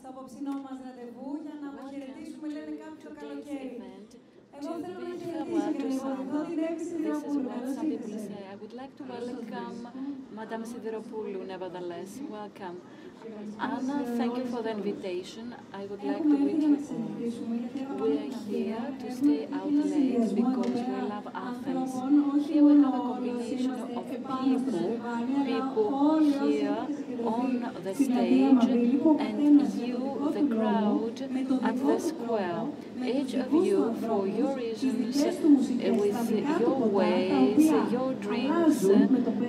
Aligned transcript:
στο 0.00 0.08
απόψινό 0.14 0.54
μας 0.64 0.76
ραντεβού 0.86 1.28
για 1.44 1.54
να 1.62 1.66
αποχαιρετήσουμε, 1.72 2.46
λένε 2.56 2.72
κάποιοι, 2.82 3.02
το 3.06 3.12
καλοκαίρι. 3.20 3.74
Εγώ 4.58 4.70
θέλω 4.82 4.98
να 5.08 5.12
χαιρετήσω 5.22 5.70
και 5.78 5.84
να 5.90 5.94
υποδεχθώ 5.98 6.40
την 6.50 6.58
Εύη 6.68 6.82
Σιδηροπούλου. 6.88 7.48
Καλώς 7.54 7.76
ήρθατε. 7.94 8.38
I 8.52 8.56
would 8.60 8.74
like 8.80 8.94
to 9.00 9.04
welcome 9.14 9.78
Madame 10.38 10.64
Sidiropoulou, 10.70 11.42
nevertheless. 11.52 12.10
Welcome. 12.36 12.76
Anna, 13.58 14.04
thank 14.16 14.36
you 14.36 14.44
for 14.46 14.62
the 14.62 14.70
invitation. 14.70 15.54
I 15.72 15.86
would 15.86 16.02
like 16.02 16.22
to 16.22 16.36
greet 16.36 16.60
you. 16.60 16.76
We 17.98 18.18
are 18.18 18.32
here 18.48 18.94
to 19.00 19.14
stay 19.14 19.48
out 19.52 19.72
late 19.72 20.34
because 20.34 20.72
we 20.72 20.96
love 21.08 21.28
Athens. 21.34 22.46
Here 22.46 22.62
we 22.62 22.82
have 22.82 22.94
a 22.94 22.98
combination 22.98 23.70
of 23.70 23.88
people, 23.88 25.00
people 25.44 26.18
here 26.48 26.86
on 27.24 27.50
the 27.82 27.94
stage, 27.94 28.64
and 28.64 28.94
you, 29.80 30.30
the 30.34 30.44
crowd, 30.54 31.20
at 31.64 31.76
the 31.86 31.98
square. 32.00 32.66
Each 33.04 33.34
of 33.34 33.52
you, 33.52 33.94
for 34.00 34.26
your 34.26 34.56
reasons, 34.56 35.20
uh, 35.20 35.92
with 35.92 36.60
your 36.60 36.78
ways, 36.88 37.70
your 37.92 38.14
dreams 38.14 38.84
uh, 38.84 39.06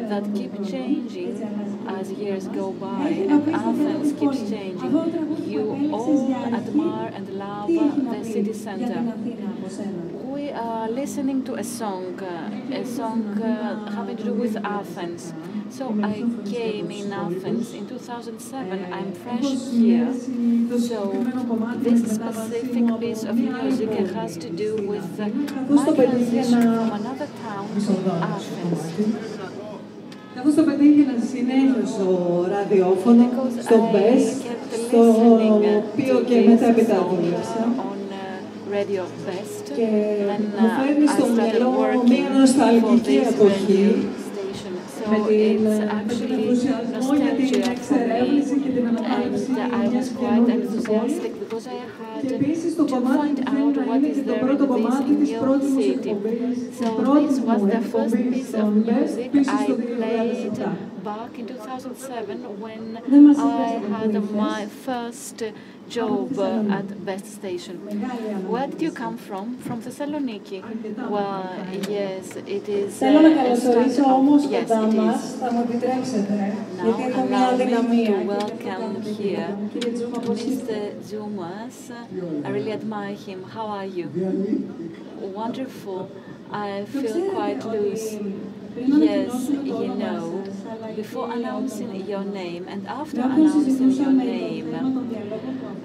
that 0.09 0.23
keep 0.35 0.53
changing 0.67 1.41
as 1.87 2.11
years 2.11 2.47
go 2.49 2.71
by, 2.73 3.07
and 3.07 3.55
Athens 3.55 4.19
keeps 4.19 4.49
changing. 4.49 4.91
You 5.47 5.91
all 5.93 6.33
admire 6.33 7.11
and 7.13 7.29
love 7.37 7.69
the 7.69 8.23
city 8.25 8.53
center. 8.53 9.13
We 10.13 10.51
are 10.51 10.89
listening 10.89 11.43
to 11.45 11.55
a 11.55 11.63
song, 11.63 12.19
a 12.21 12.85
song 12.85 13.41
uh, 13.41 13.89
having 13.91 14.17
to 14.17 14.23
do 14.23 14.33
with 14.33 14.57
Athens. 14.57 15.33
So 15.77 15.85
I 16.03 16.23
came 16.45 16.89
in 16.91 17.11
Athens 17.11 17.73
in 17.73 17.85
2007. 17.87 18.93
I'm 18.93 19.11
fresh 19.23 19.51
here. 19.71 20.13
So 20.79 20.99
this 21.85 22.01
specific 22.15 22.99
piece 23.01 23.23
of 23.23 23.35
music 23.35 23.89
has 24.15 24.37
to 24.37 24.49
do 24.49 24.69
with 24.91 25.19
uh, 25.19 25.27
my 25.27 25.85
transition 25.93 26.61
from 26.61 26.91
another 26.99 27.27
town 27.43 27.67
to 27.85 27.93
Athens. 28.33 28.81
Καθώς 30.35 30.53
το 30.55 30.63
πετύχαινα 30.63 31.13
συνέχεια 31.31 31.85
στο 31.93 32.07
ραδιόφωνο, 32.49 33.23
Because 33.23 33.61
στο 33.67 33.75
I 33.75 33.95
Best, 33.95 34.35
kept 34.47 34.73
στο 34.87 34.99
listening 35.01 35.63
uh, 35.63 35.83
οποίο 35.83 36.17
to 36.19 36.25
και 36.25 36.35
this 36.41 36.47
μετέπειτα 36.49 36.97
song 36.99 37.07
δούλεψα. 37.09 37.61
uh, 37.65 37.81
on 37.89 38.01
uh, 38.11 38.75
Radio 38.75 39.03
Best. 39.27 39.63
Και 39.77 39.87
Then 40.29 40.41
μου 40.59 40.67
uh, 40.67 40.79
φέρνει 40.79 41.05
I 41.07 41.09
στο 41.15 41.25
started 41.25 41.35
μυαλό 41.35 41.69
working 41.81 42.09
μια 42.09 42.27
for 42.27 42.37
νοσταλγική 42.39 43.19
this 43.23 43.33
εποχή 43.33 43.83
radio 43.85 44.01
station. 44.01 44.21
So 44.21 44.24
με, 45.10 45.18
την, 45.28 45.56
it's 45.56 45.64
με 45.66 45.72
τον 45.80 45.88
actually 45.98 46.34
ενθουσιασμό 46.38 47.10
για 47.22 47.32
την 47.38 47.46
nostalgia 47.50 47.64
for 47.64 47.68
me. 47.68 47.74
εξερεύνηση 47.74 48.54
και 48.62 48.70
την 48.76 48.84
ανακάλυψη 48.90 49.48
And 49.54 49.72
I 49.78 49.82
was 49.84 49.90
μιας 49.92 50.08
quite 50.20 50.20
καινούργιας 50.20 50.56
enthusiastic 50.56 50.88
πόλης. 50.90 51.16
because 51.42 51.66
I 51.74 51.80
had 51.98 52.20
Και 52.28 52.34
επίσης 52.40 52.70
το 52.78 52.84
to 52.86 52.90
κομμάτι 52.92 53.28
find 53.28 53.38
που 53.48 53.52
out 53.60 53.72
θέλει 53.76 53.88
να 53.88 53.92
what 53.92 53.96
είναι 53.98 54.08
is 54.12 54.16
και 54.18 54.24
το 54.30 54.34
there 54.36 54.42
πρώτο 54.44 54.62
in 54.64 54.68
this 54.68 54.72
κομμάτι 54.72 55.10
της 55.20 55.28
new 55.34 55.40
πρώτης 55.44 55.68
μου 55.74 55.80
city. 55.88 56.08
εκπομπής, 56.10 56.56
So 56.78 56.84
της 56.84 56.90
πρώτης 57.00 57.34
this 57.36 57.44
was 57.48 57.58
μου 57.62 57.68
the 57.74 57.80
first 57.92 58.14
εκπομπής 58.14 58.34
piece 58.34 58.48
στον 58.52 58.68
of 58.70 58.88
Best 58.88 59.14
music 59.18 59.28
πίσω 59.34 59.52
I 59.58 59.62
στο 59.64 59.74
played 59.98 60.30
2007. 60.60 60.72
back 61.10 61.32
in 61.40 61.44
2007 61.50 62.40
when 62.64 62.82
Δεν 63.12 63.22
μας 63.26 63.36
I 63.36 63.40
είπες 63.46 63.70
had 63.94 64.14
από 64.20 64.26
πού 64.32 64.38
my 64.46 64.62
first 64.86 65.38
job 65.89 66.39
at 66.39 67.05
Best 67.05 67.33
Station. 67.33 67.75
Where 68.47 68.67
did 68.67 68.81
you 68.81 68.91
come 68.91 69.17
from? 69.17 69.57
From 69.57 69.81
Thessaloniki. 69.81 70.59
Well, 71.09 71.49
yes, 71.89 72.35
it 72.35 72.67
is. 72.69 72.93
Uh, 72.93 72.97
Θέλω 72.97 73.19
να 73.21 73.29
καλωσορίσω 73.29 74.03
όμως 74.13 74.43
yes, 74.43 74.49
κοντά 74.49 74.81
μας, 74.81 75.35
θα 75.39 75.51
μου 75.51 75.65
επιτρέψετε, 75.69 76.53
γιατί 76.83 77.03
έχω 77.03 77.25
μια 77.29 77.45
welcome 78.27 78.95
here, 79.19 79.49
Mr. 80.41 80.75
Tzoumas. 81.05 81.91
I 82.43 82.49
really 82.49 82.71
admire 82.71 83.15
him. 83.27 83.43
How 83.55 83.67
are 83.67 83.85
you? 83.97 84.07
Wonderful. 85.41 86.09
I 86.51 86.85
feel 86.85 87.31
quite 87.31 87.63
loose. 87.65 88.17
Yes, 88.77 89.49
you 89.49 89.95
know, 89.95 90.43
before 90.95 91.31
announcing 91.31 91.95
your 92.05 92.25
name 92.25 92.67
and 92.67 92.85
after 92.87 93.21
announcing 93.21 93.91
your 93.91 94.11
name, 94.11 94.67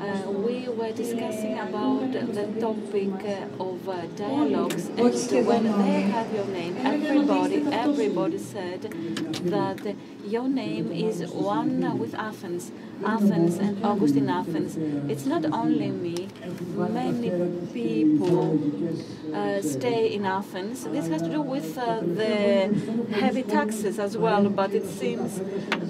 uh, 0.01 0.31
we 0.31 0.69
were 0.69 0.93
discussing 0.93 1.59
about 1.59 2.13
the 2.13 2.47
topic 2.59 3.13
uh, 3.25 3.63
of 3.63 3.89
uh, 3.89 4.07
dialogues 4.17 4.87
and 4.89 5.47
when 5.47 5.65
they 5.83 6.01
had 6.03 6.33
your 6.33 6.47
name, 6.47 6.77
everybody, 6.79 7.65
everybody 7.71 8.39
said 8.39 8.83
that 9.55 9.97
your 10.25 10.49
name 10.49 10.91
is 10.93 11.31
one 11.31 11.99
with 11.99 12.15
Athens, 12.15 12.73
Athens 13.05 13.59
and 13.59 13.85
August 13.85 14.17
in 14.17 14.29
Athens. 14.29 14.77
It's 15.11 15.27
not 15.27 15.45
only 15.47 15.91
me, 15.91 16.29
many 16.77 17.31
people 17.73 18.59
uh, 19.35 19.61
stay 19.63 20.15
in 20.15 20.25
Athens. 20.25 20.85
This 20.85 21.09
has 21.09 21.23
to 21.23 21.29
do 21.29 21.43
with 21.43 21.77
uh, 21.79 22.01
the 22.01 22.69
heavy 23.13 23.43
taxes 23.43 23.99
as 23.99 24.17
well, 24.17 24.49
but 24.49 24.73
it 24.73 24.87
seems 24.87 25.41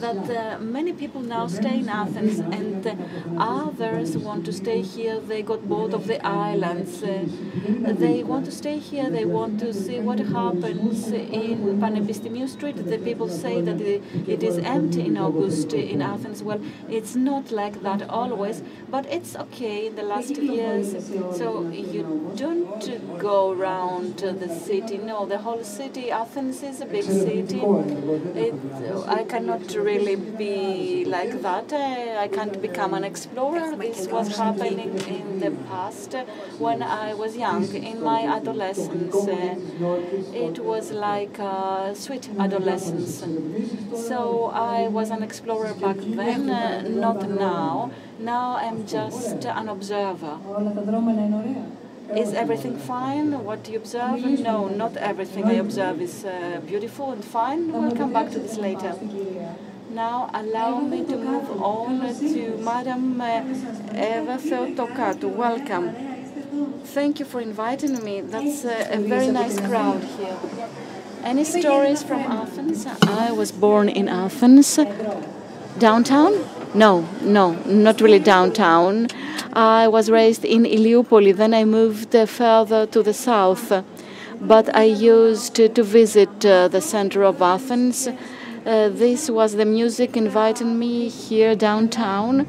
that 0.01 0.31
uh, 0.31 0.59
many 0.59 0.93
people 0.93 1.21
now 1.21 1.47
stay 1.47 1.79
in 1.79 1.89
Athens 1.89 2.39
and 2.39 2.87
uh, 2.87 2.95
others 4.01 4.17
want 4.17 4.45
to 4.47 4.53
stay 4.53 4.81
here. 4.81 5.21
They 5.21 5.43
got 5.43 5.69
bored 5.69 5.93
of 5.95 6.07
the 6.07 6.25
islands. 6.25 7.03
Uh, 7.03 7.27
they 8.05 8.23
want 8.23 8.47
to 8.47 8.53
stay 8.53 8.79
here. 8.79 9.11
They 9.11 9.25
want 9.25 9.61
to 9.61 9.73
see 9.75 10.01
what 10.01 10.19
happens 10.19 11.09
in 11.09 11.81
Panepistimiou 11.81 12.49
Street. 12.49 12.77
The 12.77 12.99
people 12.99 13.29
say 13.29 13.61
that 13.61 13.81
it, 13.81 14.43
is 14.43 14.59
empty 14.59 15.03
in 15.07 15.17
August 15.19 15.73
in 15.73 16.01
Athens. 16.01 16.43
Well, 16.43 16.61
it's 16.89 17.15
not 17.15 17.51
like 17.51 17.83
that 17.83 18.09
always, 18.09 18.63
but 18.89 19.05
it's 19.07 19.37
okay 19.37 19.87
in 19.89 19.97
the 19.97 20.03
last 20.03 20.31
years. 20.31 20.93
So 21.37 21.69
you 21.69 22.33
don't 22.37 23.19
go 23.19 23.53
around 23.53 24.19
the 24.19 24.49
city. 24.49 24.97
No, 24.99 25.27
the 25.27 25.39
whole 25.39 25.65
city. 25.65 26.11
Athens 26.11 26.63
is 26.63 26.81
a 26.81 26.87
big 26.87 27.05
city. 27.05 27.61
It, 28.45 28.55
I 29.07 29.25
cannot 29.25 29.75
really 29.75 30.17
be 30.17 31.05
like 31.05 31.43
that. 31.43 31.73
Uh, 31.73 32.25
I 32.25 32.29
can't 32.29 32.61
become 32.63 32.95
an 32.95 33.05
explorer 33.05 33.77
this 33.91 34.07
was 34.09 34.37
happening 34.37 34.91
in 35.17 35.41
the 35.41 35.51
past 35.69 36.13
when 36.59 36.83
I 36.83 37.15
was 37.15 37.37
young, 37.37 37.65
in 37.75 38.03
my 38.03 38.23
adolescence. 38.39 39.15
Uh, 39.15 39.57
it 40.47 40.59
was 40.61 40.93
like 40.93 41.39
a 41.39 41.93
sweet 41.95 42.29
adolescence. 42.39 43.25
So 44.09 44.51
I 44.55 44.89
was 44.89 45.11
an 45.11 45.23
explorer 45.23 45.75
back 45.75 45.97
then, 45.99 46.51
uh, 46.51 46.83
not 46.83 47.29
now. 47.29 47.91
Now 48.19 48.57
I'm 48.57 48.87
just 48.87 49.45
an 49.45 49.69
observer. 49.69 50.39
Is 52.17 52.33
everything 52.35 52.77
fine? 52.77 53.45
What 53.45 53.63
do 53.65 53.73
you 53.73 53.79
observe? 53.79 54.21
No, 54.41 54.69
not 54.69 54.97
everything 54.97 55.45
I 55.45 55.55
observe 55.55 56.01
is 56.01 56.25
uh, 56.25 56.61
beautiful 56.67 57.13
and 57.13 57.25
fine. 57.25 57.73
We'll 57.73 57.97
come 57.97 58.13
back 58.13 58.31
to 58.33 58.39
this 58.41 58.57
later. 58.57 58.95
Now 59.93 60.31
allow 60.33 60.79
me 60.79 61.05
to 61.05 61.17
move 61.17 61.51
on 61.61 62.15
to 62.15 62.57
Madam 62.59 63.21
uh, 63.21 63.43
Eva 63.93 64.39
Theotokatou. 64.39 65.35
Welcome. 65.35 65.91
Thank 66.85 67.19
you 67.19 67.27
for 67.27 67.41
inviting 67.41 68.03
me. 68.05 68.21
That's 68.21 68.65
a 68.65 68.99
very 68.99 69.33
nice 69.33 69.59
crowd 69.59 70.05
here. 70.05 70.37
Any 71.25 71.43
stories 71.43 72.05
from 72.05 72.21
Athens? 72.21 72.87
I 73.03 73.33
was 73.33 73.51
born 73.51 73.89
in 73.89 74.09
Athens. 74.09 74.79
Downtown? 75.79 76.35
No, 76.73 77.09
no, 77.23 77.55
not 77.67 78.01
really 78.01 78.21
downtown. 78.21 79.09
I 79.53 79.89
was 79.89 80.09
raised 80.09 80.45
in 80.45 80.63
Iliopoli, 80.63 81.35
then 81.37 81.53
I 81.53 81.65
moved 81.65 82.15
uh, 82.15 82.27
further 82.27 82.87
to 82.87 83.03
the 83.03 83.13
south. 83.13 83.73
But 84.41 84.75
I 84.75 84.85
used 84.85 85.57
to, 85.57 85.69
to 85.69 85.83
visit 85.83 86.47
uh, 86.47 86.69
the 86.69 86.81
center 86.81 87.25
of 87.25 87.43
Athens. 87.43 88.09
Uh, 88.67 88.91
this 88.91 89.31
was 89.31 89.55
the 89.55 89.65
music 89.65 90.17
inviting 90.17 90.79
me 90.79 91.09
here 91.09 91.57
downtown. 91.57 92.47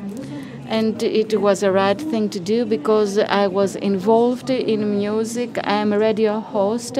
And 0.67 1.01
it 1.03 1.39
was 1.39 1.63
a 1.63 1.71
right 1.71 1.99
thing 1.99 2.29
to 2.29 2.39
do 2.39 2.65
because 2.65 3.17
I 3.17 3.47
was 3.47 3.75
involved 3.75 4.49
in 4.49 4.97
music. 4.97 5.57
I 5.63 5.73
am 5.73 5.91
a 5.91 5.99
radio 5.99 6.39
host. 6.39 6.97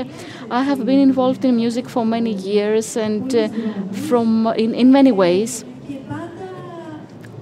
I 0.50 0.64
have 0.64 0.86
been 0.86 1.00
involved 1.00 1.46
in 1.46 1.56
music 1.56 1.88
for 1.88 2.06
many 2.06 2.34
years 2.34 2.98
and 2.98 3.34
uh, 3.34 3.48
from 4.10 4.48
in, 4.48 4.74
in 4.76 4.92
many 4.92 5.12
ways. 5.12 5.64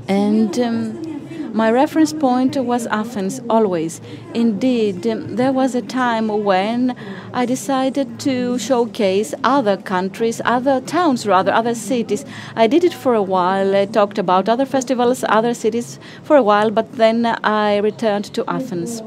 And 0.07 0.59
um, 0.59 1.08
my 1.53 1.71
reference 1.71 2.13
point 2.13 2.55
was 2.55 2.87
Athens, 2.87 3.41
always. 3.49 4.01
Indeed, 4.33 5.03
there 5.03 5.51
was 5.51 5.75
a 5.75 5.81
time 5.81 6.27
when 6.43 6.95
I 7.33 7.45
decided 7.45 8.19
to 8.21 8.57
showcase 8.57 9.33
other 9.43 9.77
countries, 9.77 10.41
other 10.45 10.81
towns 10.81 11.25
rather, 11.25 11.51
other 11.51 11.75
cities. 11.75 12.25
I 12.55 12.67
did 12.67 12.83
it 12.83 12.93
for 12.93 13.13
a 13.13 13.21
while, 13.21 13.75
I 13.75 13.85
talked 13.85 14.17
about 14.17 14.47
other 14.47 14.65
festivals, 14.65 15.23
other 15.27 15.53
cities 15.53 15.99
for 16.23 16.37
a 16.37 16.43
while, 16.43 16.71
but 16.71 16.93
then 16.93 17.25
I 17.43 17.77
returned 17.77 18.25
to 18.33 18.43
Athens. 18.47 19.01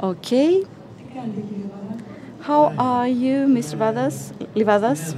Okay. 0.00 0.64
How 2.40 2.74
are 2.76 3.06
you, 3.06 3.46
Mr. 3.46 3.76
Vadas, 3.78 4.32
Leivadas? 4.54 5.14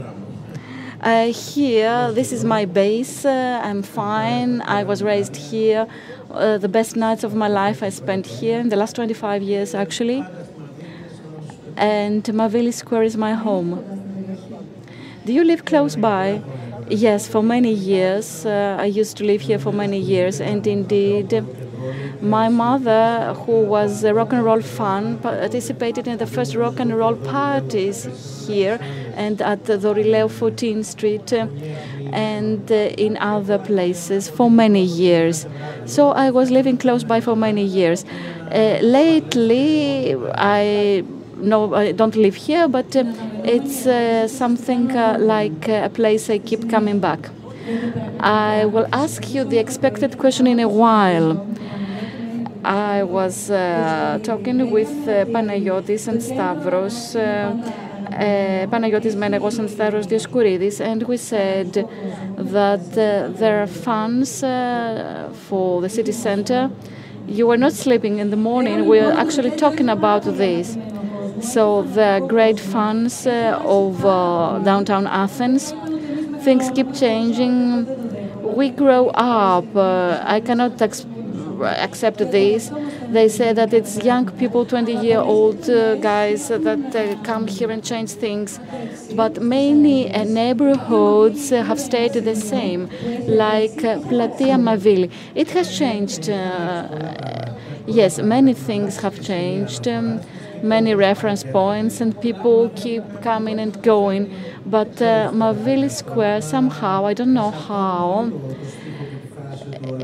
Uh, 1.05 1.31
here, 1.31 2.11
this 2.13 2.33
is 2.33 2.47
my 2.47 2.65
base. 2.65 3.27
Uh, 3.27 3.61
I'm 3.63 3.83
fine. 3.83 4.63
I 4.63 4.85
was 4.85 5.03
raised 5.03 5.37
here. 5.37 5.87
Uh, 6.31 6.57
the 6.57 6.69
best 6.69 6.97
nights 6.97 7.25
of 7.25 7.35
my 7.35 7.47
life 7.47 7.83
I 7.83 7.91
spent 7.91 8.25
here 8.25 8.59
in 8.59 8.71
the 8.71 8.77
last 8.77 8.97
25 8.97 9.43
years, 9.43 9.75
actually. 9.75 10.25
And 11.77 12.25
Mavili 12.25 12.73
Square 12.73 13.03
is 13.03 13.19
my 13.19 13.35
home. 13.35 13.85
Do 15.27 15.35
you 15.35 15.45
live 15.45 15.67
close 15.67 15.95
by? 15.95 16.43
Yes, 16.89 17.29
for 17.29 17.43
many 17.43 17.75
years. 17.75 18.47
Uh, 18.47 18.79
I 18.81 18.87
used 18.87 19.19
to 19.19 19.25
live 19.25 19.43
here 19.43 19.59
for 19.59 19.73
many 19.73 19.99
years, 19.99 20.41
and 20.41 20.67
indeed, 20.67 21.45
my 22.21 22.49
mother, 22.49 23.35
who 23.45 23.63
was 23.63 24.05
a 24.05 24.15
rock 24.15 24.33
and 24.33 24.45
roll 24.45 24.61
fan, 24.61 25.19
participated 25.19 26.07
in 26.09 26.19
the 26.19 26.27
first 26.27 26.55
rock 26.55 26.81
and 26.81 26.97
roll 26.97 27.17
parties 27.17 28.47
here 28.47 28.79
and 29.15 29.41
at 29.43 29.65
the 29.65 29.77
Dorileo 29.79 30.29
14th 30.29 30.85
Street 30.85 31.33
uh, 31.33 31.47
and 32.13 32.71
uh, 32.71 32.75
in 32.75 33.17
other 33.19 33.59
places 33.59 34.29
for 34.29 34.51
many 34.51 34.83
years. 34.83 35.47
So 35.87 36.11
I 36.11 36.31
was 36.31 36.51
living 36.51 36.79
close 36.79 37.05
by 37.05 37.21
for 37.21 37.37
many 37.37 37.65
years. 37.65 38.05
Uh, 38.51 38.79
lately, 38.83 40.15
I 40.35 41.05
no, 41.37 41.75
I 41.75 41.93
don't 41.93 42.17
live 42.17 42.37
here, 42.37 42.69
but 42.69 42.95
uh, 42.97 43.05
it's 43.45 43.87
uh, 43.87 44.29
something 44.29 44.97
uh, 44.97 45.17
like 45.19 45.69
a 45.69 45.91
place 45.91 46.31
I 46.31 46.39
keep 46.39 46.71
coming 46.71 47.01
back. 47.01 47.29
I 48.21 48.67
will 48.67 48.87
ask 48.93 49.35
you 49.35 49.45
the 49.45 49.59
expected 49.59 50.19
question 50.19 50.47
in 50.47 50.61
a 50.61 50.69
while. 50.69 51.47
I 52.65 53.03
was 53.03 53.51
uh, 53.51 54.19
talking 54.23 54.71
with 54.71 54.89
uh, 55.07 55.27
Panagiotis 55.27 56.09
and 56.09 56.23
Stavros, 56.23 57.15
uh, 57.15 57.21
uh, 57.21 58.67
Panagiotis 58.69 59.15
Menegos 59.15 59.59
and 59.59 59.69
Stavros 59.69 60.07
Dioskouridis, 60.07 60.81
and 60.81 61.03
we 61.03 61.19
said 61.19 61.75
that 61.75 62.81
uh, 62.97 63.29
there 63.39 63.63
are 63.63 63.67
funds 63.67 64.43
uh, 64.43 65.31
for 65.49 65.83
the 65.83 65.91
city 65.91 66.13
center. 66.13 66.71
You 67.27 67.49
were 67.49 67.59
not 67.59 67.75
sleeping 67.75 68.19
in 68.19 68.31
the 68.31 68.37
morning. 68.37 68.89
We 68.89 68.99
are 68.99 69.13
actually 69.13 69.51
talking 69.57 69.91
about 69.91 70.23
this. 70.25 70.79
So 71.43 71.83
the 71.83 72.25
great 72.27 72.59
funds 72.59 73.27
uh, 73.27 73.61
of 73.63 74.01
downtown 74.65 75.07
Athens. 75.07 75.75
Things 76.43 76.71
keep 76.75 76.95
changing. 76.95 77.87
We 78.57 78.71
grow 78.71 79.09
up. 79.09 79.77
I 79.77 80.41
cannot 80.41 80.79
accept 81.63 82.19
this. 82.19 82.71
They 83.09 83.29
say 83.29 83.53
that 83.53 83.73
it's 83.73 84.03
young 84.05 84.31
people, 84.39 84.65
20 84.65 84.93
year 84.93 85.19
old 85.19 85.69
uh, 85.69 85.97
guys 85.97 86.49
that 86.49 86.97
uh, 86.97 87.23
come 87.23 87.47
here 87.47 87.71
and 87.71 87.83
change 87.85 88.11
things. 88.11 88.59
But 89.15 89.41
many 89.43 90.13
uh, 90.13 90.25
neighborhoods 90.25 91.51
have 91.51 91.81
stayed 91.81 92.13
the 92.13 92.37
same, 92.37 92.89
like 93.27 93.77
Platia 93.79 94.57
Mavili. 94.59 95.11
It 95.35 95.51
has 95.53 95.77
changed. 95.77 96.29
yes, 97.87 98.19
many 98.19 98.55
things 98.55 98.97
have 98.99 99.21
changed. 99.23 99.87
Um, 99.87 100.21
many 100.65 100.95
reference 100.95 101.45
points 101.45 102.01
and 102.01 102.19
people 102.21 102.71
keep 102.75 103.05
coming 103.23 103.61
and 103.61 103.81
going. 103.83 104.35
But 104.67 105.01
uh, 105.01 105.31
Mavili 105.33 105.91
Square, 105.91 106.41
somehow, 106.43 107.05
I 107.07 107.15
don't 107.15 107.35
know 107.35 107.51
how, 107.51 108.33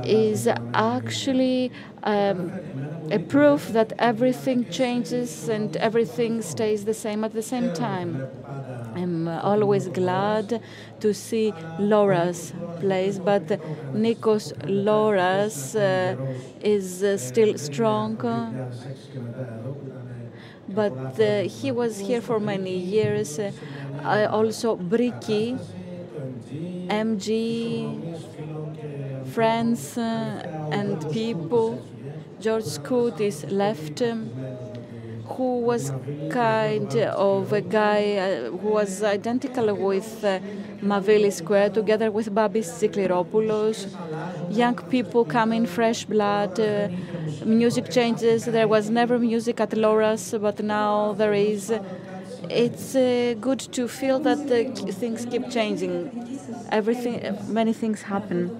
is 0.02 0.48
actually 0.74 1.72
um, 2.02 2.52
a 3.10 3.18
proof 3.18 3.68
that 3.68 3.92
everything 3.98 4.66
changes 4.68 5.48
and 5.48 5.76
everything 5.76 6.42
stays 6.42 6.84
the 6.84 6.94
same 6.94 7.24
at 7.24 7.32
the 7.32 7.42
same 7.42 7.70
time. 7.70 8.22
I'm 8.94 9.28
always 9.28 9.88
glad 9.88 10.60
to 11.00 11.14
see 11.14 11.54
Laura's 11.78 12.52
place, 12.80 13.18
but 13.18 13.46
Nikos 13.94 14.52
Lauras 14.66 15.74
uh, 15.76 16.16
is 16.60 17.02
uh, 17.02 17.16
still 17.16 17.56
strong 17.58 18.18
but 20.68 20.94
uh, 21.18 21.42
he 21.42 21.70
was 21.72 22.00
here 22.00 22.20
for 22.20 22.38
many 22.40 22.76
years. 22.76 23.38
Uh, 23.38 24.26
also, 24.30 24.76
Briki, 24.76 25.58
MG, 26.88 28.00
friends 29.34 29.96
uh, 29.98 30.42
and 30.70 30.96
people. 31.10 31.68
George 32.40 32.64
Skoutis 32.64 33.44
left. 33.50 34.02
Um, 34.02 34.30
who 35.24 35.60
was 35.60 35.92
kind 36.28 36.94
of 36.96 37.52
a 37.52 37.60
guy 37.60 38.16
uh, 38.16 38.50
who 38.50 38.68
was 38.80 39.02
identical 39.02 39.74
with 39.74 40.24
uh, 40.24 40.40
Mavili 40.82 41.32
Square, 41.32 41.70
together 41.70 42.10
with 42.10 42.34
Babis 42.34 42.68
Zikliropoulos. 42.80 43.88
Young 44.48 44.76
people 44.76 45.24
come 45.24 45.52
in, 45.52 45.66
fresh 45.66 46.04
blood, 46.04 46.58
uh, 46.60 46.88
music 47.44 47.88
changes. 47.90 48.44
There 48.44 48.68
was 48.68 48.90
never 48.90 49.18
music 49.18 49.60
at 49.60 49.76
Laura's, 49.76 50.34
but 50.40 50.62
now 50.62 51.12
there 51.14 51.34
is. 51.34 51.72
It's 52.48 52.94
uh, 52.96 53.34
good 53.40 53.60
to 53.72 53.86
feel 53.88 54.18
that 54.20 54.46
things 55.00 55.24
keep 55.24 55.48
changing. 55.48 56.10
Everything, 56.70 57.20
many 57.46 57.72
things 57.72 58.02
happen. 58.02 58.52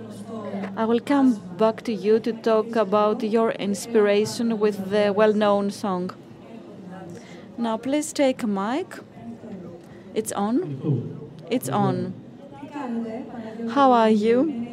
I 0.76 0.84
will 0.84 1.00
come 1.00 1.34
back 1.56 1.82
to 1.82 1.92
you 1.92 2.20
to 2.20 2.32
talk 2.32 2.76
about 2.76 3.22
your 3.22 3.50
inspiration 3.52 4.58
with 4.58 4.90
the 4.90 5.12
well-known 5.12 5.70
song. 5.70 6.10
Now 7.58 7.76
please 7.76 8.12
take 8.12 8.42
a 8.42 8.46
mic. 8.46 8.98
It's 10.14 10.32
on. 10.32 11.30
It's 11.50 11.68
on. 11.68 12.14
How 13.70 13.92
are 13.92 14.10
you? 14.10 14.68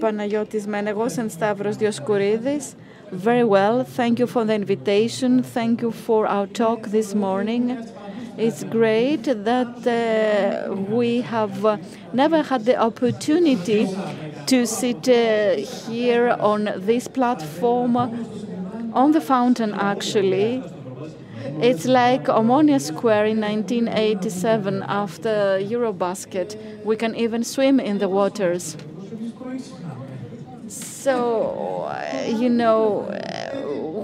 Panagiotis 0.00 0.66
Menegos 0.66 1.18
and 1.18 1.30
Stavros 1.30 1.76
Dioskouridis. 1.76 2.74
Very 3.10 3.44
well. 3.44 3.84
Thank 3.84 4.18
you 4.18 4.26
for 4.26 4.44
the 4.44 4.54
invitation. 4.54 5.42
Thank 5.42 5.82
you 5.82 5.90
for 5.90 6.26
our 6.26 6.46
talk 6.46 6.88
this 6.88 7.14
morning. 7.14 7.86
It's 8.38 8.62
great 8.62 9.24
that 9.24 9.84
uh, 9.84 10.72
we 10.72 11.22
have 11.22 11.64
uh, 11.64 11.76
never 12.12 12.42
had 12.42 12.64
the 12.66 12.76
opportunity 12.76 13.88
to 14.46 14.64
sit 14.64 15.08
uh, 15.08 15.56
here 15.56 16.36
on 16.38 16.70
this 16.76 17.08
platform 17.08 17.96
on 18.94 19.10
the 19.10 19.20
fountain, 19.20 19.74
actually. 19.74 20.62
It's 21.60 21.86
like 21.86 22.26
Omonia 22.26 22.80
Square 22.80 23.26
in 23.26 23.40
1987 23.40 24.84
after 24.86 25.58
Eurobasket. 25.60 26.84
We 26.84 26.94
can 26.94 27.16
even 27.16 27.42
swim 27.42 27.80
in 27.80 27.98
the 27.98 28.08
waters. 28.08 28.76
So, 30.68 31.90
you 32.28 32.50
know, 32.50 33.08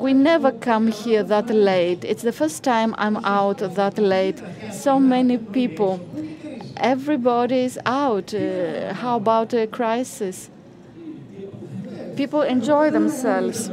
we 0.04 0.12
never 0.12 0.52
come 0.52 0.88
here 0.88 1.22
that 1.22 1.48
late. 1.48 2.04
It's 2.04 2.22
the 2.22 2.32
first 2.32 2.62
time 2.62 2.94
I'm 2.98 3.16
out 3.24 3.60
that 3.60 3.96
late. 3.96 4.38
So 4.70 5.00
many 5.00 5.38
people. 5.38 5.98
Everybody 6.76 7.60
is 7.64 7.78
out. 7.86 8.34
Uh, 8.34 8.92
how 8.92 9.16
about 9.16 9.54
a 9.54 9.66
crisis? 9.66 10.50
People 12.16 12.42
enjoy 12.42 12.90
themselves. 12.90 13.70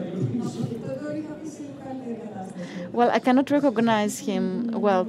Well, 2.93 3.11
I 3.11 3.19
cannot 3.19 3.51
recognize 3.51 4.19
him. 4.19 4.71
Well, 4.71 5.03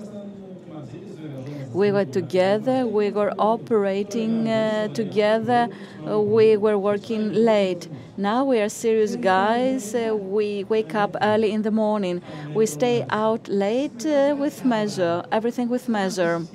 we 1.72 1.90
were 1.90 2.04
together, 2.04 2.86
we 2.86 3.10
were 3.10 3.32
operating 3.38 4.48
uh, 4.48 4.88
together, 4.88 5.68
uh, 6.08 6.20
we 6.20 6.56
were 6.56 6.78
working 6.78 7.32
late. 7.32 7.88
Now 8.16 8.44
we 8.44 8.60
are 8.60 8.68
serious 8.68 9.16
guys, 9.16 9.94
uh, 9.94 10.14
we 10.16 10.64
wake 10.64 10.94
up 10.94 11.16
early 11.22 11.52
in 11.52 11.62
the 11.62 11.70
morning, 11.70 12.22
we 12.54 12.66
stay 12.66 13.06
out 13.10 13.48
late 13.48 14.04
uh, 14.04 14.36
with 14.38 14.64
measure, 14.64 15.24
everything 15.32 15.68
with 15.68 15.88
measure. 15.88 16.46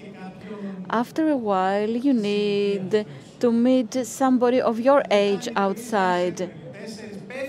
After 0.89 1.29
a 1.29 1.37
while, 1.37 1.89
you 1.89 2.13
need 2.13 3.05
to 3.39 3.51
meet 3.51 3.93
somebody 4.05 4.61
of 4.61 4.79
your 4.79 5.03
age 5.11 5.49
outside 5.55 6.49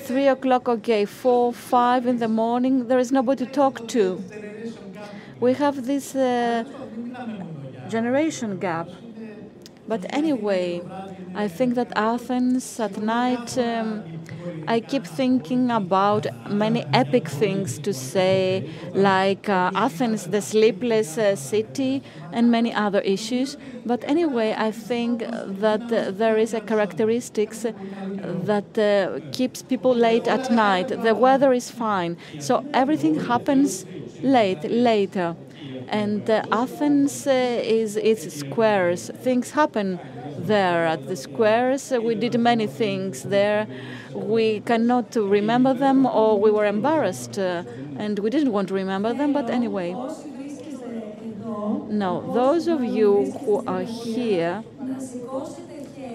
three 0.08 0.26
o'clock, 0.26 0.68
okay, 0.68 1.04
four, 1.04 1.52
five 1.52 2.06
in 2.06 2.18
the 2.18 2.28
morning, 2.28 2.88
there 2.88 2.98
is 2.98 3.12
nobody 3.12 3.44
to 3.44 3.52
talk 3.52 3.86
to. 3.88 4.22
We 5.38 5.52
have 5.54 5.86
this 5.86 6.14
uh, 6.14 6.64
generation 7.88 8.58
gap. 8.58 8.88
But 9.86 10.04
anyway, 10.10 10.82
I 11.34 11.48
think 11.48 11.74
that 11.74 11.92
Athens 11.96 12.78
at 12.80 12.98
night, 13.00 13.56
um, 13.58 14.04
I 14.66 14.80
keep 14.80 15.06
thinking 15.06 15.70
about 15.70 16.26
many 16.50 16.84
epic 16.92 17.28
things 17.28 17.78
to 17.78 17.94
say, 17.94 18.64
like 18.92 19.48
uh, 19.48 19.70
Athens, 19.74 20.26
the 20.26 20.42
sleepless 20.42 21.16
uh, 21.16 21.36
city, 21.36 22.02
and 22.32 22.50
many 22.50 22.74
other 22.74 23.00
issues. 23.00 23.56
But 23.86 24.04
anyway, 24.06 24.54
I 24.58 24.70
think 24.72 25.24
that 25.30 25.90
uh, 25.90 26.10
there 26.10 26.36
is 26.36 26.52
a 26.52 26.60
characteristics 26.60 27.64
that 28.22 28.78
uh, 28.78 29.20
keeps 29.30 29.62
people 29.62 29.94
late 29.94 30.28
at 30.28 30.50
night. 30.50 30.88
The 30.88 31.14
weather 31.14 31.52
is 31.52 31.70
fine, 31.70 32.16
so 32.38 32.64
everything 32.74 33.14
happens 33.20 33.86
late, 34.22 34.64
later. 34.70 35.36
And 35.90 36.28
uh, 36.28 36.42
Athens 36.52 37.26
uh, 37.26 37.30
is 37.62 37.96
its 37.96 38.34
squares. 38.34 39.10
Things 39.22 39.52
happen 39.52 39.98
there 40.38 40.86
at 40.86 41.08
the 41.08 41.16
squares. 41.16 41.90
We 41.90 42.14
did 42.14 42.38
many 42.38 42.66
things 42.66 43.22
there. 43.22 43.66
We 44.12 44.60
cannot 44.60 45.16
remember 45.16 45.74
them, 45.74 46.06
or 46.06 46.38
we 46.38 46.50
were 46.50 46.66
embarrassed, 46.66 47.38
uh, 47.38 47.64
and 47.96 48.18
we 48.18 48.30
didn't 48.30 48.52
want 48.52 48.68
to 48.68 48.74
remember 48.74 49.14
them. 49.14 49.32
But 49.32 49.50
anyway, 49.50 49.92
no. 51.88 52.32
Those 52.34 52.68
of 52.68 52.84
you 52.84 53.32
who 53.44 53.64
are 53.66 53.82
here 53.82 54.62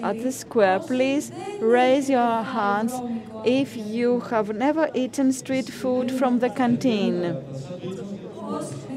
at 0.02 0.22
the 0.22 0.32
square, 0.32 0.78
please 0.78 1.32
raise 1.60 2.08
your 2.08 2.42
hands 2.42 2.92
if 3.44 3.76
you 3.76 4.20
have 4.20 4.54
never 4.54 4.88
eaten 4.94 5.32
street 5.32 5.68
food 5.68 6.12
from 6.12 6.38
the 6.38 6.50
canteen. 6.50 7.42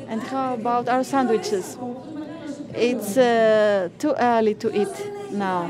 And 0.07 0.21
how 0.21 0.53
about 0.53 0.87
our 0.87 1.03
sandwiches? 1.03 1.77
It's 2.73 3.17
uh, 3.17 3.89
too 3.99 4.13
early 4.17 4.53
to 4.55 4.81
eat 4.81 5.31
now. 5.31 5.67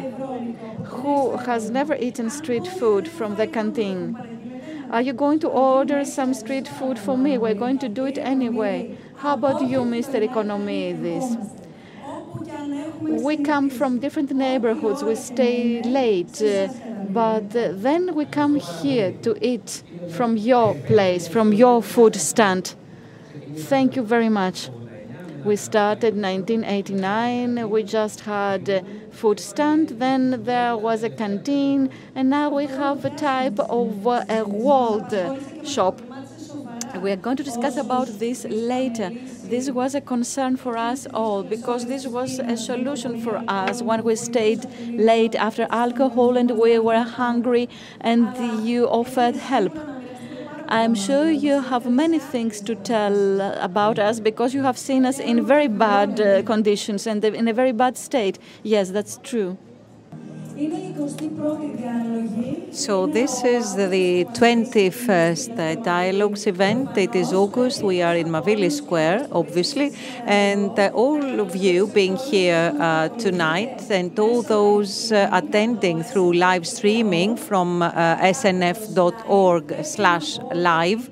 Who 0.85 1.37
has 1.37 1.69
never 1.69 1.95
eaten 1.95 2.29
street 2.29 2.67
food 2.67 3.07
from 3.07 3.35
the 3.35 3.47
canteen? 3.47 4.15
Are 4.89 5.01
you 5.01 5.13
going 5.13 5.39
to 5.39 5.49
order 5.49 6.05
some 6.05 6.33
street 6.33 6.67
food 6.67 6.97
for 6.97 7.17
me? 7.17 7.37
We're 7.37 7.53
going 7.53 7.79
to 7.79 7.89
do 7.89 8.05
it 8.05 8.17
anyway. 8.17 8.97
How 9.17 9.33
about 9.33 9.61
you, 9.61 9.79
Mr. 9.79 10.25
Oikonomidis? 10.27 11.65
We 13.01 13.37
come 13.37 13.69
from 13.69 13.99
different 13.99 14.31
neighborhoods. 14.31 15.03
We 15.03 15.15
stay 15.15 15.81
late, 15.83 16.41
uh, 16.41 16.69
but 17.09 17.55
uh, 17.55 17.73
then 17.73 18.15
we 18.15 18.25
come 18.25 18.55
here 18.55 19.11
to 19.23 19.35
eat 19.45 19.83
from 20.11 20.37
your 20.37 20.73
place, 20.73 21.27
from 21.27 21.53
your 21.53 21.81
food 21.83 22.15
stand. 22.15 22.75
Thank 23.57 23.95
you 23.95 24.03
very 24.03 24.29
much. 24.29 24.69
We 25.43 25.55
started 25.55 26.15
1989. 26.15 27.69
We 27.69 27.83
just 27.83 28.21
had 28.21 28.69
a 28.69 28.83
food 29.11 29.39
stand. 29.39 29.89
Then 29.99 30.43
there 30.43 30.77
was 30.77 31.03
a 31.03 31.09
canteen, 31.09 31.89
and 32.15 32.29
now 32.29 32.49
we 32.49 32.67
have 32.67 33.03
a 33.03 33.09
type 33.09 33.59
of 33.59 34.05
a 34.05 34.43
walled 34.45 35.13
shop. 35.65 36.01
We 37.01 37.11
are 37.11 37.15
going 37.15 37.37
to 37.37 37.43
discuss 37.43 37.77
about 37.77 38.07
this 38.19 38.45
later. 38.45 39.11
This 39.43 39.69
was 39.71 39.95
a 39.95 40.01
concern 40.01 40.57
for 40.57 40.77
us 40.77 41.07
all 41.13 41.43
because 41.43 41.85
this 41.85 42.07
was 42.07 42.39
a 42.39 42.57
solution 42.57 43.21
for 43.21 43.43
us 43.47 43.81
when 43.81 44.03
we 44.03 44.15
stayed 44.15 44.65
late 44.89 45.35
after 45.35 45.67
alcohol 45.69 46.37
and 46.37 46.51
we 46.51 46.79
were 46.79 47.03
hungry, 47.03 47.69
and 48.01 48.67
you 48.67 48.87
offered 48.87 49.35
help. 49.35 49.77
I'm 50.69 50.95
sure 50.95 51.29
you 51.29 51.61
have 51.61 51.85
many 51.89 52.19
things 52.19 52.59
to 52.61 52.75
tell 52.75 53.39
about 53.61 53.99
us 53.99 54.19
because 54.19 54.53
you 54.53 54.63
have 54.63 54.77
seen 54.77 55.05
us 55.05 55.17
in 55.17 55.45
very 55.45 55.67
bad 55.69 56.19
uh, 56.19 56.43
conditions 56.43 57.07
and 57.07 57.23
in 57.23 57.47
a 57.47 57.53
very 57.53 57.71
bad 57.71 57.97
state. 57.97 58.37
Yes, 58.63 58.89
that's 58.91 59.17
true. 59.23 59.57
So 62.71 63.05
this 63.05 63.43
is 63.43 63.75
the 63.75 64.25
21st 64.25 65.59
uh, 65.59 65.75
Dialogues 65.83 66.47
event. 66.47 66.97
It 66.97 67.13
is 67.13 67.31
August. 67.31 67.83
We 67.83 68.01
are 68.01 68.15
in 68.15 68.29
Mavili 68.29 68.71
Square, 68.71 69.27
obviously. 69.31 69.93
And 70.25 70.71
uh, 70.79 70.89
all 70.95 71.39
of 71.39 71.55
you 71.55 71.85
being 71.85 72.15
here 72.15 72.73
uh, 72.79 73.09
tonight 73.19 73.91
and 73.91 74.17
all 74.17 74.41
those 74.41 75.11
uh, 75.11 75.29
attending 75.31 76.01
through 76.01 76.33
live 76.33 76.65
streaming 76.65 77.37
from 77.37 77.83
uh, 77.83 78.17
snf.org 78.17 79.85
slash 79.85 80.39
live. 80.55 81.11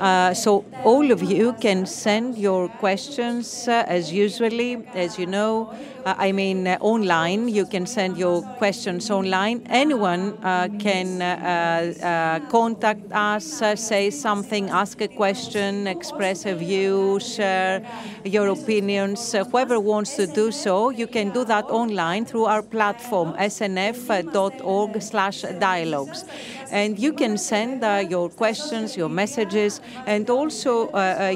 Uh, 0.00 0.32
so 0.32 0.64
all 0.82 1.10
of 1.10 1.22
you 1.22 1.52
can 1.60 1.84
send 1.84 2.38
your 2.38 2.68
questions 2.68 3.68
uh, 3.68 3.84
as 3.86 4.10
usually, 4.10 4.82
as 4.94 5.18
you 5.18 5.26
know. 5.26 5.74
Uh, 6.04 6.14
I 6.16 6.32
mean, 6.32 6.66
uh, 6.66 6.78
online. 6.80 7.48
You 7.48 7.66
can 7.66 7.84
send 7.84 8.16
your 8.16 8.40
questions 8.56 9.10
online. 9.10 9.62
Anyone 9.68 10.32
uh, 10.42 10.68
can 10.78 11.20
uh, 11.20 11.92
uh, 12.02 12.48
contact 12.48 13.12
us, 13.12 13.60
uh, 13.60 13.76
say 13.76 14.08
something, 14.10 14.70
ask 14.70 14.98
a 15.02 15.08
question, 15.08 15.86
express 15.86 16.46
a 16.46 16.54
view, 16.54 17.20
share 17.20 17.82
your 18.24 18.48
opinions. 18.48 19.32
whoever 19.50 19.78
wants 19.78 20.16
to 20.16 20.26
do 20.26 20.50
so, 20.50 20.88
you 20.88 21.06
can 21.06 21.30
do 21.30 21.44
that 21.44 21.66
online 21.68 22.24
through 22.24 22.46
our 22.46 22.62
platform, 22.62 23.34
snf.org 23.38 25.02
slash 25.02 25.42
dialogues. 25.58 26.24
and 26.72 27.00
you 27.00 27.12
can 27.12 27.36
send 27.36 27.82
your 28.08 28.28
questions, 28.28 28.96
your 28.96 29.08
messages, 29.08 29.80
and 30.06 30.30
also 30.30 30.88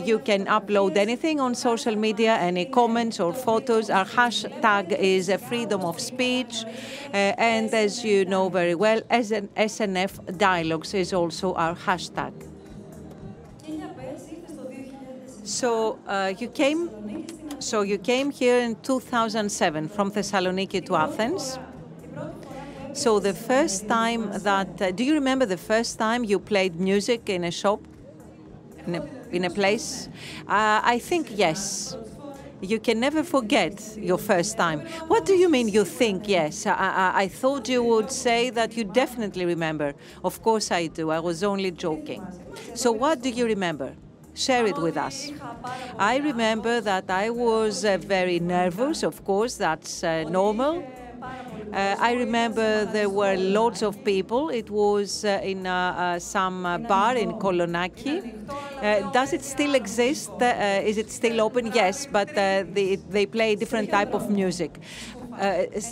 you 0.05 0.21
can 0.21 0.47
upload 0.47 0.97
anything 0.97 1.41
on 1.41 1.55
social 1.57 1.97
media, 1.97 2.37
any 2.37 2.65
comments 2.65 3.19
or 3.19 3.33
photos. 3.33 3.91
Our 3.91 4.05
hashtag 4.05 4.54
tag 4.61 4.93
is 4.93 5.31
freedom 5.49 5.85
of 5.85 6.01
speech. 6.01 6.65
Uh, 6.65 7.33
and 7.39 7.73
as 7.73 8.05
you 8.05 8.25
know 8.25 8.49
very 8.49 8.75
well, 8.75 9.01
as 9.11 9.33
an 9.33 9.49
SNF 9.57 10.37
Dialogues 10.39 10.95
is 10.95 11.13
also 11.13 11.55
our 11.55 11.75
hashtag. 11.75 12.33
So 15.45 15.99
uh, 16.07 16.33
you 16.39 16.49
came, 16.49 16.89
so 17.59 17.83
you 17.83 17.99
came 17.99 18.31
here 18.31 18.61
in 18.61 18.77
2007 18.77 19.89
from 19.91 20.11
Thessaloniki 20.11 20.85
to 20.87 20.97
Athens. 20.97 21.59
So 22.95 23.19
the 23.19 23.35
first 23.35 23.87
time 23.89 24.31
that, 24.33 24.81
uh, 24.81 24.91
do 24.93 25.05
you 25.05 25.15
remember 25.15 25.45
the 25.45 25.59
first 25.59 25.99
time 25.99 26.25
you 26.25 26.39
played 26.39 26.81
music 26.81 27.29
in 27.29 27.45
a 27.45 27.51
shop, 27.51 27.81
in 28.87 28.95
a, 28.95 29.09
in 29.33 29.45
a 29.45 29.51
place? 29.51 30.09
Uh, 30.49 30.81
I 30.83 30.99
think 30.99 31.29
yes. 31.31 31.97
You 32.65 32.81
can 32.81 32.99
never 32.99 33.23
forget 33.23 33.97
your 34.01 34.19
first 34.19 34.57
time. 34.57 34.81
What 35.07 35.25
do 35.27 35.35
you 35.35 35.51
mean 35.51 35.69
you 35.69 35.85
think 35.85 36.29
yes? 36.29 36.67
I, 36.67 36.73
I, 36.73 37.23
I, 37.23 37.29
thought 37.29 37.69
you 37.69 37.83
would 37.83 38.11
say 38.11 38.51
that 38.51 38.77
you 38.77 38.85
definitely 38.85 39.45
remember. 39.45 39.95
Of 40.23 40.43
course 40.43 40.71
I 40.71 40.87
do. 40.87 41.11
I 41.11 41.21
was 41.21 41.43
only 41.43 41.71
joking. 41.71 42.27
So 42.75 42.91
what 42.93 43.21
do 43.23 43.29
you 43.29 43.45
remember? 43.45 43.95
Share 44.35 44.67
it 44.67 44.79
with 44.79 44.97
us. 44.97 45.31
I 45.99 46.17
remember 46.19 46.81
that 46.81 47.11
I 47.11 47.31
was 47.31 47.85
uh, 47.85 47.99
very 47.99 48.41
nervous, 48.41 49.03
of 49.03 49.25
course, 49.25 49.57
that's 49.57 50.03
uh, 50.03 50.25
normal. 50.25 50.85
Uh, 51.75 51.97
I 51.99 52.13
remember 52.13 52.85
there 52.85 53.09
were 53.09 53.37
lots 53.37 53.83
of 53.83 54.05
people. 54.05 54.49
It 54.51 54.71
was 54.71 55.25
uh, 55.25 55.41
in 55.43 55.67
uh, 55.67 55.73
uh 55.75 56.19
some 56.21 56.65
uh, 56.65 56.79
bar 56.79 57.17
in 57.17 57.33
Kolonaki. 57.35 58.23
Uh, 58.81 59.11
does 59.13 59.33
it 59.33 59.43
still 59.43 59.75
exist? 59.75 60.31
is 60.41 60.99
it 60.99 61.11
still 61.11 61.41
open? 61.41 61.73
Yes, 61.75 62.07
but 62.07 62.29
they, 62.35 62.99
they 63.11 63.27
play 63.27 63.57
different 63.57 63.91
type 63.91 64.15
of 64.15 64.31
music. 64.31 64.79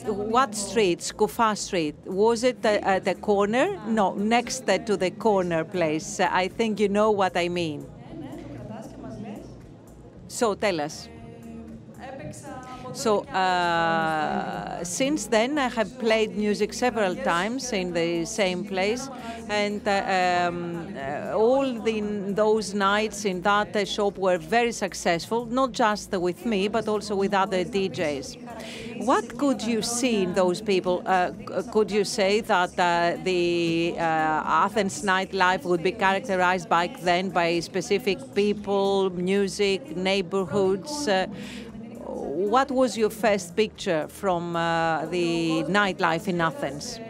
what 0.06 0.54
street? 0.54 1.00
Skoufa 1.00 1.56
Street. 1.56 1.96
Was 2.06 2.44
it 2.44 2.64
at 2.64 3.04
the 3.04 3.14
corner? 3.14 3.66
No, 3.88 4.14
next 4.14 4.66
to 4.86 4.96
the 4.96 5.10
corner 5.10 5.64
place. 5.64 6.20
I 6.20 6.48
think 6.48 6.78
you 6.78 6.88
know 6.88 7.10
what 7.10 7.36
I 7.36 7.48
mean. 7.48 7.86
So 10.28 10.54
tell 10.54 10.80
us. 10.80 11.08
So 12.94 13.20
uh, 13.20 14.84
since 14.84 15.26
then, 15.26 15.58
I 15.58 15.68
have 15.68 15.98
played 15.98 16.36
music 16.36 16.74
several 16.74 17.16
times 17.16 17.72
in 17.72 17.94
the 17.94 18.26
same 18.26 18.64
place, 18.64 19.08
and 19.48 19.80
uh, 19.88 20.48
um, 20.48 20.94
uh, 20.94 21.34
all 21.34 21.72
the, 21.80 22.00
those 22.34 22.74
nights 22.74 23.24
in 23.24 23.40
that 23.42 23.74
uh, 23.74 23.86
shop 23.86 24.18
were 24.18 24.36
very 24.36 24.72
successful, 24.72 25.46
not 25.46 25.72
just 25.72 26.12
with 26.12 26.44
me, 26.44 26.68
but 26.68 26.86
also 26.86 27.16
with 27.16 27.32
other 27.32 27.64
DJs. 27.64 28.36
What 29.06 29.38
could 29.38 29.62
you 29.62 29.80
see 29.80 30.24
in 30.24 30.34
those 30.34 30.60
people? 30.60 31.02
Uh, 31.06 31.32
could 31.72 31.90
you 31.90 32.04
say 32.04 32.40
that 32.42 32.78
uh, 32.78 33.16
the 33.24 33.94
Athens 33.98 35.02
nightlife 35.02 35.64
would 35.64 35.82
be 35.82 35.92
characterized 35.92 36.68
back 36.68 37.00
then 37.00 37.30
by 37.30 37.58
specific 37.60 38.18
people, 38.34 39.08
music, 39.10 39.96
neighborhoods? 39.96 41.08
What 42.14 42.70
was 42.70 42.96
your 42.96 43.10
first 43.10 43.56
picture 43.56 44.06
from 44.08 44.56
uh, 44.56 45.06
the 45.06 45.64
nightlife 45.68 46.28
in 46.28 46.40
Athens? 46.40 47.00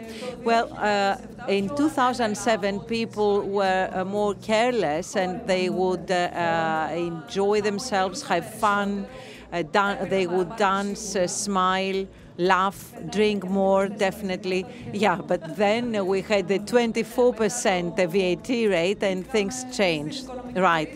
Well, 0.43 0.69
uh, 0.77 1.17
in 1.47 1.69
2007, 1.69 2.81
people 2.81 3.41
were 3.49 3.89
uh, 3.91 4.05
more 4.05 4.33
careless 4.35 5.15
and 5.15 5.45
they 5.45 5.69
would 5.69 6.09
uh, 6.09 6.13
uh, 6.15 6.93
enjoy 6.95 7.61
themselves, 7.61 8.21
have 8.23 8.45
fun, 8.45 9.07
uh, 9.51 9.63
they 10.05 10.27
would 10.27 10.55
dance, 10.55 11.15
smile 11.27 12.07
laugh, 12.37 12.93
drink 13.09 13.47
more, 13.47 13.87
definitely. 13.87 14.65
Yeah, 14.91 15.17
but 15.17 15.55
then 15.55 16.05
we 16.07 16.21
had 16.21 16.47
the 16.47 16.59
24% 16.59 17.95
VAT 17.95 18.49
rate 18.49 19.03
and 19.03 19.25
things 19.25 19.65
changed. 19.71 20.25
Right. 20.55 20.89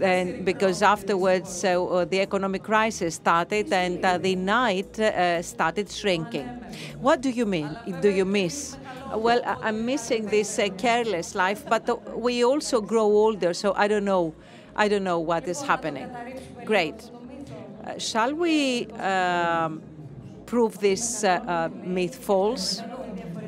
And 0.00 0.44
because 0.44 0.82
afterwards 0.82 1.64
uh, 1.64 2.04
the 2.08 2.20
economic 2.20 2.62
crisis 2.62 3.16
started 3.16 3.72
and 3.72 4.04
uh, 4.04 4.18
the 4.18 4.36
night 4.36 4.98
uh, 4.98 5.42
started 5.42 5.90
shrinking. 5.90 6.46
What 7.00 7.20
do 7.20 7.30
you 7.30 7.46
mean? 7.46 7.76
Do 8.00 8.10
you 8.10 8.24
miss? 8.24 8.76
Well, 9.14 9.40
I'm 9.44 9.84
missing 9.84 10.26
this 10.26 10.58
uh, 10.58 10.68
careless 10.76 11.34
life, 11.34 11.64
but 11.68 11.88
uh, 11.88 11.96
we 12.16 12.44
also 12.44 12.80
grow 12.80 13.04
older, 13.04 13.54
so 13.54 13.72
I 13.76 13.88
don't 13.88 14.04
know. 14.04 14.34
I 14.76 14.88
don't 14.88 15.04
know 15.04 15.20
what 15.20 15.46
is 15.46 15.62
happening. 15.62 16.10
Great. 16.64 17.10
Uh, 17.84 17.98
shall 17.98 18.34
we 18.34 18.86
um, 18.92 19.82
prove 20.46 20.78
this 20.80 21.22
uh, 21.22 21.40
uh, 21.46 21.68
myth 21.84 22.16
false? 22.16 22.82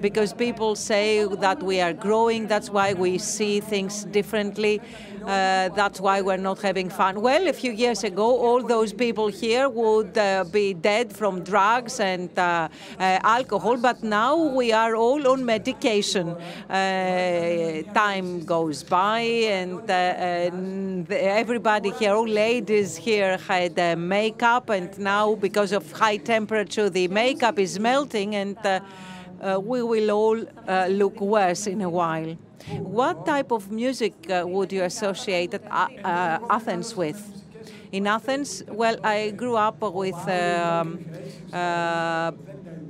Because 0.01 0.35
people 0.35 0.77
say 0.77 1.25
that 1.25 1.63
we 1.63 1.81
are 1.81 1.95
growing, 1.95 2.47
that's 2.47 2.69
why 2.71 2.93
we 2.93 3.19
see 3.19 3.61
things 3.61 4.05
differently. 4.05 4.81
Uh, 5.27 5.69
that's 5.71 6.01
why 6.01 6.21
we're 6.21 6.37
not 6.37 6.63
having 6.63 6.89
fun. 6.89 7.21
Well, 7.21 7.49
a 7.49 7.53
few 7.53 7.73
years 7.73 8.05
ago, 8.05 8.39
all 8.39 8.63
those 8.63 8.93
people 8.93 9.27
here 9.27 9.69
would 9.69 10.17
uh, 10.17 10.45
be 10.45 10.73
dead 10.73 11.13
from 11.13 11.43
drugs 11.43 11.99
and 11.99 12.31
uh, 12.39 12.69
uh 13.01 13.19
alcohol, 13.25 13.77
but 13.77 14.05
now 14.05 14.37
we 14.37 14.73
are 14.73 14.95
all 14.95 15.27
on 15.27 15.45
medication. 15.45 16.29
Uh, 16.29 17.83
time 17.93 18.45
goes 18.45 18.85
by, 18.85 19.21
and, 19.21 19.91
and, 19.91 21.11
everybody 21.11 21.91
here, 21.91 22.15
all 22.15 22.29
ladies 22.29 22.95
here, 22.97 23.37
had 23.37 23.99
makeup, 23.99 24.71
and 24.71 24.97
now 24.97 25.35
because 25.35 25.73
of 25.73 25.91
high 25.91 26.19
temperature, 26.19 26.89
the 26.89 27.09
makeup 27.09 27.59
is 27.59 27.81
melting, 27.81 28.37
and 28.37 28.57
we 29.65 29.83
will 29.83 30.11
all 30.13 30.39
look 30.89 31.21
worse 31.21 31.67
in 31.67 31.81
a 31.83 31.91
while. 31.91 32.37
What 32.83 33.25
type 33.25 33.51
of 33.53 33.71
music 33.71 34.15
uh, 34.31 34.45
would 34.47 34.73
you 34.73 34.83
associate 34.83 35.55
uh, 35.55 35.89
uh, 36.05 36.39
Athens 36.51 36.97
with? 36.97 37.36
In 37.97 38.07
Athens, 38.07 38.63
well, 38.69 38.97
I 39.03 39.31
grew 39.31 39.57
up 39.57 39.81
with 39.81 40.29
um, 40.29 41.01
uh, 41.51 42.31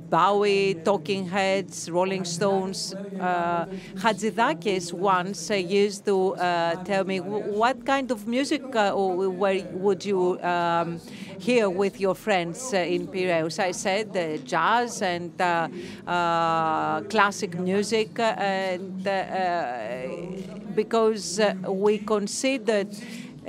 Bowie, 0.09 0.75
Talking 0.83 1.27
Heads, 1.27 1.89
Rolling 1.89 2.25
Stones. 2.25 2.93
Uh, 3.17 3.65
Hadzidakis 4.01 4.91
once 4.91 5.49
uh, 5.49 5.53
used 5.55 6.03
to 6.05 6.35
uh, 6.35 6.75
tell 6.83 7.05
me, 7.05 7.19
what 7.21 7.85
kind 7.85 8.11
of 8.11 8.27
music 8.27 8.75
uh, 8.75 8.91
would 8.95 10.03
you 10.05 10.37
um, 10.41 11.01
hear 11.37 11.69
with 11.69 12.01
your 12.01 12.13
friends 12.13 12.73
uh, 12.73 12.77
in 12.79 13.07
Piraeus? 13.07 13.59
I 13.59 13.71
said 13.71 14.15
uh, 14.17 14.37
jazz 14.43 15.01
and 15.01 15.31
classic 17.09 17.57
music, 17.57 18.19
and 18.19 19.07
because 20.73 21.39
we 21.67 21.99
considered 21.99 22.89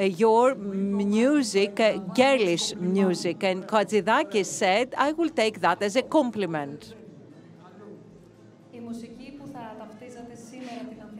your 0.04 0.54
music, 0.54 1.80
uh, 1.80 1.98
girlish 2.14 2.74
music. 2.76 3.42
And 3.42 3.66
Hadzidakis 3.66 4.46
said, 4.46 4.94
I 4.96 5.12
will 5.12 5.30
take 5.30 5.60
that 5.60 5.82
as 5.82 5.96
a 5.96 6.02
compliment. 6.02 6.94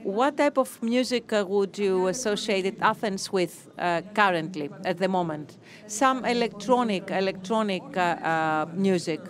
What 0.05 0.37
type 0.37 0.57
of 0.57 0.83
music 0.83 1.33
uh, 1.33 1.45
would 1.47 1.77
you 1.77 2.07
associate 2.07 2.75
Athens 2.81 3.33
with 3.33 3.69
uh, 3.79 4.03
currently, 4.15 4.71
at 4.85 4.99
the 4.99 5.09
moment? 5.09 5.59
Some 5.87 6.25
electronic, 6.25 7.11
electronic 7.11 7.97
uh, 7.97 8.01
uh 8.01 8.67
music. 8.73 9.21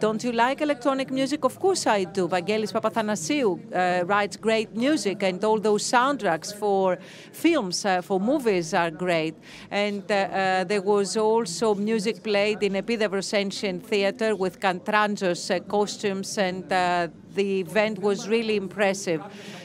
Don't 0.00 0.24
you 0.24 0.32
like 0.32 0.60
electronic 0.60 1.10
music? 1.10 1.44
Of 1.44 1.58
course 1.58 1.86
I 1.86 2.04
do. 2.04 2.28
Vangelis 2.28 2.72
Papathanasiou 2.72 3.58
uh, 3.58 4.04
writes 4.06 4.36
great 4.36 4.74
music, 4.74 5.22
and 5.22 5.42
all 5.44 5.60
those 5.60 5.84
soundtracks 5.84 6.54
for 6.54 6.98
films, 7.32 7.84
uh, 7.84 8.00
for 8.00 8.18
movies 8.20 8.72
are 8.74 8.90
great. 8.90 9.34
And 9.70 10.10
uh, 10.10 10.14
uh 10.14 10.64
there 10.64 10.82
was 10.82 11.16
also 11.16 11.74
music 11.74 12.22
played 12.22 12.62
in 12.62 12.72
Epidavros 12.74 13.34
Ancient 13.34 13.86
Theatre 13.86 14.34
with 14.34 14.58
Kantranzos 14.60 15.50
uh, 15.50 15.60
costumes, 15.60 16.38
and 16.38 16.72
uh, 16.72 17.08
the 17.34 17.60
event 17.60 17.98
was 17.98 18.28
really 18.28 18.56
impressive. 18.56 19.22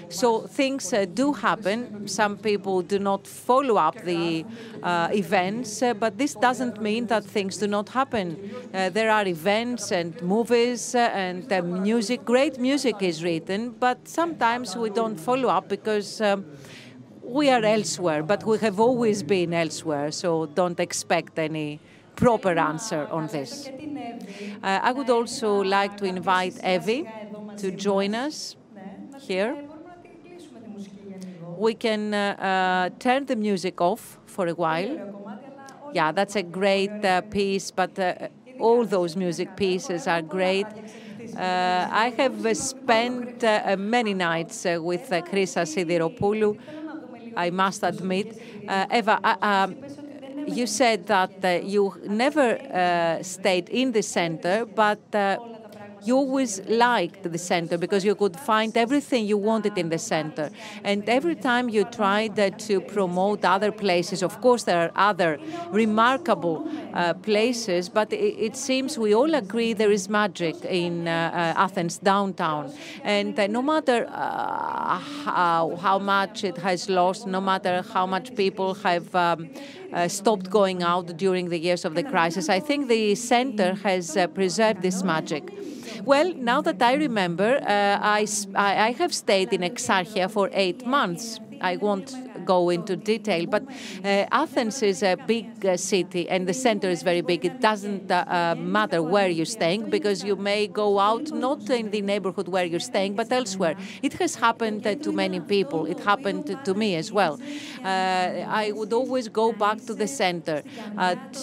So 0.09 0.41
things 0.41 0.93
uh, 0.93 1.05
do 1.05 1.33
happen. 1.33 2.07
Some 2.07 2.37
people 2.37 2.81
do 2.81 2.99
not 2.99 3.27
follow 3.27 3.75
up 3.77 4.01
the 4.03 4.45
uh, 4.83 5.09
events, 5.11 5.81
uh, 5.81 5.93
but 5.93 6.17
this 6.17 6.35
doesn't 6.35 6.81
mean 6.81 7.07
that 7.07 7.23
things 7.25 7.57
do 7.57 7.67
not 7.67 7.89
happen. 7.89 8.37
Uh, 8.73 8.89
there 8.89 9.11
are 9.11 9.27
events 9.27 9.91
and 9.91 10.21
movies 10.21 10.95
uh, 10.95 10.99
and 11.13 11.51
uh, 11.51 11.61
music. 11.61 12.23
Great 12.25 12.59
music 12.59 13.01
is 13.01 13.23
written, 13.23 13.71
but 13.71 14.07
sometimes 14.07 14.75
we 14.75 14.89
don't 14.89 15.19
follow 15.19 15.49
up 15.49 15.69
because. 15.69 16.21
Um, 16.21 16.45
we 17.27 17.49
are 17.49 17.65
elsewhere, 17.65 18.21
but 18.21 18.43
we 18.45 18.59
have 18.59 18.79
always 18.79 19.23
been 19.23 19.51
elsewhere, 19.51 20.11
so 20.11 20.45
don't 20.45 20.79
expect 20.79 21.39
any 21.39 21.79
proper 22.15 22.51
answer 22.51 23.07
on 23.09 23.25
this. 23.27 23.67
I 24.61 24.91
would 24.91 25.09
also 25.09 25.63
like 25.63 25.97
to 25.97 26.05
invite 26.05 26.63
Evie 26.63 27.07
to 27.57 27.71
join 27.71 28.13
us 28.13 28.55
here 29.17 29.57
we 31.55 31.73
can 31.73 32.13
uh, 32.13 32.35
uh, 32.39 32.89
turn 32.99 33.25
the 33.25 33.35
music 33.35 33.81
off 33.81 34.19
for 34.25 34.47
a 34.47 34.53
while. 34.53 34.99
Yeah, 35.91 36.11
that's 36.11 36.35
a 36.35 36.43
great 36.43 37.03
uh, 37.03 37.21
piece, 37.21 37.71
but 37.71 37.97
all 38.57 38.85
those 38.85 39.15
music 39.15 39.55
pieces 39.55 40.07
are 40.07 40.21
great. 40.21 40.73
Uh, 41.35 41.87
I 41.91 42.13
have 42.17 42.57
spent 42.57 43.43
uh, 43.43 43.75
many 43.77 44.13
nights 44.13 44.65
uh, 44.65 44.79
with 44.81 45.11
uh, 45.11 45.21
Chrisa 45.21 45.63
Sidiropoulou, 45.65 46.57
I 47.35 47.49
must 47.49 47.83
admit. 47.83 48.33
Eva, 48.91 49.19
um, 49.41 49.77
you 50.45 50.67
said 50.67 51.05
that 51.07 51.63
you 51.63 51.93
never 52.07 52.57
stayed 53.23 53.69
in 53.69 53.91
the 53.91 54.03
center, 54.03 54.65
but 54.65 54.99
you 56.05 56.15
always 56.15 56.61
liked 56.67 57.23
the 57.23 57.37
center 57.37 57.77
because 57.77 58.05
you 58.05 58.15
could 58.15 58.37
find 58.39 58.75
everything 58.77 59.25
you 59.25 59.37
wanted 59.37 59.77
in 59.77 59.89
the 59.89 59.97
center. 59.97 60.49
And 60.83 61.07
every 61.09 61.35
time 61.35 61.69
you 61.69 61.83
tried 61.85 62.35
to 62.59 62.81
promote 62.81 63.43
other 63.43 63.71
places, 63.71 64.21
of 64.21 64.39
course, 64.41 64.63
there 64.63 64.79
are 64.85 64.91
other 64.95 65.39
remarkable 65.71 66.69
uh, 66.93 67.13
places, 67.13 67.89
but 67.89 68.13
it, 68.13 68.35
it, 68.47 68.55
seems 68.55 68.97
we 68.97 69.13
all 69.13 69.33
agree 69.33 69.73
there 69.73 69.91
is 69.91 70.07
magic 70.07 70.55
in 70.65 71.07
uh, 71.07 71.11
uh 71.11 71.65
Athens 71.65 71.97
downtown. 71.97 72.71
And 73.03 73.37
uh, 73.39 73.47
no 73.47 73.61
matter 73.61 74.07
how, 74.07 75.77
how, 75.81 75.99
much 75.99 76.43
it 76.43 76.57
has 76.57 76.89
lost, 76.89 77.25
no 77.27 77.41
matter 77.41 77.83
how 77.93 78.05
much 78.05 78.35
people 78.35 78.73
have 78.75 79.13
um, 79.15 79.49
stopped 80.07 80.49
going 80.49 80.83
out 80.83 81.17
during 81.17 81.49
the 81.49 81.59
years 81.59 81.85
of 81.85 81.95
the 81.95 82.03
crisis, 82.03 82.49
I 82.49 82.59
think 82.59 82.87
the 82.87 83.15
center 83.15 83.75
has 83.75 84.17
preserved 84.33 84.81
this 84.81 85.03
magic. 85.03 85.43
Well, 86.03 86.33
now 86.33 86.61
that 86.61 86.81
I 86.81 86.93
remember, 86.93 87.57
uh, 87.61 87.97
I, 88.01 88.27
I 88.55 88.91
have 88.91 89.13
stayed 89.13 89.53
in 89.53 89.61
Exarchia 89.61 90.29
for 90.29 90.49
eight 90.53 90.85
months. 90.85 91.39
I 91.61 91.77
won't 91.77 92.13
go 92.45 92.69
into 92.69 92.95
detail, 92.95 93.45
but 93.47 93.63
uh, 94.03 94.25
Athens 94.31 94.81
is 94.83 95.03
a 95.03 95.15
big 95.15 95.65
uh, 95.65 95.77
city 95.77 96.29
and 96.29 96.47
the 96.47 96.53
center 96.53 96.89
is 96.89 97.03
very 97.03 97.21
big. 97.21 97.45
It 97.45 97.59
doesn't 97.61 98.11
uh, 98.11 98.25
uh 98.27 98.55
matter 98.55 99.01
where 99.01 99.29
you're 99.29 99.53
staying 99.59 99.89
because 99.89 100.23
you 100.23 100.35
may 100.35 100.67
go 100.67 100.99
out 100.99 101.31
not 101.31 101.69
in 101.69 101.91
the 101.91 102.01
neighborhood 102.01 102.47
where 102.47 102.65
you're 102.65 102.87
staying, 102.93 103.15
but 103.15 103.31
elsewhere. 103.31 103.75
It 104.01 104.13
has 104.21 104.35
happened 104.35 104.85
uh, 104.85 104.95
to 104.95 105.11
many 105.11 105.39
people. 105.39 105.85
It 105.85 105.99
happened 105.99 106.45
to 106.67 106.73
me 106.73 106.95
as 106.95 107.11
well. 107.11 107.39
Uh, 107.83 107.87
I 108.63 108.71
would 108.77 108.93
always 108.93 109.27
go 109.27 109.51
back 109.51 109.77
to 109.87 109.93
the 109.93 110.07
center 110.07 110.63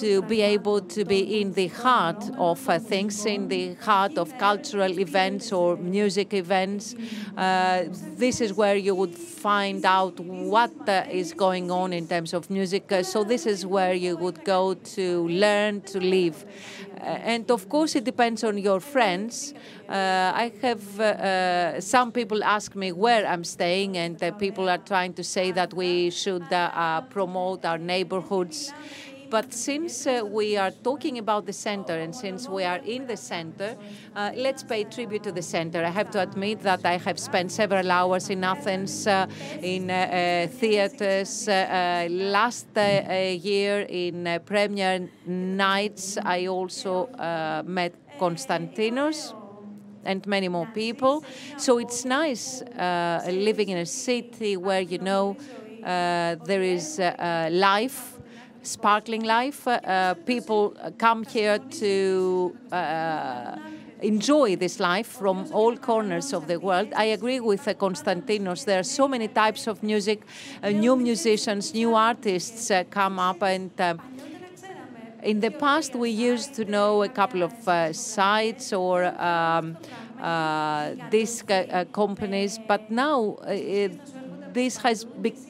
to 0.00 0.22
be 0.22 0.40
able 0.40 0.80
to 0.96 1.04
be 1.04 1.40
in 1.40 1.52
the 1.52 1.68
heart 1.68 2.22
of 2.38 2.58
things, 2.92 3.26
in 3.26 3.48
the 3.48 3.74
heart 3.74 4.18
of 4.18 4.26
cultural 4.38 4.98
events 4.98 5.52
or 5.52 5.76
music 5.76 6.34
events. 6.34 6.94
this 8.24 8.40
is 8.40 8.50
where 8.60 8.76
you 8.76 8.94
would 8.94 9.16
find 9.16 9.84
out 9.84 10.14
what 10.52 10.72
uh, 10.92 11.04
is 11.10 11.32
going 11.32 11.70
on 11.70 11.92
in 11.92 12.06
terms 12.06 12.34
of 12.34 12.50
music. 12.50 12.92
Uh, 12.92 13.02
so 13.02 13.24
this 13.24 13.46
is 13.46 13.64
where 13.64 13.94
you 13.94 14.16
would 14.16 14.44
go 14.44 14.74
to 14.74 15.26
learn 15.28 15.80
to 15.92 15.98
live. 15.98 16.44
Uh, 17.00 17.32
and 17.32 17.50
of 17.50 17.68
course, 17.68 17.96
it 17.96 18.04
depends 18.04 18.44
on 18.44 18.58
your 18.58 18.80
friends. 18.80 19.54
I 19.88 20.52
have 20.62 21.82
some 21.82 22.12
people 22.12 22.44
ask 22.44 22.74
me 22.74 22.92
where 22.92 23.26
I'm 23.26 23.44
staying, 23.44 23.96
and 23.96 24.18
people 24.38 24.68
are 24.68 24.82
trying 24.92 25.12
to 25.14 25.24
say 25.24 25.52
that 25.52 25.74
we 25.74 26.10
should 26.10 26.46
promote 27.10 27.64
our 27.64 27.78
neighborhoods. 27.78 28.72
But 29.32 29.54
since 29.54 30.06
uh, 30.06 30.20
we 30.26 30.58
are 30.58 30.70
talking 30.70 31.16
about 31.16 31.46
the 31.46 31.54
center 31.54 31.98
and 31.98 32.14
since 32.14 32.50
we 32.50 32.64
are 32.64 32.80
in 32.84 33.06
the 33.06 33.16
center, 33.16 33.78
uh, 34.14 34.30
let's 34.36 34.62
pay 34.62 34.84
tribute 34.84 35.22
to 35.22 35.32
the 35.32 35.40
center. 35.40 35.82
I 35.82 35.88
have 35.88 36.10
to 36.10 36.20
admit 36.20 36.60
that 36.64 36.84
I 36.84 36.98
have 36.98 37.18
spent 37.18 37.50
several 37.50 37.90
hours 37.90 38.28
in 38.28 38.44
Athens 38.44 39.06
uh, 39.06 39.26
in 39.62 39.90
uh, 39.90 39.94
uh, 39.94 40.46
theaters. 40.48 41.48
Uh, 41.48 42.08
last 42.10 42.66
year 42.76 43.86
in 43.88 44.38
premiere 44.44 45.08
nights, 45.24 46.18
I 46.22 46.48
also 46.48 47.08
met 47.64 47.94
Konstantinos 48.18 49.32
and 50.04 50.26
many 50.26 50.48
more 50.48 50.66
people. 50.66 51.24
So 51.56 51.78
it's 51.78 52.04
nice 52.04 52.62
living 52.76 53.70
in 53.70 53.78
a 53.78 53.86
city 53.86 54.58
where 54.58 54.82
you 54.82 54.98
know 54.98 55.38
there 55.80 56.62
is 56.62 56.98
life 56.98 58.11
sparkling 58.62 59.22
life. 59.22 59.66
Uh, 59.66 60.14
people 60.26 60.74
come 60.98 61.24
here 61.24 61.58
to 61.58 62.56
uh, 62.70 63.56
enjoy 64.02 64.56
this 64.56 64.80
life 64.80 65.06
from 65.06 65.46
all 65.52 65.76
corners 65.76 66.32
of 66.32 66.46
the 66.46 66.58
world. 66.58 66.92
I 66.96 67.04
agree 67.04 67.40
with 67.40 67.66
uh, 67.66 67.74
Konstantinos. 67.74 68.64
There 68.64 68.80
are 68.80 68.84
so 68.84 69.08
many 69.08 69.28
types 69.28 69.66
of 69.66 69.82
music, 69.82 70.22
uh, 70.62 70.70
new 70.70 70.96
musicians, 70.96 71.74
new 71.74 71.94
artists 71.94 72.70
uh, 72.70 72.84
come 72.90 73.18
up, 73.18 73.42
and 73.42 73.70
uh, 73.80 73.94
in 75.22 75.40
the 75.40 75.50
past 75.50 75.94
we 75.94 76.10
used 76.10 76.54
to 76.54 76.64
know 76.64 77.02
a 77.02 77.08
couple 77.08 77.42
of 77.42 77.52
uh, 77.68 77.92
sites 77.92 78.72
or 78.72 79.04
um, 79.20 79.76
uh, 80.20 80.94
disc 81.08 81.50
companies, 81.92 82.58
but 82.58 82.90
now 82.90 83.36
it, 83.46 83.92
this 84.52 84.76
has 84.78 85.06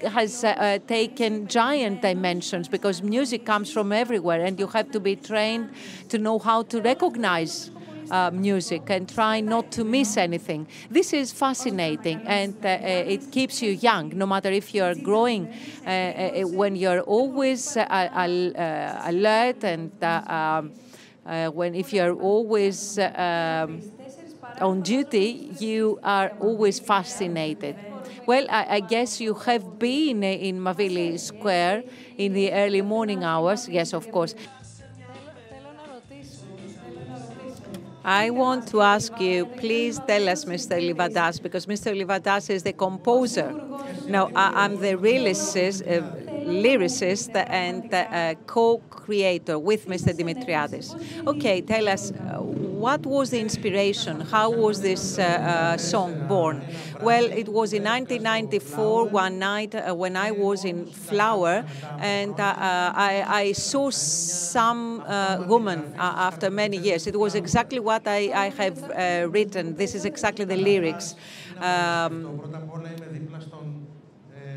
has 0.07 0.45
uh, 0.45 0.79
taken 0.87 1.47
giant 1.49 2.03
dimensions 2.03 2.69
because 2.69 3.03
music 3.03 3.45
comes 3.45 3.73
from 3.73 3.93
everywhere, 3.93 4.45
and 4.45 4.59
you 4.59 4.67
have 4.69 4.91
to 4.93 5.01
be 5.01 5.17
trained 5.17 5.71
to 6.09 6.19
know 6.19 6.39
how 6.39 6.63
to 6.63 6.81
recognize. 6.81 7.71
Uh, 8.11 8.31
music 8.31 8.91
and 8.91 9.09
try 9.09 9.41
not 9.41 9.71
to 9.71 9.85
miss 9.85 10.19
anything. 10.19 10.67
This 10.91 11.15
is 11.15 11.33
fascinating 11.33 12.21
and 12.27 12.55
uh, 12.63 12.69
uh 12.69 13.15
it 13.15 13.31
keeps 13.31 13.63
you 13.63 13.71
young, 13.71 14.11
no 14.15 14.27
matter 14.27 14.51
if 14.51 14.75
you're 14.75 14.95
growing, 14.95 15.49
uh, 15.87 15.89
uh, 15.89 16.43
when 16.47 16.77
you're 16.77 17.01
always 17.01 17.75
alert 17.79 19.65
and 19.65 19.91
um, 20.05 20.73
when 21.55 21.75
if 21.75 21.95
you're 21.95 22.13
always 22.13 22.99
um, 22.99 23.81
on 24.61 24.83
duty, 24.83 25.57
you 25.59 25.99
are 26.03 26.33
always 26.39 26.81
fascinated. 26.81 27.77
Well, 28.27 28.47
I, 28.49 28.67
I, 28.77 28.81
guess 28.81 29.21
you 29.21 29.35
have 29.35 29.79
been 29.79 30.23
in 30.23 30.61
Mavili 30.61 31.19
Square 31.19 31.85
in 32.17 32.33
the 32.35 32.53
early 32.53 32.83
morning 32.83 33.25
hours. 33.25 33.69
Yes, 33.69 33.93
of 33.93 34.11
course. 34.13 34.35
I 38.05 38.31
want 38.31 38.67
to 38.69 38.81
ask 38.81 39.21
you, 39.21 39.47
please 39.47 40.01
tell 40.07 40.29
us, 40.29 40.45
Mr. 40.45 40.81
Leivadas, 40.81 41.41
because 41.41 41.67
Mr. 41.67 41.97
Leivadas 41.97 42.51
is 42.51 42.63
the 42.65 42.73
composer. 42.73 43.53
Now, 44.09 44.31
I, 44.35 44.65
am 44.65 44.81
the 44.81 44.95
lyricist, 44.95 45.83
uh, 45.83 46.03
lyricist 46.45 47.31
and 47.49 47.93
uh, 47.95 48.35
co-creator 48.47 49.59
with 49.59 49.87
Mr. 49.87 50.13
Dimitriadis. 50.13 51.27
Okay, 51.29 51.61
tell 51.61 51.89
us, 51.89 52.11
uh, 52.11 52.43
what 52.83 53.07
was 53.07 53.31
the 53.31 53.39
inspiration? 53.39 54.21
How 54.21 54.51
was 54.51 54.81
this 54.81 55.17
uh, 55.17 55.23
uh, 55.23 55.77
song 55.77 56.27
born? 56.27 56.65
Well, 57.01 57.27
it 57.27 57.49
was 57.49 57.73
in 57.73 57.85
1994, 57.85 59.09
one 59.09 59.39
night 59.39 59.73
uh, 59.77 59.95
when 59.95 60.17
I 60.17 60.33
was 60.33 60.65
in 60.65 60.87
Flower, 60.87 61.65
and 62.01 62.35
I, 62.41 63.25
I, 63.43 63.53
saw 63.53 63.91
some 63.91 65.05
woman 65.47 65.95
after 65.97 66.51
many 66.51 66.77
years. 66.77 67.07
It 67.07 67.17
was 67.17 67.37
exactly 67.37 67.79
what 67.79 68.03
I, 68.09 68.21
I 68.47 68.49
have 68.63 69.33
written. 69.33 69.77
This 69.77 69.95
is 69.95 70.05
exactly 70.05 70.45
the 70.45 70.57
lyrics. 70.57 71.15
Um, 71.61 72.41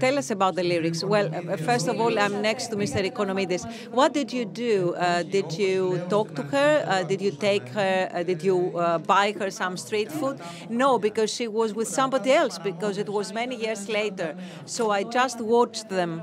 Tell 0.05 0.19
us 0.19 0.29
about 0.29 0.53
the 0.53 0.61
lyrics. 0.61 1.03
Well, 1.03 1.33
uh, 1.33 1.57
first 1.57 1.87
of 1.87 1.99
all, 1.99 2.19
I'm 2.19 2.39
next 2.39 2.67
to 2.67 2.75
Mr. 2.75 3.01
Oikonomidis. 3.09 3.63
What 3.89 4.13
did 4.13 4.31
you 4.31 4.45
do? 4.45 4.93
Uh, 4.93 5.23
did 5.23 5.57
you 5.57 5.99
talk 6.09 6.35
to 6.35 6.43
her? 6.43 6.85
Uh, 6.87 7.01
did 7.01 7.21
you 7.21 7.31
take 7.31 7.67
her? 7.69 8.11
Uh, 8.13 8.21
did 8.21 8.43
you 8.43 8.77
uh, 8.77 8.99
buy 8.99 9.31
her 9.39 9.49
some 9.49 9.77
street 9.77 10.11
food? 10.11 10.39
No, 10.69 10.99
because 10.99 11.33
she 11.33 11.47
was 11.47 11.73
with 11.73 11.87
somebody 11.87 12.31
else, 12.31 12.59
because 12.59 12.99
it 12.99 13.09
was 13.09 13.33
many 13.33 13.55
years 13.55 13.89
later. 13.89 14.37
So 14.65 14.91
I 14.91 15.01
just 15.05 15.41
watched 15.41 15.89
them 15.89 16.21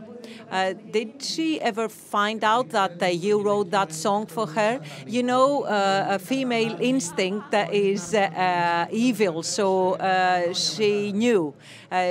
uh, 0.51 0.75
did 0.91 1.23
she 1.23 1.61
ever 1.61 1.89
find 1.89 2.45
out 2.45 2.71
that 2.71 3.03
uh, 3.03 3.07
you 3.07 3.43
wrote 3.43 3.71
that 3.71 3.93
song 3.93 4.27
for 4.27 4.47
her? 4.47 4.81
You 5.07 5.23
know, 5.23 5.63
uh, 5.63 6.07
a 6.11 6.19
female 6.19 6.77
instinct 6.81 7.55
is 7.73 8.15
uh, 8.15 8.87
evil, 8.91 9.43
so 9.43 9.95
uh, 9.95 10.53
she 10.53 11.13
knew. 11.13 11.55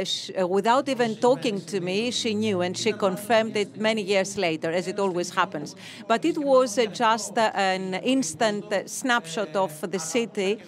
She, 0.04 0.34
without 0.44 0.88
even 0.90 1.16
talking 1.16 1.62
to 1.62 1.80
me, 1.82 2.12
she 2.12 2.36
knew, 2.36 2.62
and 2.62 2.78
she 2.78 2.94
confirmed 2.94 3.56
it 3.58 3.78
many 3.78 4.02
years 4.02 4.38
later, 4.38 4.72
as 4.72 4.88
it 4.88 5.00
always 5.00 5.32
happens. 5.32 5.76
But 6.08 6.24
it 6.26 6.38
was 6.38 6.80
just 6.94 7.38
an 7.38 7.96
instant 7.96 8.66
snapshot 8.86 9.56
of 9.56 9.92
the 9.92 10.00
city 10.00 10.60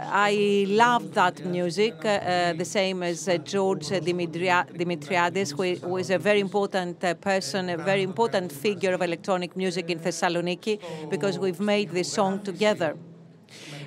I 0.00 0.64
love 0.68 1.12
that 1.14 1.44
music, 1.44 1.94
uh, 2.04 2.08
uh, 2.08 2.52
the 2.52 2.64
same 2.64 3.02
as 3.02 3.28
uh, 3.28 3.36
George 3.38 3.88
Dimitriadis, 3.88 5.80
who, 5.82 5.96
is 5.96 6.10
a 6.10 6.18
very 6.18 6.40
important 6.40 7.02
uh, 7.02 7.14
person, 7.14 7.70
a 7.70 7.76
very 7.76 8.02
important 8.02 8.52
figure 8.52 8.94
of 8.94 9.02
electronic 9.02 9.56
music 9.56 9.90
in 9.90 9.98
Thessaloniki, 9.98 10.80
because 11.10 11.38
we've 11.38 11.60
made 11.60 11.90
this 11.90 12.12
song 12.12 12.40
together. 12.40 12.96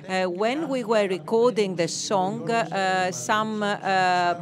Uh, 0.08 0.24
when 0.24 0.68
we 0.68 0.82
were 0.84 1.06
recording 1.06 1.76
the 1.76 1.86
song, 1.86 2.50
uh, 2.50 3.10
some 3.12 3.60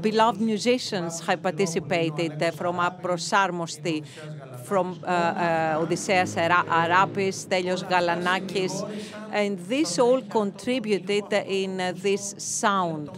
beloved 0.01 0.41
musicians 0.41 1.21
have 1.21 1.43
participated 1.43 2.33
from 2.55 2.77
Aprosarmosti, 2.77 4.03
from 4.71 4.89
Odysseas 5.83 6.37
Arapis, 6.37 7.37
Stelios 7.45 7.83
Galanakis, 7.93 8.75
and 9.33 9.59
this 9.59 9.99
all 9.99 10.23
contributed 10.23 11.33
in 11.33 11.81
uh, 11.81 11.93
this 11.97 12.37
sound. 12.39 13.11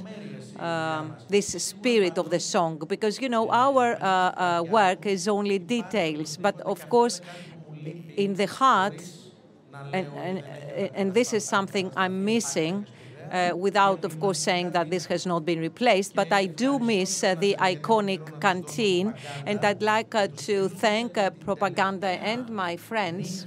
Um, 0.58 1.16
this 1.28 1.48
spirit 1.62 2.16
of 2.18 2.30
the 2.30 2.38
song, 2.38 2.78
because 2.94 3.20
you 3.20 3.28
know 3.28 3.50
our 3.50 3.86
uh, 4.00 4.06
uh, 4.06 4.62
work 4.62 5.06
is 5.06 5.26
only 5.26 5.58
details, 5.58 6.36
but 6.36 6.60
of 6.60 6.88
course, 6.88 7.20
in 8.16 8.34
the 8.34 8.46
heart, 8.46 8.98
and, 9.92 10.06
and, 10.16 10.44
and 10.94 11.14
this 11.14 11.32
is 11.32 11.44
something 11.44 11.90
I'm 11.96 12.24
missing 12.24 12.86
uh, 13.32 13.56
without, 13.56 14.04
of 14.04 14.20
course, 14.20 14.38
saying 14.38 14.72
that 14.72 14.90
this 14.90 15.06
has 15.06 15.26
not 15.26 15.44
been 15.44 15.60
replaced. 15.60 16.14
But 16.14 16.32
I 16.32 16.46
do 16.46 16.78
miss 16.78 17.24
uh, 17.24 17.34
the 17.34 17.56
iconic 17.58 18.40
canteen, 18.40 19.14
and 19.46 19.64
I'd 19.64 19.82
like 19.82 20.14
uh, 20.14 20.28
to 20.48 20.68
thank 20.68 21.14
Propaganda 21.44 22.08
and 22.08 22.48
my 22.50 22.76
friends 22.76 23.46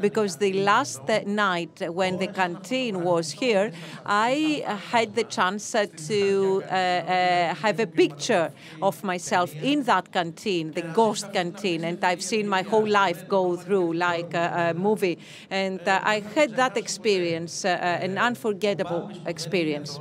because 0.00 0.36
the 0.36 0.52
last 0.64 1.02
night 1.26 1.82
when 1.90 2.18
the 2.18 2.28
canteen 2.28 3.02
was 3.02 3.30
here, 3.30 3.72
I 4.04 4.64
had 4.90 5.14
the 5.14 5.24
chance 5.24 5.74
to 6.08 6.60
have 6.70 7.80
a 7.80 7.86
picture 7.86 8.52
of 8.82 9.02
myself 9.04 9.54
in 9.56 9.82
that 9.84 10.12
canteen, 10.12 10.72
the 10.72 10.82
ghost 10.82 11.32
canteen, 11.32 11.84
and 11.84 12.02
I've 12.04 12.22
seen 12.22 12.48
my 12.48 12.62
whole 12.62 12.86
life 12.86 13.28
go 13.28 13.56
through 13.56 13.94
like 13.94 14.34
a, 14.34 14.70
a 14.70 14.74
movie. 14.74 15.18
And 15.50 15.80
uh, 15.80 16.00
I 16.02 16.20
had 16.20 16.56
that 16.56 16.76
experience, 16.76 17.64
uh, 17.64 17.68
an 18.06 18.18
unforgettable 18.18 19.10
experience. 19.26 19.98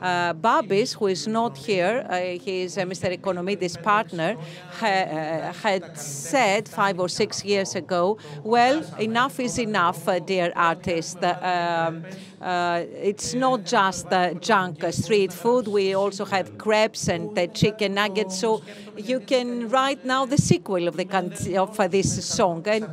Uh, 0.00 0.32
Babis, 0.32 0.94
who 0.94 1.06
is 1.06 1.28
not 1.28 1.56
here, 1.56 2.04
uh, 2.08 2.16
he 2.44 2.62
is 2.62 2.76
uh, 2.76 2.82
Mr. 2.82 3.16
Oikonomidis' 3.16 3.80
partner, 3.80 4.36
ha 4.80 4.86
uh, 4.86 5.52
had 5.52 5.96
said 5.96 6.68
five 6.68 6.98
or 6.98 7.08
six 7.08 7.44
years 7.44 7.76
ago, 7.76 8.18
well, 8.42 8.82
enough 8.98 9.38
is 9.38 9.58
enough, 9.58 10.08
uh, 10.08 10.18
dear 10.18 10.52
artist. 10.56 11.22
Um, 11.22 12.04
uh, 12.42 12.84
it's 12.94 13.34
not 13.34 13.64
just 13.64 14.06
junk 14.40 14.84
street 14.90 15.32
food. 15.32 15.68
We 15.68 15.94
also 15.94 16.24
have 16.24 16.58
crepes 16.58 17.08
and 17.08 17.36
chicken 17.54 17.94
nuggets. 17.94 18.38
So 18.38 18.62
you 18.96 19.20
can 19.20 19.68
write 19.68 20.04
now 20.04 20.26
the 20.26 20.38
sequel 20.38 20.88
of 20.88 20.96
the 20.96 21.56
of 21.56 21.90
this 21.90 22.24
song. 22.24 22.66
And 22.66 22.92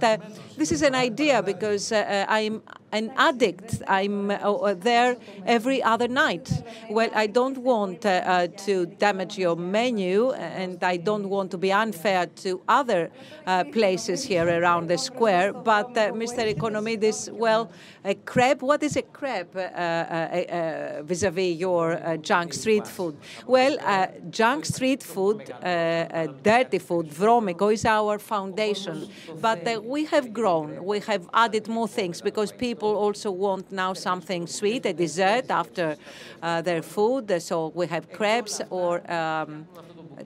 this 0.58 0.72
is 0.72 0.82
an 0.82 0.96
idea 0.96 1.42
because 1.42 1.92
I'm 1.92 2.62
an 2.92 3.12
addict. 3.16 3.82
I'm 3.88 4.32
uh, 4.32 4.74
there 4.74 5.18
every 5.46 5.82
other 5.84 6.08
night. 6.08 6.52
Well, 6.90 7.10
I 7.14 7.28
don't 7.28 7.58
want 7.60 8.06
uh, 8.06 8.10
uh, 8.10 8.48
to 8.66 8.86
damage 8.86 9.38
your 9.38 9.56
menu, 9.56 10.32
and 10.32 10.84
I 10.84 10.98
don't 10.98 11.30
want 11.30 11.52
to 11.52 11.58
be 11.58 11.72
unfair 11.72 12.26
to 12.44 12.62
other 12.68 13.12
uh, 13.46 13.64
places 13.66 14.24
here 14.24 14.48
around 14.48 14.88
the 14.88 14.98
square. 14.98 15.54
But 15.54 15.98
uh, 15.98 16.12
Mr. 16.12 16.54
Oikonomidis, 16.54 17.32
well, 17.32 17.72
a 18.04 18.16
crepe. 18.16 18.62
What 18.62 18.84
is 18.84 18.96
a 18.96 19.02
crepe 19.02 19.39
Uh, 19.40 19.60
uh, 19.60 19.62
uh, 19.62 20.54
uh, 21.00 21.04
vis-a-vis 21.04 21.56
your 21.58 22.18
junk 22.22 22.54
street 22.54 22.86
food? 22.88 23.16
Well, 23.48 23.78
junk 24.30 24.66
street 24.66 25.02
food, 25.02 25.54
dirty 26.44 26.80
food, 26.80 27.08
vrómiko, 27.08 27.72
is 27.74 27.86
our 27.86 28.20
foundation. 28.20 29.08
But 29.40 29.86
we 29.86 30.06
have 30.06 30.34
grown. 30.34 30.84
We 30.84 31.00
have 31.02 31.30
added 31.34 31.68
more 31.70 31.88
things 31.88 32.22
because 32.22 32.52
people 32.52 32.96
also 32.96 33.32
want 33.32 33.72
now 33.72 33.94
something 33.94 34.46
sweet, 34.48 34.86
a 34.86 34.94
dessert 34.94 35.50
after 35.50 35.96
uh, 36.42 36.62
their 36.62 36.82
food. 36.82 37.42
So 37.42 37.72
we 37.74 37.88
have 37.88 38.12
crepes 38.12 38.62
or 38.70 39.10
um, 39.12 39.68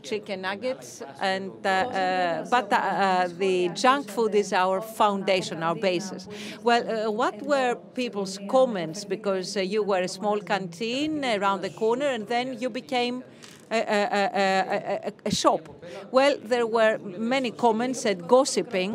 chicken 0.02 0.42
nuggets, 0.42 1.04
and 1.22 1.52
uh, 1.66 1.70
uh, 1.70 2.46
but 2.50 2.72
uh, 2.72 2.76
uh 2.76 3.28
the 3.38 3.70
junk 3.70 4.10
food 4.10 4.36
is 4.36 4.54
our 4.54 4.82
foundation, 4.82 5.64
our 5.64 5.76
basis. 5.76 6.28
Well, 6.64 6.84
uh, 6.84 7.12
what 7.12 7.42
were 7.42 7.76
people's 7.94 8.40
comments? 8.50 9.06
Because 9.06 9.58
uh, 9.58 9.62
you 9.62 9.84
were 9.84 10.02
a 10.02 10.08
small 10.08 10.40
canteen 10.40 11.24
around 11.24 11.62
the 11.62 11.70
corner, 11.70 12.08
and 12.08 12.28
then 12.28 12.60
you 12.60 12.70
became 12.70 13.24
a, 13.72 13.80
a, 13.80 15.08
a, 15.08 15.14
a, 15.26 15.32
shop. 15.32 15.70
Well, 16.12 16.38
there 16.44 16.68
were 16.68 16.98
many 17.00 17.52
comments 17.52 18.06
and 18.06 18.28
gossiping. 18.28 18.92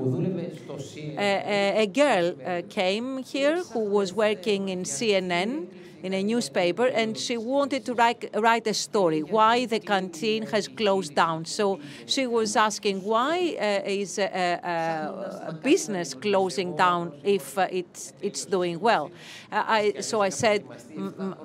A, 1.18 1.86
girl 1.92 2.34
uh, 2.44 2.62
came 2.68 3.18
here 3.24 3.64
who 3.72 3.80
was 3.80 4.12
working 4.12 4.68
in 4.68 4.84
CNN 4.84 5.68
in 6.02 6.12
a 6.14 6.22
newspaper, 6.22 6.86
and 6.86 7.16
she 7.18 7.36
wanted 7.36 7.84
to 7.86 7.94
write, 7.94 8.30
write 8.34 8.66
a 8.66 8.74
story 8.74 9.22
why 9.22 9.66
the 9.66 9.80
canteen 9.80 10.46
has 10.46 10.68
closed 10.68 11.14
down. 11.14 11.44
So 11.44 11.80
she 12.06 12.26
was 12.26 12.56
asking 12.56 13.02
why 13.02 13.56
uh, 13.58 13.88
is 13.88 14.18
a, 14.18 14.24
a, 14.24 15.48
a, 15.48 15.52
business 15.52 16.14
closing 16.14 16.76
down 16.76 17.12
if 17.24 17.58
uh, 17.58 17.66
it's 17.70 18.12
it's 18.22 18.44
doing 18.44 18.80
well. 18.80 19.10
Uh, 19.50 19.64
I, 19.66 20.00
so 20.00 20.20
I 20.20 20.30
said 20.30 20.64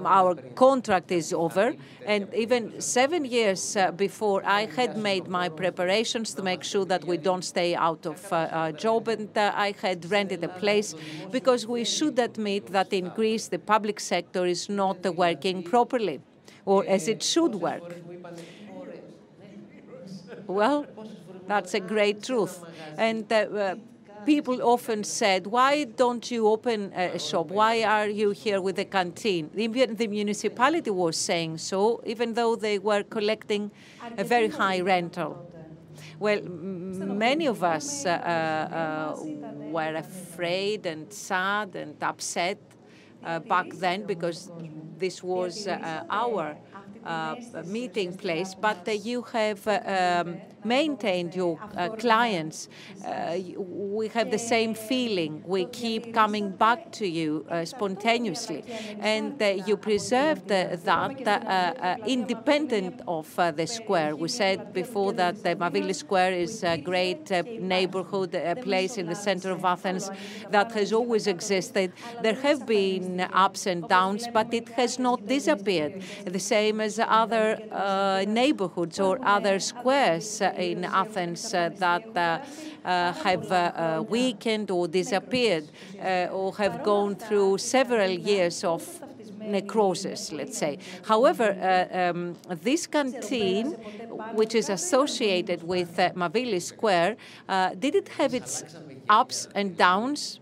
our 0.06 0.36
contract 0.56 1.12
is 1.12 1.34
over, 1.34 1.74
and 2.06 2.28
even 2.34 2.80
seven 2.82 3.26
years 3.26 3.76
uh, 3.76 3.92
before 3.92 4.44
I 4.46 4.66
had 4.66 4.98
made 4.98 5.28
my 5.28 5.50
preparations 5.50 6.34
to 6.36 6.44
make 6.44 6.64
sure 6.64 6.86
that 6.86 7.04
we 7.06 7.18
don't 7.18 7.44
stay 7.44 7.76
out 7.76 8.06
of 8.06 8.20
uh, 8.32 8.72
job, 8.74 9.08
and 9.08 9.36
uh, 9.38 9.52
I 9.56 9.74
had 9.82 10.10
rented 10.12 10.44
a 10.44 10.50
place 10.50 10.96
because 11.32 11.66
we 11.68 11.84
should 11.84 12.20
admit 12.20 12.68
that 12.68 12.94
in 12.94 13.10
Greece 13.10 13.48
the 13.48 13.60
public 13.60 14.00
sector 14.00 14.43
is 14.46 14.70
not 14.70 15.04
working 15.16 15.64
properly 15.64 16.22
or 16.66 16.86
as 16.88 17.08
it 17.08 17.24
should 17.24 17.56
work. 17.56 17.96
Well, 20.48 20.86
that's 21.48 21.74
a 21.74 21.80
great 21.80 22.24
truth. 22.24 22.66
And 22.98 23.32
uh, 23.32 23.76
people 24.26 24.62
often 24.62 25.04
said, 25.04 25.48
why 25.48 25.86
don't 25.86 26.30
you 26.32 26.48
open 26.48 26.92
a 26.94 27.20
shop? 27.20 27.52
Why 27.52 27.84
are 27.84 28.08
you 28.08 28.32
here 28.32 28.62
with 28.62 28.80
a 28.80 28.86
canteen? 28.86 29.50
Even 29.56 29.96
the 29.96 30.08
municipality 30.08 30.90
was 30.92 31.18
saying 31.18 31.58
so, 31.60 32.02
even 32.06 32.34
though 32.34 32.56
they 32.56 32.80
were 32.80 33.04
collecting 33.04 33.72
a 34.18 34.24
very 34.24 34.50
high 34.50 34.80
rental. 34.82 35.40
Well, 36.20 36.42
many 36.42 37.48
of 37.48 37.64
us 37.64 38.06
uh, 38.06 38.10
uh, 38.10 39.16
were 39.72 39.96
afraid 39.96 40.86
and 40.86 41.12
sad 41.12 41.76
and 41.76 41.96
upset 42.02 42.58
uh, 42.58 42.73
back 43.40 43.74
then 43.74 44.06
because 44.06 44.52
this 44.98 45.24
was 45.24 45.68
uh, 45.68 46.02
our 46.10 46.58
uh, 47.04 47.36
meeting 47.64 48.14
place, 48.14 48.54
but 48.56 48.88
you 48.88 49.22
have 49.24 49.68
um, 49.68 50.42
maintained 50.66 51.36
your 51.36 51.60
uh, 51.76 51.90
clients. 51.90 52.70
Uh, 53.06 53.38
we 53.58 54.08
have 54.10 54.32
the 54.32 54.40
same 54.40 54.74
feeling. 54.74 55.44
We 55.46 55.66
keep 55.66 56.14
coming 56.14 56.52
back 56.52 56.92
to 56.94 57.08
you 57.08 57.46
uh, 57.50 57.66
spontaneously, 57.66 58.64
and 59.00 59.42
you 59.68 59.78
preserved 59.78 60.48
that 60.48 62.00
independent 62.08 63.02
of 63.08 63.36
the 63.36 63.68
square. 63.68 64.16
We 64.16 64.28
said 64.28 64.74
before 64.74 65.14
that 65.14 65.44
the 65.44 65.56
Mavili 65.56 65.96
Square 65.96 66.34
is 66.34 66.64
a 66.64 66.78
great 66.78 67.30
neighborhood, 67.60 68.36
a 68.36 68.56
place 68.56 68.98
in 68.98 69.08
the 69.08 69.16
center 69.16 69.52
of 69.52 69.66
Athens 69.66 70.10
that 70.50 70.72
has 70.74 70.94
always 70.94 71.28
existed. 71.28 71.94
There 72.22 72.36
have 72.36 72.66
been 72.66 73.22
ups 73.34 73.66
and 73.66 73.88
downs, 73.88 74.28
but 74.34 74.54
it 74.54 74.70
has 74.70 75.00
not 75.00 75.28
disappeared. 75.28 76.02
The 76.26 76.40
same 76.40 76.82
as 76.82 77.00
other 77.00 77.60
uh, 77.72 78.26
neighborhoods 78.28 79.00
or 79.00 79.20
other 79.24 79.60
squares 79.60 80.42
in 80.58 80.86
Athens 80.86 81.54
uh, 81.54 81.70
that 81.78 82.18
uh, 82.84 83.14
have 83.14 84.10
weakened 84.10 84.72
or 84.72 84.88
disappeared 84.88 85.70
or 86.32 86.54
have 86.56 86.84
gone 86.84 87.16
through 87.16 87.58
several 87.58 88.10
years 88.10 88.64
of 88.64 89.02
necrosis, 89.46 90.32
let's 90.32 90.58
say. 90.58 90.78
However, 91.04 91.52
uh, 91.52 92.12
um, 92.12 92.36
this 92.62 92.88
canteen, 92.88 93.72
which 94.34 94.56
is 94.56 94.70
associated 94.70 95.64
with 95.64 96.00
uh, 96.00 96.12
Mavili 96.12 96.62
Square, 96.62 97.18
uh, 97.50 97.70
did 97.76 97.96
it 97.96 98.10
have 98.10 98.34
its 98.34 98.64
ups 99.10 99.48
and 99.56 99.78
downs 99.78 100.40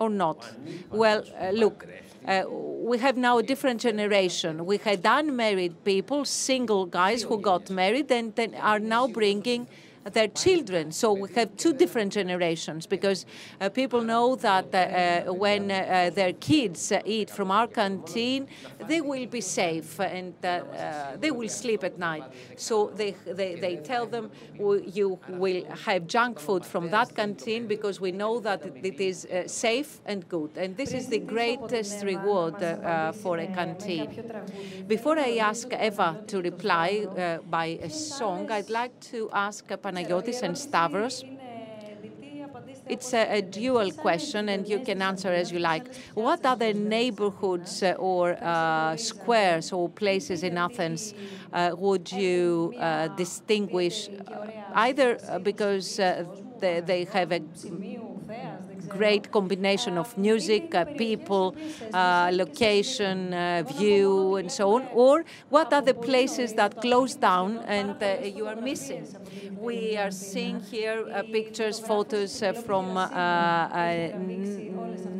or 0.00 0.10
not? 0.10 0.44
Well, 0.90 1.24
look, 1.52 1.86
uh, 2.26 2.44
we 2.48 2.98
have 2.98 3.16
now 3.16 3.38
a 3.38 3.42
different 3.42 3.80
generation. 3.80 4.66
We 4.66 4.78
had 4.78 5.00
unmarried 5.04 5.84
people, 5.84 6.24
single 6.24 6.86
guys 6.86 7.22
who 7.22 7.40
got 7.40 7.70
married 7.70 8.10
and 8.10 8.34
then 8.34 8.54
are 8.54 8.78
now 8.78 9.08
bringing 9.08 9.66
their 10.12 10.28
children. 10.28 10.92
So 10.92 11.12
we 11.12 11.32
have 11.34 11.56
two 11.56 11.72
different 11.72 12.12
generations 12.12 12.86
because 12.86 13.26
uh, 13.60 13.68
people 13.70 14.02
know 14.02 14.36
that 14.36 14.74
uh, 14.74 14.78
uh 14.78 15.32
when 15.32 15.70
uh, 15.70 16.10
their 16.14 16.32
kids 16.32 16.92
eat 17.04 17.30
from 17.30 17.50
our 17.50 17.66
canteen, 17.66 18.46
they 18.86 19.00
will 19.00 19.26
be 19.26 19.40
safe 19.40 20.00
and 20.00 20.34
uh, 20.44 21.16
they 21.18 21.30
will 21.30 21.48
sleep 21.48 21.84
at 21.84 21.98
night. 21.98 22.24
So 22.56 22.90
they, 22.94 23.12
they, 23.26 23.54
they 23.56 23.76
tell 23.76 24.06
them 24.06 24.30
you 24.58 25.18
will 25.28 25.64
have 25.84 26.06
junk 26.06 26.38
food 26.38 26.64
from 26.64 26.90
that 26.90 27.14
canteen 27.14 27.66
because 27.66 28.00
we 28.00 28.12
know 28.12 28.40
that 28.40 28.64
it 28.64 29.00
is 29.00 29.26
safe 29.46 30.00
and 30.06 30.28
good. 30.28 30.50
And 30.56 30.76
this 30.76 30.92
is 30.92 31.08
the 31.08 31.18
greatest 31.18 32.04
reward 32.04 32.56
for 33.22 33.38
a 33.38 33.46
canteen. 33.46 34.08
Before 34.86 35.18
I 35.18 35.36
ask 35.36 35.72
Eva 35.72 36.22
to 36.26 36.42
reply 36.42 37.40
by 37.50 37.78
a 37.82 37.90
song, 37.90 38.50
I'd 38.50 38.70
like 38.70 38.98
to 39.12 39.30
ask 39.32 39.70
Panagiotis 39.94 40.42
and 40.42 40.58
Stavros. 40.58 41.24
It's 42.86 43.14
a, 43.14 43.38
a, 43.38 43.42
dual 43.42 43.92
question, 43.92 44.50
and 44.50 44.68
you 44.68 44.78
can 44.80 45.00
answer 45.00 45.28
as 45.28 45.50
you 45.50 45.58
like. 45.58 45.88
What 46.12 46.44
other 46.44 46.74
neighborhoods 46.74 47.82
uh, 47.82 47.94
or 47.98 48.36
uh, 48.42 48.96
squares 48.96 49.72
or 49.72 49.88
places 49.88 50.42
in 50.42 50.58
Athens 50.58 51.14
uh, 51.52 51.70
would 51.78 52.12
you 52.12 52.74
uh, 52.78 53.08
distinguish, 53.08 54.08
uh, 54.08 54.46
either 54.74 55.18
uh, 55.28 55.38
because 55.38 55.96
they, 55.96 56.80
they, 56.84 57.04
have 57.04 57.32
a 57.32 57.40
great 58.98 59.30
combination 59.30 59.98
of 59.98 60.16
music, 60.16 60.74
uh, 60.74 60.84
people, 61.04 61.46
uh, 61.92 62.30
location, 62.32 63.34
uh, 63.34 63.62
view, 63.66 64.36
and 64.36 64.50
so 64.50 64.74
on? 64.76 64.82
Or 64.92 65.24
what 65.50 65.72
are 65.72 65.82
the 65.82 65.94
places 65.94 66.54
that 66.54 66.80
close 66.80 67.14
down 67.16 67.50
and 67.66 67.96
uh, 68.02 68.16
you 68.38 68.46
are 68.46 68.56
missing? 68.56 69.04
We 69.56 69.96
are 69.96 70.10
seeing 70.10 70.60
here 70.60 70.98
uh, 71.12 71.22
pictures, 71.22 71.78
photos 71.80 72.42
uh, 72.42 72.52
from 72.52 72.94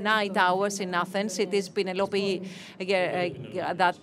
night 0.03 0.37
hours 0.37 0.81
in 0.81 0.95
Athens. 0.95 1.39
It 1.39 1.53
is 1.55 1.69
Penelope 1.69 2.43
that 2.79 3.97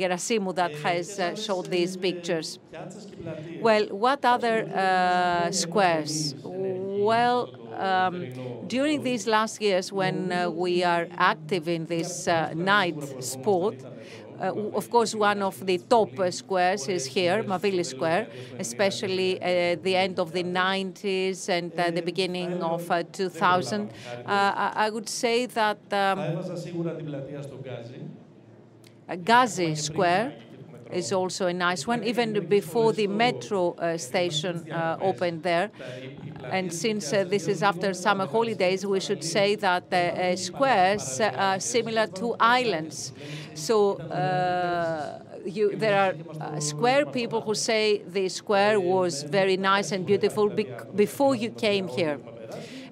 Gerasimou 0.00 0.54
that 0.54 0.74
has 0.76 1.06
showed 1.44 1.66
these 1.70 1.96
pictures. 1.96 2.58
Well, 3.60 3.86
what 3.90 4.24
other 4.24 4.66
uh, 4.74 5.50
squares? 5.52 6.34
Well, 6.42 7.54
um, 7.78 8.28
during 8.66 9.02
these 9.02 9.26
last 9.26 9.60
years, 9.60 9.92
when 9.92 10.32
uh, 10.32 10.50
we 10.50 10.84
are 10.84 11.08
active 11.16 11.68
in 11.68 11.86
this 11.86 12.28
uh, 12.28 12.52
night 12.54 13.02
sport, 13.22 13.74
uh, 14.40 14.52
of 14.74 14.90
course, 14.90 15.14
one 15.14 15.40
of 15.42 15.64
the 15.64 15.78
top 15.78 16.18
uh, 16.18 16.30
squares 16.30 16.88
is 16.88 17.06
here, 17.06 17.44
Mavili 17.44 17.84
Square, 17.86 18.26
especially 18.58 19.40
at 19.40 19.78
uh, 19.78 19.82
the 19.82 19.94
end 19.94 20.18
of 20.18 20.32
the 20.32 20.42
90s 20.42 21.48
and 21.48 21.72
uh, 21.78 21.90
the 21.92 22.02
beginning 22.02 22.60
of 22.62 22.90
2000. 23.12 23.90
I, 24.26 24.72
I, 24.74 24.90
would 24.90 25.08
say 25.08 25.46
that 25.46 25.78
um, 25.92 26.26
Gazi 29.08 29.76
Square 29.76 30.32
is 30.92 31.12
also 31.12 31.46
a 31.46 31.52
nice 31.52 31.86
one, 31.86 32.04
even 32.04 32.46
before 32.48 32.92
the 32.92 33.06
metro 33.06 33.72
uh, 33.72 33.96
station 33.96 34.70
uh, 34.72 34.96
opened 35.00 35.42
there. 35.42 35.70
And 36.50 36.72
since 36.72 37.12
uh, 37.12 37.24
this 37.24 37.48
is 37.48 37.62
after 37.62 37.94
summer 37.94 38.26
holidays, 38.26 38.84
we 38.84 39.00
should 39.00 39.24
say 39.24 39.54
that 39.56 39.90
the 39.90 40.34
squares 40.36 41.20
are 41.20 41.60
similar 41.60 42.06
to 42.08 42.36
islands. 42.38 43.12
So 43.54 44.00
you, 45.44 45.76
there 45.76 45.98
are 45.98 46.14
uh, 46.40 46.60
square 46.60 47.04
people 47.06 47.40
who 47.40 47.54
say 47.54 48.02
the 48.06 48.28
square 48.28 48.80
was 48.80 49.22
very 49.22 49.56
nice 49.56 49.92
and 49.92 50.06
beautiful 50.06 50.48
before 50.94 51.34
you 51.34 51.50
came 51.50 51.88
here. 51.88 52.18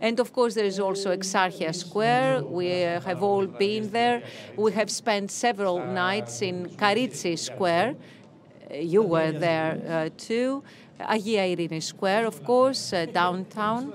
And 0.01 0.19
of 0.19 0.33
course, 0.33 0.55
there 0.55 0.65
is 0.65 0.81
also 0.81 1.15
Exarchia 1.15 1.75
Square. 1.75 2.45
We 2.45 2.71
have 2.71 3.23
all 3.23 3.47
been 3.47 3.91
there. 3.91 4.23
We 4.57 4.73
have 4.73 4.91
spent 4.91 5.31
several 5.31 5.85
nights 5.85 6.41
in 6.43 6.71
Karitsi 6.71 7.39
Square. 7.39 7.97
You 8.75 9.03
were 9.03 9.33
there 9.33 9.81
uh, 9.89 10.09
too. 10.17 10.63
Agia 11.01 11.41
Irene 11.53 11.81
Square, 11.81 12.27
of 12.27 12.45
course, 12.45 12.93
uh, 12.93 13.07
downtown 13.07 13.93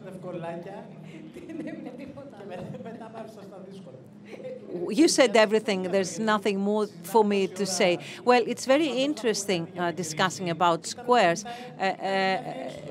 you 4.89 5.07
said 5.07 5.35
everything. 5.35 5.83
There's 5.83 6.19
nothing 6.19 6.59
more 6.59 6.87
for 7.03 7.23
me 7.23 7.47
to 7.47 7.65
say. 7.65 7.99
Well, 8.23 8.43
it's 8.45 8.65
very 8.65 8.87
interesting 8.87 9.67
uh, 9.77 9.91
discussing 9.91 10.49
about 10.49 10.85
squares. 10.85 11.45
Uh, 11.45 11.83
uh, 11.83 12.43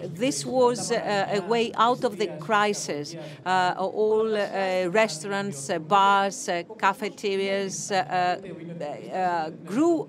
this 0.06 0.44
was 0.44 0.90
uh, 0.90 1.28
a 1.32 1.40
way 1.40 1.72
out 1.74 2.04
of 2.04 2.18
the 2.18 2.28
crisis. 2.38 3.16
Uh, 3.44 3.74
all 3.78 4.26
restaurants, 4.90 5.70
bars, 5.88 6.48
cafeterias 6.78 7.92
grew 9.64 10.08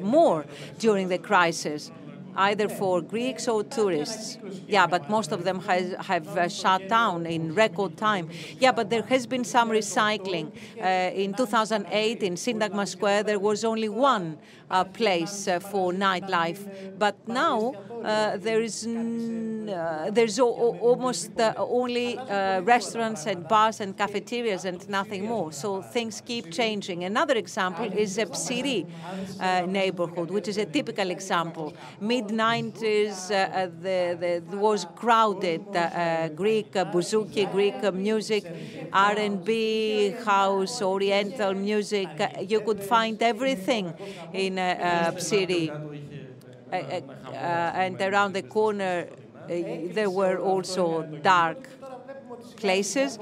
more 0.00 0.44
during 0.78 1.08
the 1.08 1.18
crisis. 1.18 1.90
Either 2.48 2.68
for 2.68 3.00
Greeks 3.00 3.46
or 3.48 3.62
tourists. 3.62 4.38
Yeah, 4.66 4.86
but 4.86 5.10
most 5.10 5.30
of 5.32 5.44
them 5.44 5.60
has, 5.60 5.94
have 6.00 6.26
uh, 6.36 6.48
shut 6.48 6.88
down 6.88 7.26
in 7.26 7.54
record 7.54 7.96
time. 7.96 8.30
Yeah, 8.58 8.72
but 8.72 8.90
there 8.90 9.02
has 9.02 9.26
been 9.26 9.44
some 9.44 9.68
recycling. 9.70 10.46
Uh, 10.80 11.14
in 11.14 11.34
2008, 11.34 12.22
in 12.22 12.34
Syntagma 12.34 12.86
Square, 12.88 13.24
there 13.24 13.38
was 13.38 13.64
only 13.64 13.88
one 13.88 14.38
uh, 14.70 14.84
place 14.84 15.48
uh, 15.48 15.58
for 15.58 15.92
nightlife. 15.92 16.60
But 16.98 17.16
now 17.26 17.74
uh, 18.04 18.36
there 18.36 18.60
is 18.60 18.86
uh, 18.86 20.10
there's 20.12 20.38
almost 20.38 21.30
only 21.56 22.18
restaurants 22.62 23.26
and 23.26 23.46
bars 23.48 23.80
and 23.80 23.96
cafeterias 23.96 24.64
and 24.64 24.88
nothing 24.88 25.26
more. 25.26 25.52
So 25.52 25.82
things 25.82 26.22
keep 26.24 26.50
changing. 26.50 27.04
Another 27.04 27.34
example 27.34 27.90
is 27.92 28.18
a 28.18 28.26
Psiri 28.26 28.86
neighborhood, 29.66 30.30
which 30.30 30.48
is 30.48 30.58
a 30.58 30.66
typical 30.66 31.10
example. 31.10 31.74
Mid 32.00 32.28
90s, 32.28 33.28
the, 33.28 34.42
the, 34.50 34.56
was 34.56 34.86
crowded. 34.96 35.62
Greek 36.36 36.72
bouzouki, 36.72 37.50
Greek 37.50 37.92
music, 37.92 38.44
R&B, 38.92 40.14
house, 40.24 40.82
Oriental 40.82 41.54
music. 41.54 42.08
you 42.48 42.60
could 42.60 42.82
find 42.82 43.22
everything 43.22 43.94
in 44.32 44.58
uh, 44.58 44.59
city. 45.18 45.74
Uh, 46.72 46.76
uh, 46.76 47.32
and 47.34 48.00
around 48.00 48.32
the 48.34 48.42
corner, 48.42 49.06
there 49.48 50.10
were 50.10 50.38
also 50.38 51.04
dark 51.22 51.68
places. 52.56 53.18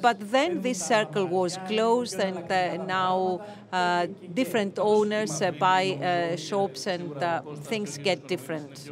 But 0.00 0.18
then 0.30 0.60
this 0.60 0.78
circle 0.78 1.26
was 1.26 1.56
closed, 1.56 2.20
and 2.20 2.50
uh, 2.50 2.76
now 2.76 3.40
uh, 3.72 4.06
different 4.34 4.78
owners 4.78 5.42
uh, 5.42 5.50
buy 5.50 6.36
shops, 6.38 6.86
and 6.86 7.12
things 7.64 7.98
get 7.98 8.28
different. 8.28 8.90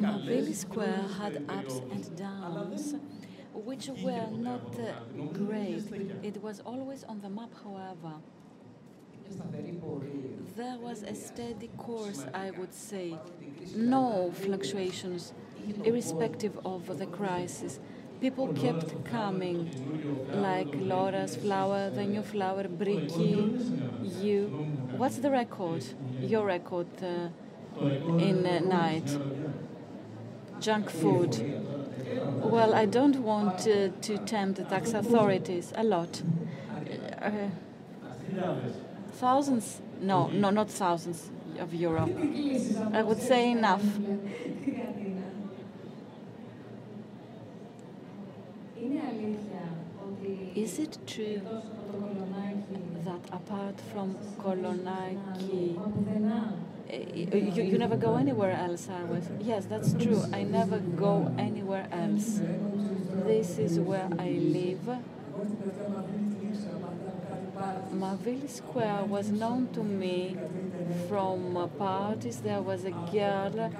Mavili 0.00 0.54
Square 0.54 1.06
had 1.18 1.38
ups 1.48 1.80
and 1.90 2.16
downs 2.16 2.94
which 3.64 3.88
were 4.02 4.26
not 4.30 4.74
uh, 4.78 4.92
great. 5.32 5.84
It 6.22 6.42
was 6.42 6.60
always 6.60 7.04
on 7.04 7.20
the 7.20 7.28
map, 7.28 7.50
however. 7.62 8.14
There 10.56 10.78
was 10.78 11.02
a 11.02 11.14
steady 11.14 11.68
course, 11.76 12.24
I 12.34 12.50
would 12.50 12.74
say. 12.74 13.16
No 13.76 14.32
fluctuations, 14.34 15.32
irrespective 15.84 16.58
of 16.64 16.98
the 16.98 17.06
crisis. 17.06 17.78
People 18.20 18.48
kept 18.48 19.04
coming, 19.04 19.70
like 20.34 20.68
Laura's 20.74 21.36
flower, 21.36 21.90
the 21.90 22.04
new 22.04 22.22
flower, 22.22 22.64
Briki, 22.64 24.22
you. 24.22 24.48
What's 24.96 25.16
the 25.18 25.30
record? 25.30 25.84
Your 26.20 26.44
record 26.44 26.88
uh, 27.02 27.28
in 28.18 28.44
uh, 28.44 28.58
night? 28.58 29.08
Junk 30.60 30.90
food. 30.90 31.32
Well, 32.22 32.74
I 32.74 32.86
don't 32.86 33.20
want 33.22 33.60
uh, 33.66 33.88
to 34.00 34.18
tempt 34.18 34.58
the 34.58 34.64
tax 34.64 34.92
authorities 34.92 35.72
a 35.76 35.84
lot. 35.84 36.22
Uh, 37.20 37.30
thousands? 39.12 39.80
No, 40.00 40.28
no, 40.28 40.50
not 40.50 40.70
thousands 40.70 41.30
of 41.58 41.74
euro. 41.74 42.08
I 42.92 43.02
would 43.02 43.20
say 43.20 43.50
enough. 43.50 43.82
Is 50.54 50.78
it 50.78 50.98
true 51.06 51.40
that 53.04 53.20
apart 53.32 53.80
from 53.92 54.16
Kolonaki, 54.38 55.76
you, 56.92 57.62
you 57.62 57.78
never 57.78 57.96
go 57.96 58.16
anywhere 58.16 58.52
else, 58.52 58.88
Always. 58.90 59.28
Yes, 59.40 59.66
that's 59.66 59.92
true. 59.94 60.22
I 60.32 60.42
never 60.42 60.78
go 60.78 61.34
anywhere 61.38 61.86
else. 61.92 62.40
This 63.26 63.58
is 63.58 63.78
where 63.78 64.08
I 64.18 64.30
live. 64.30 64.98
Mavili 67.92 68.48
Square 68.48 69.04
was 69.04 69.30
known 69.30 69.68
to 69.74 69.82
me 69.82 70.36
from 71.08 71.70
parties. 71.78 72.40
There 72.40 72.62
was 72.62 72.84
a 72.84 72.90
girl 72.90 73.70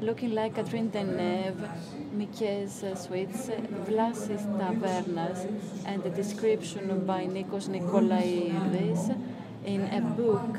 looking 0.00 0.34
like 0.34 0.54
Catherine 0.54 0.90
Deneuve, 0.90 1.68
Mickey's 2.12 2.82
uh, 2.82 2.94
Sweets, 2.94 3.48
Vlasis 3.86 4.44
Tavernas, 4.58 5.46
and 5.86 6.04
a 6.04 6.10
description 6.10 7.06
by 7.06 7.24
Nikos 7.26 7.68
Nikolaidis 7.68 9.16
in 9.64 9.82
a 9.82 10.00
book 10.00 10.58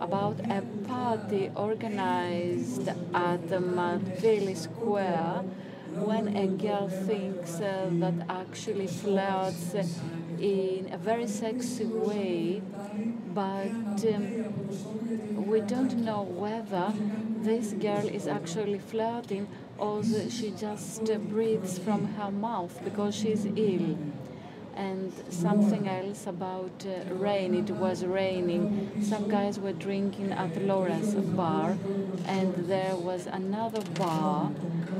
about 0.00 0.38
a 0.50 0.62
party 0.86 1.50
organized 1.56 2.88
at 3.14 3.48
the 3.48 3.58
Mavili 3.58 4.56
Square 4.56 5.44
when 5.94 6.36
a 6.36 6.46
girl 6.46 6.88
thinks 6.88 7.60
uh, 7.60 7.88
that 7.92 8.14
actually 8.28 8.86
flirts 8.86 9.74
in 10.38 10.88
a 10.92 10.98
very 10.98 11.26
sexy 11.26 11.86
way, 11.86 12.62
but 13.34 13.70
um, 14.14 15.46
we 15.46 15.60
don't 15.60 15.96
know 15.96 16.22
whether 16.22 16.92
this 17.40 17.72
girl 17.72 18.06
is 18.08 18.26
actually 18.28 18.78
flirting 18.78 19.48
or 19.78 20.02
she 20.28 20.50
just 20.50 21.08
uh, 21.10 21.16
breathes 21.18 21.78
from 21.78 22.04
her 22.14 22.30
mouth 22.30 22.78
because 22.84 23.14
she's 23.14 23.46
ill 23.46 23.96
and 24.78 25.12
something 25.28 25.88
else 25.88 26.26
about 26.26 26.86
uh, 26.86 27.14
rain. 27.14 27.54
It 27.54 27.70
was 27.70 28.04
raining. 28.04 29.02
Some 29.02 29.28
guys 29.28 29.58
were 29.58 29.72
drinking 29.72 30.30
at 30.32 30.62
Laura's 30.62 31.14
bar, 31.14 31.76
and 32.26 32.54
there 32.68 32.94
was 32.94 33.26
another 33.26 33.82
bar 33.98 34.52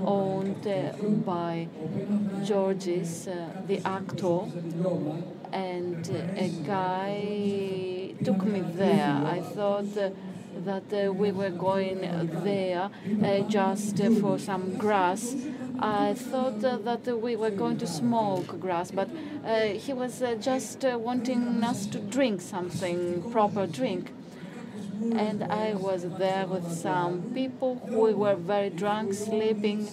owned 0.05 0.67
uh, 0.67 0.93
by 1.25 1.69
Georges, 2.45 3.29
uh, 3.29 3.49
the 3.69 3.79
actor, 3.85 4.41
and 5.53 6.09
a 6.37 6.49
guy 6.67 8.15
took 8.25 8.45
me 8.45 8.61
there. 8.61 9.23
I 9.37 9.41
thought 9.41 9.97
uh, 9.97 10.11
that 10.65 10.93
uh, 10.93 11.13
we 11.13 11.33
were 11.33 11.51
going 11.51 12.01
there 12.45 12.91
uh, 13.23 13.41
just 13.49 14.01
uh, 14.01 14.11
for 14.21 14.39
some 14.39 14.77
grass. 14.77 15.35
I 15.79 16.15
thought 16.15 16.61
that 16.61 17.07
we 17.21 17.37
were 17.37 17.51
going 17.51 17.79
to 17.79 17.87
smoke 17.87 18.59
grass, 18.59 18.91
but 18.91 19.09
he 19.77 19.93
was 19.93 20.23
just 20.41 20.83
wanting 20.83 21.63
us 21.63 21.87
to 21.87 21.99
drink 22.01 22.41
something, 22.41 23.31
proper 23.31 23.67
drink 23.67 24.11
and 25.01 25.45
I 25.45 25.75
was 25.75 26.03
there 26.19 26.47
with 26.47 26.71
some 26.73 27.31
people 27.33 27.77
who 27.89 28.17
were 28.17 28.35
very 28.35 28.71
drunk, 28.71 29.15
sleeping. 29.15 29.89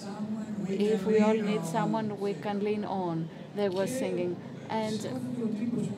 If 0.68 1.06
we 1.06 1.20
all 1.20 1.36
need 1.36 1.64
someone 1.66 2.20
we 2.20 2.34
can 2.34 2.64
lean 2.64 2.86
on, 2.86 3.30
they 3.56 3.70
were 3.70 3.88
singing. 3.88 4.36
And 4.70 5.95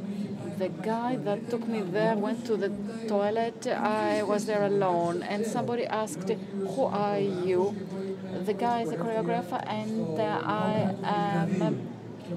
the 0.58 0.70
guy 0.70 1.15
that 1.17 1.50
took 1.50 1.67
me 1.67 1.82
there 1.82 2.15
went 2.15 2.46
to 2.46 2.58
the 2.58 2.72
toilet. 3.08 3.67
I 3.67 4.24
was 4.24 4.46
there 4.46 4.63
alone, 4.63 5.24
and 5.24 5.46
somebody 5.46 5.86
asked, 5.86 6.30
"Who 6.30 6.84
are 6.84 7.20
you?" 7.20 7.76
The 8.46 8.54
guy 8.54 8.82
is 8.82 8.91
a 8.91 8.98
choreographer, 8.98 9.62
and 9.67 10.20
uh, 10.20 10.41
I 10.43 10.96
am 11.04 11.88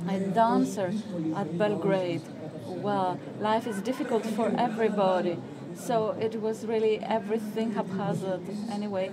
a 0.08 0.18
dancer 0.40 0.92
at 1.36 1.56
Belgrade. 1.58 2.22
Well, 2.66 3.18
life 3.40 3.66
is 3.66 3.80
difficult 3.82 4.24
for 4.26 4.52
everybody, 4.56 5.38
so 5.74 6.16
it 6.20 6.40
was 6.40 6.64
really 6.66 6.98
everything 7.00 7.72
haphazard. 7.72 8.42
Anyway, 8.70 9.10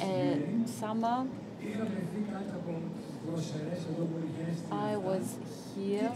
uh, 0.00 0.66
summer. 0.66 1.26
I 4.70 4.96
was 4.96 5.36
here 5.76 6.12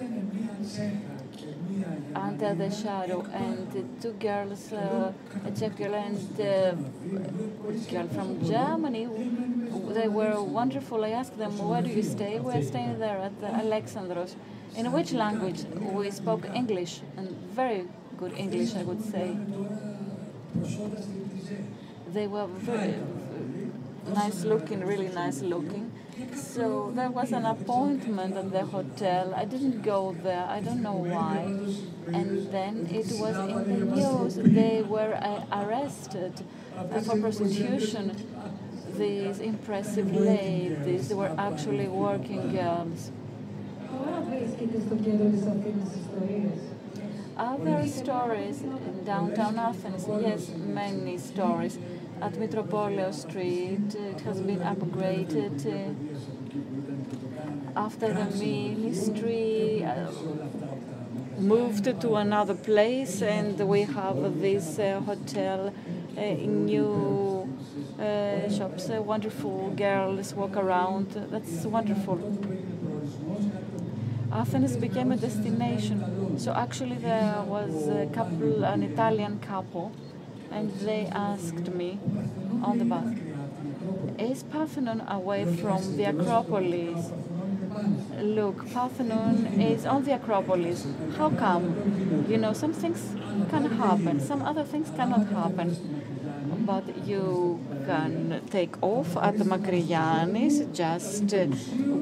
under 2.15 2.55
the 2.55 2.71
shadow, 2.71 3.21
and 3.33 3.67
two 4.03 4.13
girls, 4.13 4.73
uh, 4.73 5.13
a 5.47 5.51
Czech 5.59 5.77
girl 5.77 5.95
and 5.95 6.41
a 6.41 6.77
girl 7.91 8.09
from 8.09 8.29
Germany, 8.45 9.09
they 9.99 10.09
were 10.09 10.43
wonderful. 10.43 11.05
I 11.05 11.11
asked 11.11 11.39
them, 11.39 11.53
where 11.69 11.83
do 11.83 11.91
you 11.91 12.03
stay? 12.03 12.39
We're 12.41 12.63
staying 12.63 12.99
there 12.99 13.19
at 13.19 13.41
the 13.41 13.49
Alexandros. 13.49 14.35
In 14.77 14.91
which 14.93 15.13
language? 15.13 15.65
We 15.93 16.11
spoke 16.11 16.47
English, 16.55 17.01
and 17.17 17.29
very 17.55 17.85
good 18.17 18.33
English, 18.37 18.75
I 18.75 18.83
would 18.85 19.03
say. 19.05 19.37
They 22.13 22.27
were 22.27 22.47
very 22.47 22.95
nice 24.15 24.45
looking, 24.45 24.81
really 24.85 25.09
nice 25.09 25.41
looking. 25.43 25.82
So 26.35 26.93
there 26.95 27.11
was 27.11 27.33
an 27.33 27.47
appointment 27.47 28.37
at 28.37 28.53
the 28.53 28.67
hotel. 28.67 29.33
I 29.35 29.45
didn't 29.47 29.83
go 29.83 30.15
there. 30.23 30.47
I 30.47 30.61
don't 30.61 30.83
know 30.83 30.97
why. 30.97 31.39
And 32.13 32.53
then 32.53 32.87
it 32.91 33.07
was 33.19 33.37
in 33.37 33.65
the 33.69 33.97
news. 33.97 34.35
They 34.37 34.83
were 34.83 35.15
uh, 35.15 35.45
arrested 35.53 36.35
for 37.05 37.19
prostitution. 37.19 38.17
These 38.99 39.41
impressive 39.41 40.15
ladies 40.15 41.09
they 41.09 41.15
were 41.15 41.35
actually 41.39 41.89
working 41.89 42.53
girls. 42.53 43.11
Other 47.39 47.87
stories 47.87 48.61
in 48.61 49.05
downtown 49.05 49.59
Athens, 49.59 50.07
yes, 50.21 50.51
many 50.51 51.17
stories. 51.17 51.79
At 52.23 52.35
Mitropoleos 52.35 53.15
Street, 53.23 53.97
it 53.97 54.21
has 54.21 54.41
been 54.41 54.61
upgraded. 54.61 55.67
Uh, 55.67 55.93
after 57.77 58.15
the 58.15 58.27
ministry 58.37 59.85
uh, 59.85 60.07
moved 61.41 61.85
to 62.01 62.15
another 62.15 62.55
place, 62.55 63.23
and 63.23 63.59
we 63.59 63.83
have 63.83 64.41
this 64.41 64.79
uh, 64.79 65.01
hotel, 65.01 65.75
new 66.17 67.49
shops, 68.57 68.87
wonderful 68.89 69.71
girls 69.71 70.33
walk 70.33 70.57
around. 70.57 71.11
That's 71.33 71.65
wonderful. 71.65 72.21
Athens 74.31 74.77
became 74.77 75.11
a 75.11 75.17
destination. 75.17 76.39
So 76.39 76.53
actually, 76.55 76.99
there 76.99 77.43
was 77.49 77.89
a 77.89 78.07
couple, 78.15 78.65
an 78.65 78.85
Italian 78.85 79.41
couple, 79.41 79.91
and 80.53 80.71
they 80.89 81.07
asked 81.13 81.69
me 81.81 81.99
on 82.63 82.79
the 82.79 82.85
bus, 82.85 83.09
"Is 84.19 84.43
Parthenon 84.43 85.01
away 85.19 85.45
from 85.61 85.81
the 85.97 86.05
Acropolis?" 86.05 87.13
Look, 88.21 88.71
Parthenon 88.73 89.35
is 89.61 89.87
on 89.87 90.05
the 90.05 90.15
Acropolis. 90.15 90.87
How 91.19 91.31
come? 91.31 91.65
You 92.29 92.39
know, 92.39 92.53
some 92.53 92.73
things 92.73 93.01
can 93.51 93.65
happen, 93.85 94.21
some 94.21 94.43
other 94.43 94.65
things 94.73 94.89
cannot 94.99 95.27
happen. 95.29 95.69
But 96.67 96.85
you 97.07 97.59
can 97.87 98.41
take 98.51 98.75
off 98.83 99.17
at 99.17 99.39
the 99.39 99.45
just 100.73 101.35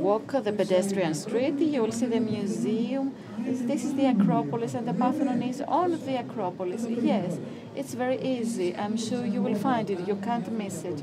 walk 0.06 0.28
the 0.46 0.52
pedestrian 0.52 1.14
street, 1.14 1.58
you 1.58 1.80
will 1.82 1.92
see 1.92 2.06
the 2.06 2.20
museum. 2.20 3.12
This 3.50 3.84
is 3.84 3.94
the 3.96 4.06
Acropolis, 4.06 4.74
and 4.74 4.86
the 4.86 4.94
Parthenon 4.94 5.42
is 5.42 5.60
on 5.60 5.90
the 6.06 6.20
Acropolis. 6.20 6.86
Yes, 6.88 7.36
it's 7.74 7.94
very 7.94 8.20
easy. 8.22 8.76
I'm 8.76 8.96
sure 8.96 9.26
you 9.26 9.42
will 9.42 9.56
find 9.56 9.90
it. 9.90 10.06
You 10.06 10.14
can't 10.16 10.50
miss 10.52 10.84
it. 10.84 11.02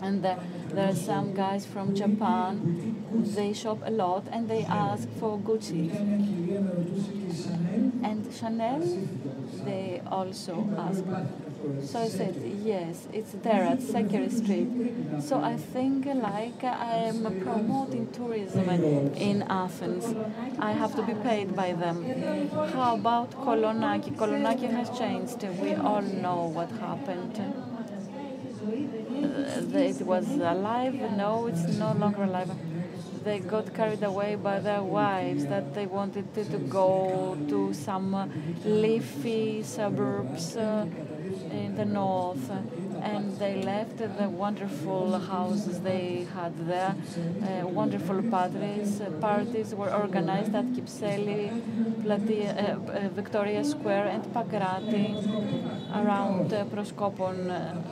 And 0.00 0.24
uh, 0.24 0.36
there 0.68 0.90
are 0.90 0.94
some 0.94 1.34
guys 1.34 1.66
from 1.66 1.94
Japan. 1.96 3.02
They 3.12 3.52
shop 3.52 3.78
a 3.84 3.90
lot 3.90 4.24
and 4.30 4.48
they 4.48 4.64
ask 4.64 5.08
for 5.18 5.36
Gucci. 5.38 5.90
And 8.04 8.32
Chanel, 8.32 8.80
they 9.64 10.00
also 10.06 10.68
ask. 10.78 11.02
So 11.84 12.00
I 12.00 12.08
said, 12.08 12.34
yes, 12.62 13.06
it's 13.12 13.32
there 13.42 13.62
at 13.62 13.80
Secretary 13.80 14.28
Street. 14.30 14.68
So 15.20 15.40
I 15.40 15.56
think 15.56 16.06
like 16.06 16.62
I'm 16.62 17.40
promoting 17.40 18.10
tourism 18.12 18.68
in 18.68 19.42
Athens. 19.42 20.14
I 20.58 20.72
have 20.72 20.94
to 20.96 21.02
be 21.02 21.14
paid 21.14 21.54
by 21.56 21.72
them. 21.72 22.04
How 22.72 22.94
about 22.96 23.30
Kolonaki? 23.30 24.14
Kolonaki 24.14 24.70
has 24.70 24.90
changed. 24.98 25.42
We 25.60 25.74
all 25.74 26.02
know 26.02 26.46
what 26.52 26.70
happened. 26.72 27.40
Uh, 28.64 29.78
it 29.78 30.02
was 30.02 30.28
alive. 30.30 30.94
No, 31.16 31.46
it's 31.46 31.64
no 31.78 31.92
longer 31.92 32.24
alive. 32.24 32.50
They 33.24 33.38
got 33.38 33.72
carried 33.74 34.02
away 34.02 34.34
by 34.34 34.60
their 34.60 34.82
wives 34.82 35.46
that 35.46 35.74
they 35.74 35.86
wanted 35.86 36.34
to, 36.34 36.44
to 36.44 36.58
go 36.58 37.38
to 37.48 37.72
some 37.72 38.30
leafy 38.64 39.62
suburbs. 39.62 40.56
Uh, 40.56 40.86
in 41.42 41.74
the 41.76 41.84
north 41.84 42.50
and 43.04 43.36
they 43.38 43.62
left 43.62 43.98
the 43.98 44.28
wonderful 44.28 45.18
houses 45.18 45.80
they 45.80 46.26
had 46.34 46.52
there. 46.66 46.94
Uh, 47.42 47.66
wonderful 47.66 48.22
parties. 48.22 49.00
Uh, 49.00 49.10
parties 49.20 49.74
were 49.74 49.92
organized 49.92 50.54
at 50.54 50.66
Kypseli, 50.74 51.44
Platia, 52.02 52.50
uh, 52.56 52.92
uh, 52.92 53.08
Victoria 53.10 53.62
Square, 53.62 54.06
and 54.06 54.24
Pangrati 54.34 55.06
around 55.94 56.52
uh, 56.52 56.64
Proskopon 56.72 57.38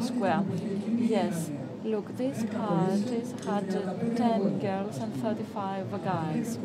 Square. 0.03 0.45
Yes. 0.99 1.51
Look, 1.85 2.17
these 2.17 2.45
parties 2.45 3.35
had 3.45 3.69
10 4.17 4.61
girls 4.61 4.99
and 4.99 5.13
35 5.17 6.05
guys. 6.05 6.59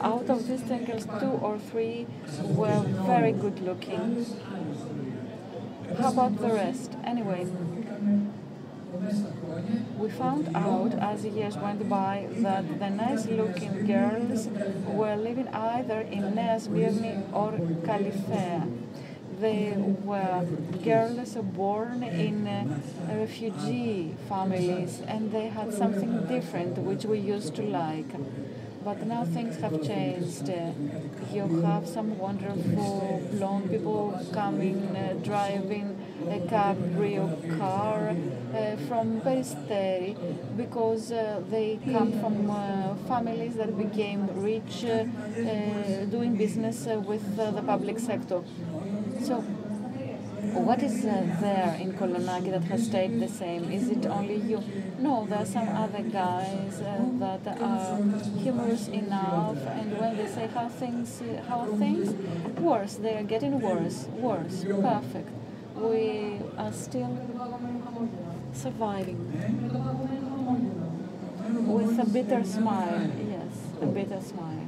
Out 0.00 0.28
of 0.30 0.48
these 0.48 0.62
10 0.62 0.84
girls, 0.86 1.06
two 1.20 1.34
or 1.46 1.58
three 1.58 2.06
were 2.42 2.80
very 3.06 3.32
good 3.32 3.60
looking 3.60 4.24
how 5.98 6.12
about 6.12 6.38
the 6.40 6.48
rest? 6.48 6.92
Anyway, 7.04 7.46
we 9.98 10.08
found 10.10 10.48
out 10.54 10.92
as 10.94 11.22
the 11.22 11.28
years 11.30 11.56
went 11.56 11.88
by 11.88 12.28
that 12.36 12.78
the 12.78 12.90
nice 12.90 13.26
looking 13.26 13.86
girls 13.86 14.48
were 14.86 15.16
living 15.16 15.48
either 15.48 16.00
in 16.00 16.34
Nea 16.34 16.58
or 17.32 17.52
Kallithea. 17.86 18.72
They 19.40 19.74
were 19.76 20.46
girls 20.82 21.34
born 21.34 22.02
in 22.02 22.46
uh, 22.46 22.80
refugee 23.10 24.14
families 24.28 25.02
and 25.06 25.30
they 25.30 25.48
had 25.48 25.74
something 25.74 26.24
different 26.26 26.78
which 26.78 27.04
we 27.04 27.18
used 27.18 27.54
to 27.56 27.62
like. 27.62 28.10
But 28.86 29.04
now 29.04 29.24
things 29.24 29.56
have 29.56 29.82
changed. 29.82 30.48
You 31.32 31.60
have 31.62 31.88
some 31.88 32.16
wonderful 32.18 33.20
blonde 33.32 33.68
people 33.68 34.16
coming, 34.32 34.78
uh, 34.94 35.14
driving 35.24 35.98
a 36.30 36.38
cabrio 36.52 37.26
car 37.58 38.10
uh, 38.10 38.76
from 38.86 39.20
Peristeri 39.22 40.14
because 40.56 41.10
uh, 41.10 41.42
they 41.50 41.80
come 41.90 42.12
from 42.20 42.36
families 43.08 43.56
that 43.56 43.76
became 43.76 44.28
rich 44.40 44.82
doing 46.12 46.36
business 46.36 46.86
with 46.86 47.24
the 47.36 47.62
public 47.62 47.98
sector. 47.98 48.40
So 49.20 49.44
what 50.54 50.82
is 50.82 51.04
uh, 51.04 51.24
there 51.40 51.76
in 51.80 51.92
Kolonaki 51.92 52.50
that 52.50 52.64
has 52.64 52.86
stayed 52.86 53.20
the 53.20 53.28
same? 53.28 53.70
Is 53.70 53.88
it 53.88 54.06
only 54.06 54.36
you? 54.36 54.62
No, 54.98 55.26
there 55.26 55.38
are 55.38 55.46
some 55.46 55.68
other 55.68 56.02
guys 56.02 56.80
uh, 56.80 57.04
that 57.18 57.60
are 57.60 57.96
humorous 58.38 58.88
enough, 58.88 59.58
and 59.66 59.98
when 59.98 60.16
they 60.16 60.26
say 60.26 60.46
how 60.48 60.68
things, 60.68 61.22
how 61.48 61.66
things, 61.78 62.14
worse. 62.58 62.94
They 62.96 63.16
are 63.16 63.22
getting 63.22 63.60
worse, 63.60 64.06
worse. 64.18 64.64
Perfect. 64.64 65.28
We 65.76 66.40
are 66.56 66.72
still 66.72 67.18
surviving 68.52 69.20
with 71.66 71.98
a 71.98 72.06
bitter 72.06 72.44
smile. 72.44 73.10
Yes, 73.28 73.82
a 73.82 73.86
bitter 73.86 74.20
smile. 74.20 74.66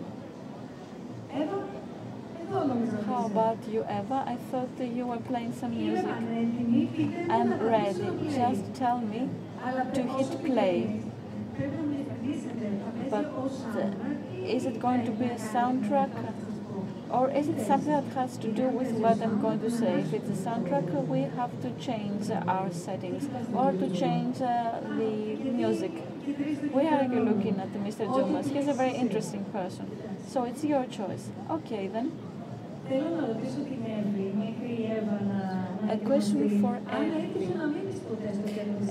How 2.51 3.26
about 3.26 3.59
you, 3.68 3.80
Eva? 3.82 4.24
I 4.26 4.36
thought 4.51 4.70
you 4.80 5.07
were 5.07 5.18
playing 5.18 5.53
some 5.53 5.76
music. 5.76 6.07
I'm 6.07 7.61
ready. 7.61 8.30
Just 8.34 8.74
tell 8.74 9.01
me 9.01 9.28
to 9.92 10.03
hit 10.03 10.44
play. 10.44 11.03
But 13.11 13.24
uh, 13.26 13.90
is 14.46 14.64
it 14.64 14.80
going 14.80 15.05
to 15.05 15.11
be 15.11 15.26
a 15.26 15.36
soundtrack? 15.36 16.11
Or 17.11 17.30
is 17.30 17.49
it 17.49 17.66
something 17.66 17.92
that 17.92 18.05
has 18.14 18.38
to 18.38 18.51
do 18.51 18.68
with 18.68 18.92
what 18.92 19.20
I'm 19.20 19.40
going 19.42 19.61
to 19.61 19.70
say? 19.70 20.01
If 20.01 20.14
it's 20.14 20.30
a 20.30 20.42
soundtrack, 20.44 21.07
we 21.07 21.20
have 21.36 21.53
to 21.62 21.70
change 21.72 22.30
our 22.30 22.72
settings 22.72 23.28
or 23.55 23.72
to 23.72 23.90
change 23.90 24.40
uh, 24.40 24.80
the 24.80 25.36
music. 25.53 25.92
Where 26.72 26.94
are 26.94 27.05
you 27.12 27.20
looking 27.20 27.61
at 27.61 27.72
Mr. 27.74 28.07
Tzoumas? 28.07 28.51
He's 28.51 28.68
a 28.68 28.74
very 28.74 28.94
interesting 28.94 29.44
person. 29.46 29.86
So 30.26 30.44
it's 30.44 30.64
your 30.64 30.86
choice. 30.86 31.30
Okay 31.51 31.88
then. 31.88 32.12
A 32.91 32.95
question 36.07 36.62
for 36.62 36.80
Eva. 36.89 37.28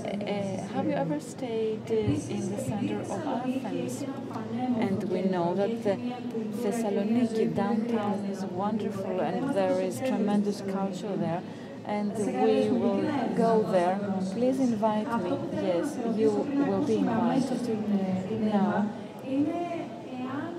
Uh, 0.04 0.66
have 0.72 0.86
you 0.86 0.92
ever 0.92 1.18
stayed 1.18 1.90
in 1.90 2.14
the 2.14 2.62
center 2.62 3.00
of 3.00 3.10
Athens? 3.10 4.04
And 4.78 5.02
we 5.02 5.22
know 5.22 5.52
that 5.56 5.82
the 5.82 5.96
Thessaloniki 6.62 7.52
downtown 7.56 8.24
is 8.26 8.44
wonderful 8.44 9.18
and 9.20 9.52
there 9.52 9.80
is 9.80 9.98
tremendous 9.98 10.60
culture 10.60 11.16
there. 11.16 11.42
And 11.84 12.16
we 12.16 12.68
will 12.70 13.02
go 13.34 13.64
there. 13.68 13.98
Please 14.32 14.60
invite 14.60 15.10
me. 15.24 15.36
Yes, 15.54 15.96
you 16.16 16.30
will 16.30 16.84
be 16.84 16.98
invited. 16.98 18.42
Now, 18.42 18.92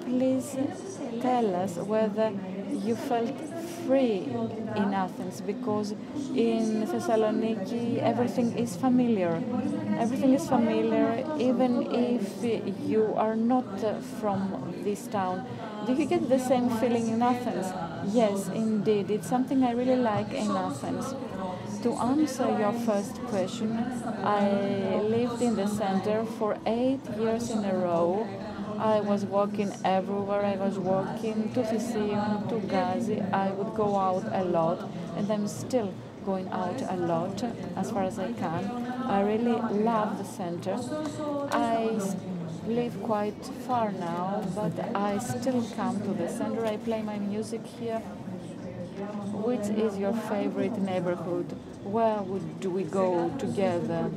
please 0.01 0.57
tell 1.21 1.55
us 1.55 1.77
whether 1.77 2.33
you 2.71 2.95
felt 2.95 3.33
free 3.85 4.29
in 4.75 4.93
Athens 4.93 5.41
because 5.41 5.91
in 6.35 6.85
Thessaloniki 6.87 7.99
everything 8.01 8.57
is 8.57 8.75
familiar. 8.75 9.41
Everything 9.97 10.33
is 10.33 10.47
familiar 10.47 11.25
even 11.39 11.87
if 11.91 12.23
you 12.87 13.13
are 13.15 13.35
not 13.35 13.83
uh, 13.83 13.99
from 14.19 14.73
this 14.83 15.07
town. 15.07 15.45
Do 15.85 15.93
you 15.93 16.05
get 16.05 16.29
the 16.29 16.39
same 16.39 16.69
feeling 16.69 17.07
in 17.07 17.21
Athens? 17.21 17.67
Yes, 18.13 18.47
indeed. 18.49 19.09
It's 19.09 19.27
something 19.27 19.63
I 19.63 19.71
really 19.71 19.95
like 19.95 20.31
in 20.33 20.51
Athens. 20.51 21.15
To 21.83 21.93
answer 21.93 22.47
your 22.59 22.73
first 22.73 23.15
question, 23.31 23.77
I 24.23 24.99
lived 25.01 25.41
in 25.41 25.55
the 25.55 25.67
center 25.67 26.25
for 26.25 26.57
eight 26.65 26.99
years 27.17 27.49
in 27.49 27.63
a 27.63 27.73
row 27.73 28.27
I 28.79 29.01
was 29.01 29.25
walking 29.25 29.73
everywhere. 29.83 30.45
I 30.45 30.55
was 30.55 30.79
walking 30.79 31.51
to 31.53 31.61
Theseion, 31.61 32.47
to 32.47 32.55
Gazi. 32.67 33.19
I 33.33 33.51
would 33.51 33.75
go 33.75 33.97
out 33.97 34.23
a 34.31 34.45
lot, 34.45 34.89
and 35.17 35.29
I'm 35.29 35.47
still 35.49 35.93
going 36.25 36.47
out 36.49 36.81
a 36.89 36.95
lot 36.95 37.43
as 37.75 37.91
far 37.91 38.03
as 38.03 38.17
I 38.17 38.31
can. 38.31 38.65
I 39.05 39.21
really 39.21 39.59
love 39.83 40.17
the 40.17 40.23
center. 40.23 40.79
I 41.51 41.99
live 42.67 43.03
quite 43.03 43.45
far 43.67 43.91
now, 43.91 44.43
but 44.55 44.95
I 44.95 45.17
still 45.17 45.61
come 45.75 45.99
to 46.01 46.13
the 46.13 46.29
center. 46.29 46.65
I 46.65 46.77
play 46.77 47.01
my 47.01 47.19
music 47.19 47.65
here. 47.65 47.99
Which 49.49 49.67
is 49.85 49.97
your 49.97 50.13
favorite 50.13 50.77
neighborhood? 50.77 51.51
Where 51.83 52.21
would 52.21 52.65
we 52.65 52.83
go 52.83 53.29
together? 53.37 54.09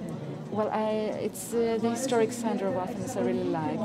Well, 0.53 0.69
I, 0.71 0.91
it's 1.27 1.55
uh, 1.55 1.79
the 1.81 1.91
historic 1.91 2.31
center 2.31 2.67
of 2.67 2.77
Athens 2.77 3.17
I 3.17 3.23
really 3.23 3.45
like, 3.45 3.81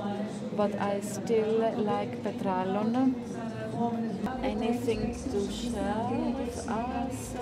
but 0.57 0.73
I 0.81 0.99
still 1.01 1.59
like 1.85 2.23
Petralona 2.23 3.13
Anything 4.43 5.15
to 5.31 5.51
share 5.51 6.07
with 6.37 6.69
us? 6.69 7.35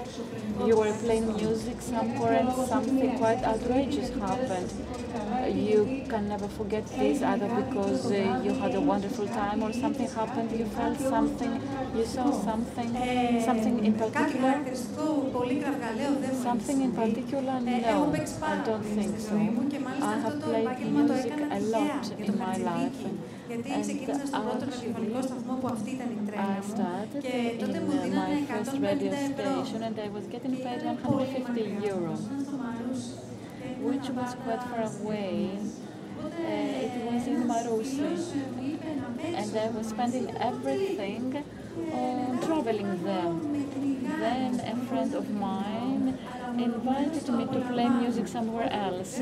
You 0.66 0.78
were 0.78 0.94
playing 0.94 1.36
music 1.36 1.82
somewhere 1.82 2.34
and 2.34 2.52
something 2.68 3.18
quite 3.18 3.44
outrageous 3.44 4.10
happened. 4.10 4.72
You 5.56 6.06
can 6.10 6.28
never 6.28 6.48
forget 6.48 6.86
this 6.88 7.22
either 7.22 7.48
because 7.48 8.12
uh, 8.12 8.42
you 8.44 8.54
had 8.54 8.76
a 8.76 8.82
wonderful 8.82 9.28
time 9.28 9.64
or 9.64 9.72
something 9.74 10.10
happened, 10.10 10.52
you 10.58 10.66
felt 10.66 11.00
something, 11.00 11.62
you 11.96 12.06
saw 12.06 12.32
something, 12.32 13.42
something 13.42 13.86
in 13.86 13.94
particular? 13.94 14.64
Something 16.42 16.82
in 16.82 16.92
particular? 16.94 17.60
No, 17.60 18.14
I 18.42 18.56
don't 18.66 18.84
think 18.84 19.20
so. 19.20 19.38
I 20.02 20.16
have 20.20 20.42
played 20.42 20.80
music 20.92 21.34
a 21.52 21.60
lot 21.60 22.12
in 22.20 22.38
my 22.38 22.58
life. 22.58 22.96
Γιατί 23.49 23.69
ξεκίνησα 23.87 24.27
στον 24.31 24.43
πρώτο 24.47 24.65
ραδιοφωνικό 24.71 25.21
σταθμό 25.29 25.55
που 25.61 25.69
αυτή 25.77 25.91
ήταν 25.97 26.09
η 26.17 26.21
τρέλα 26.29 26.59
μου 26.67 26.75
και 27.25 27.35
τότε 27.63 27.79
μου 27.85 27.93
δίνανε 28.03 28.37
150 28.49 29.13
ευρώ. 29.29 29.51
and 29.91 29.99
I 29.99 30.09
was 30.17 30.27
getting 30.35 30.55
paid 30.65 30.81
150 30.85 31.79
euro, 31.93 32.13
which 33.89 34.07
was 34.19 34.31
quite 34.45 34.63
far 34.71 34.85
away. 34.95 35.59
Uh, 36.23 36.87
it 36.87 36.95
was 37.09 37.23
in 37.33 37.39
Marousi, 37.51 38.11
and 39.41 39.51
I 39.65 39.69
was 39.77 39.87
spending 39.95 40.27
everything 40.49 41.25
on 42.01 42.41
traveling 42.47 42.93
there. 43.07 43.35
Then 44.25 44.51
a 44.73 44.77
friend 44.89 45.13
of 45.21 45.27
mine 45.47 45.84
invited 46.60 47.30
me 47.30 47.46
to 47.46 47.60
play 47.72 47.90
music 47.90 48.28
somewhere 48.28 48.70
else. 48.72 49.20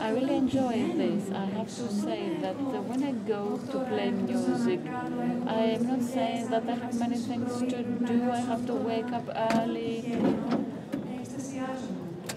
I 0.00 0.10
really 0.10 0.36
enjoy 0.36 0.92
this. 0.96 1.30
I 1.32 1.44
have 1.46 1.68
to 1.68 1.88
say 1.88 2.36
that 2.40 2.56
uh, 2.56 2.80
when 2.82 3.02
I 3.02 3.12
go 3.12 3.58
to 3.72 3.78
play 3.86 4.10
music, 4.10 4.80
I 5.46 5.76
am 5.76 5.86
not 5.86 6.02
saying 6.02 6.50
that 6.50 6.68
I 6.68 6.74
have 6.74 6.98
many 6.98 7.16
things 7.16 7.58
to 7.60 7.82
do. 7.82 8.30
I 8.30 8.40
have 8.40 8.66
to 8.66 8.74
wake 8.74 9.12
up 9.12 9.28
early. 9.54 10.18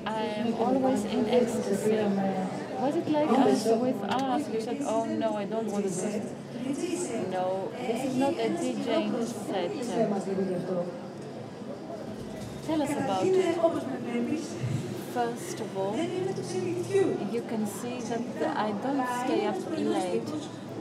I 0.06 0.22
am 0.22 0.54
always 0.56 1.06
in 1.06 1.30
ecstasy. 1.30 1.98
Was 2.80 2.96
it 2.96 3.08
like 3.10 3.30
us 3.30 3.66
with 3.66 4.02
us? 4.04 4.50
You 4.50 4.62
said, 4.62 4.82
oh 4.82 5.06
no, 5.06 5.36
I 5.36 5.46
don't 5.46 5.68
want 5.68 5.86
to 5.86 5.92
do 5.92 6.08
it. 6.08 6.24
No, 7.30 7.72
this 7.78 8.06
is 8.06 8.16
not 8.16 8.34
a 8.34 8.50
DJing 8.50 9.26
set. 9.26 9.72
Tell 12.66 12.82
us 12.82 12.92
about 12.92 13.26
it. 13.26 13.58
First 15.14 15.60
of 15.60 15.78
all, 15.78 15.98
you 15.98 17.42
can 17.48 17.68
see 17.68 18.00
that 18.00 18.58
I 18.58 18.72
don't 18.72 19.08
stay 19.26 19.46
up 19.46 19.60
late. 19.78 20.30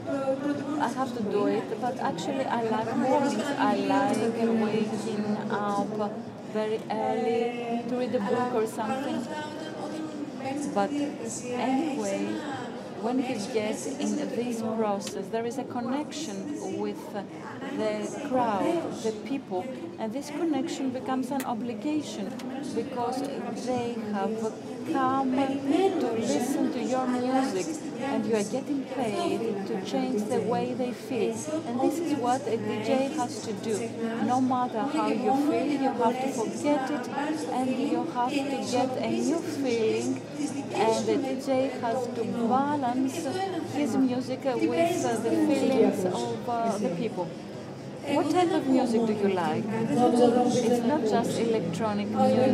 I 0.07 0.87
have 0.87 1.15
to 1.17 1.23
do 1.23 1.47
it, 1.47 1.81
but 1.81 1.97
actually 1.99 2.45
I 2.45 2.63
like 2.63 2.95
mornings. 2.97 3.43
I 3.43 3.75
like 3.75 4.17
waking 4.63 5.25
up 5.51 6.13
very 6.53 6.79
early 6.89 7.83
to 7.89 7.95
read 7.95 8.15
a 8.15 8.19
book 8.19 8.53
or 8.53 8.67
something. 8.67 9.27
But 10.73 10.91
anyway, 10.91 12.25
when 13.01 13.19
you 13.19 13.35
get 13.53 13.85
in 13.87 14.15
this 14.35 14.61
process, 14.61 15.27
there 15.27 15.45
is 15.45 15.57
a 15.57 15.63
connection 15.63 16.77
with 16.79 16.99
the 17.77 18.27
crowd, 18.27 18.91
the 19.03 19.11
people, 19.25 19.65
and 19.99 20.11
this 20.13 20.29
connection 20.29 20.89
becomes 20.91 21.31
an 21.31 21.43
obligation 21.45 22.27
because 22.75 23.21
they 23.65 23.95
have 24.11 24.53
come 24.91 25.31
to 25.35 26.11
listen 26.13 26.71
to 26.73 26.83
your 26.83 27.07
music 27.07 27.67
and 27.99 28.25
you 28.25 28.35
are 28.35 28.43
getting 28.43 28.83
paid 28.83 29.67
to 29.67 29.85
change 29.85 30.23
the 30.23 30.41
way 30.41 30.73
they 30.73 30.91
feel. 30.91 31.35
And 31.67 31.79
this 31.81 31.99
is 31.99 32.13
what 32.15 32.41
a 32.47 32.57
DJ 32.57 33.11
has 33.15 33.41
to 33.45 33.53
do. 33.53 33.89
No 34.25 34.41
matter 34.41 34.79
how 34.81 35.07
you 35.07 35.33
feel, 35.47 35.65
you 35.65 35.89
have 35.89 36.21
to 36.21 36.31
forget 36.31 36.91
it 36.91 37.07
and 37.07 37.69
you 37.69 38.05
have 38.05 38.29
to 38.31 38.71
get 38.71 38.97
a 38.97 39.11
new 39.11 39.39
feeling 39.39 40.21
and 40.73 41.05
the 41.05 41.13
DJ 41.13 41.79
has 41.81 42.07
to 42.07 42.23
balance 42.23 43.15
his 43.73 43.95
music 43.97 44.43
with 44.43 45.23
the 45.23 45.31
feelings 45.31 46.05
of 46.05 46.49
uh, 46.49 46.77
the 46.77 46.89
people. 46.95 47.29
What 48.01 48.31
type 48.31 48.51
of 48.51 48.67
music 48.67 49.05
do 49.05 49.13
you 49.13 49.29
like? 49.29 49.63
It's 49.67 50.83
not 50.85 51.01
just 51.01 51.39
electronic 51.39 52.07
music. 52.07 52.17
Uh, 52.17 52.47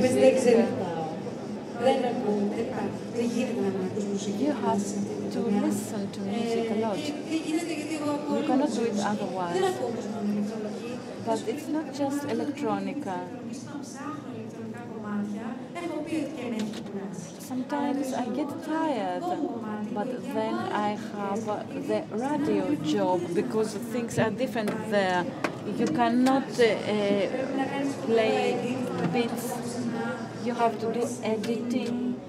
you 4.40 4.52
have 4.52 4.84
to 5.32 5.40
listen 5.40 6.12
to 6.12 6.20
music 6.22 6.72
a 6.72 6.76
lot. 6.76 6.98
You 6.98 8.44
cannot 8.46 8.74
do 8.74 8.84
it 8.84 9.00
otherwise. 9.00 9.78
But 11.26 11.48
it's 11.48 11.68
not 11.68 11.94
just 11.94 12.28
electronica. 12.28 13.18
Sometimes 17.40 18.14
I 18.14 18.26
get 18.30 18.50
tired, 18.66 19.24
but 19.94 20.08
then 20.34 20.56
I 20.56 20.98
have 21.16 21.46
the 21.46 22.04
radio 22.12 22.76
job 22.76 23.22
because 23.34 23.74
things 23.76 24.18
are 24.18 24.30
different 24.30 24.72
there. 24.90 25.26
You 25.78 25.86
cannot 25.86 26.50
uh, 26.60 27.28
play 28.06 28.78
bits, 29.14 29.80
you 30.44 30.54
have 30.54 30.80
to 30.80 30.94
do 30.94 31.08
editing 31.24 32.20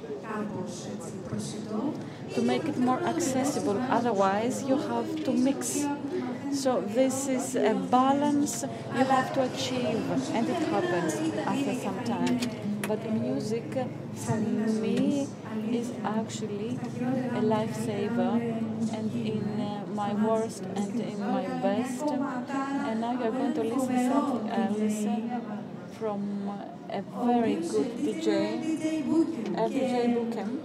to 2.34 2.42
make 2.42 2.64
it 2.64 2.78
more 2.78 3.02
accessible. 3.02 3.80
Otherwise, 3.90 4.62
you 4.64 4.76
have 4.76 5.24
to 5.24 5.32
mix. 5.32 5.86
So 6.52 6.80
this 6.82 7.28
is 7.28 7.56
a 7.56 7.74
balance 7.74 8.64
you 8.94 9.04
have 9.04 9.32
to 9.34 9.42
achieve, 9.42 10.10
and 10.34 10.48
it 10.48 10.62
happens 10.68 11.14
after 11.46 11.74
some 11.74 12.04
time. 12.04 12.67
But 12.88 13.12
music, 13.12 13.70
for 14.14 14.36
me, 14.36 15.28
is 15.70 15.92
actually 16.02 16.78
a 17.36 17.42
lifesaver, 17.44 18.40
and 18.96 19.12
in 19.12 19.60
uh, 19.60 19.84
my 19.92 20.14
worst 20.14 20.62
and 20.74 20.98
in 20.98 21.20
my 21.20 21.46
best. 21.60 22.02
And 22.02 23.00
now 23.02 23.12
you're 23.12 23.30
going 23.30 23.52
to 23.52 23.62
listen 23.62 24.10
something 24.10 24.48
else 24.48 25.04
from 25.98 26.48
a 26.88 27.02
very 27.26 27.56
good 27.56 27.90
DJ, 27.98 28.56
LTJ 29.52 29.94
Bukem. 30.16 30.62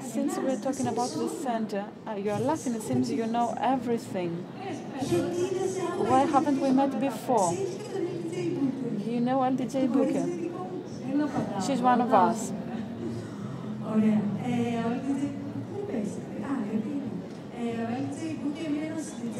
Since 0.00 0.38
we're 0.38 0.60
talking 0.60 0.86
about 0.86 1.10
the 1.10 1.28
center, 1.28 1.86
uh, 2.06 2.12
you're 2.12 2.38
laughing, 2.38 2.74
it 2.74 2.82
seems 2.82 3.10
you 3.10 3.26
know 3.26 3.56
everything. 3.60 4.30
Why 6.06 6.20
haven't 6.26 6.60
we 6.60 6.70
met 6.70 7.00
before? 7.00 7.52
Know 9.24 9.38
LTJ 9.40 9.88
Bukem. 9.88 10.28
She's 11.66 11.80
one 11.80 12.00
of 12.02 12.12
us. 12.12 12.52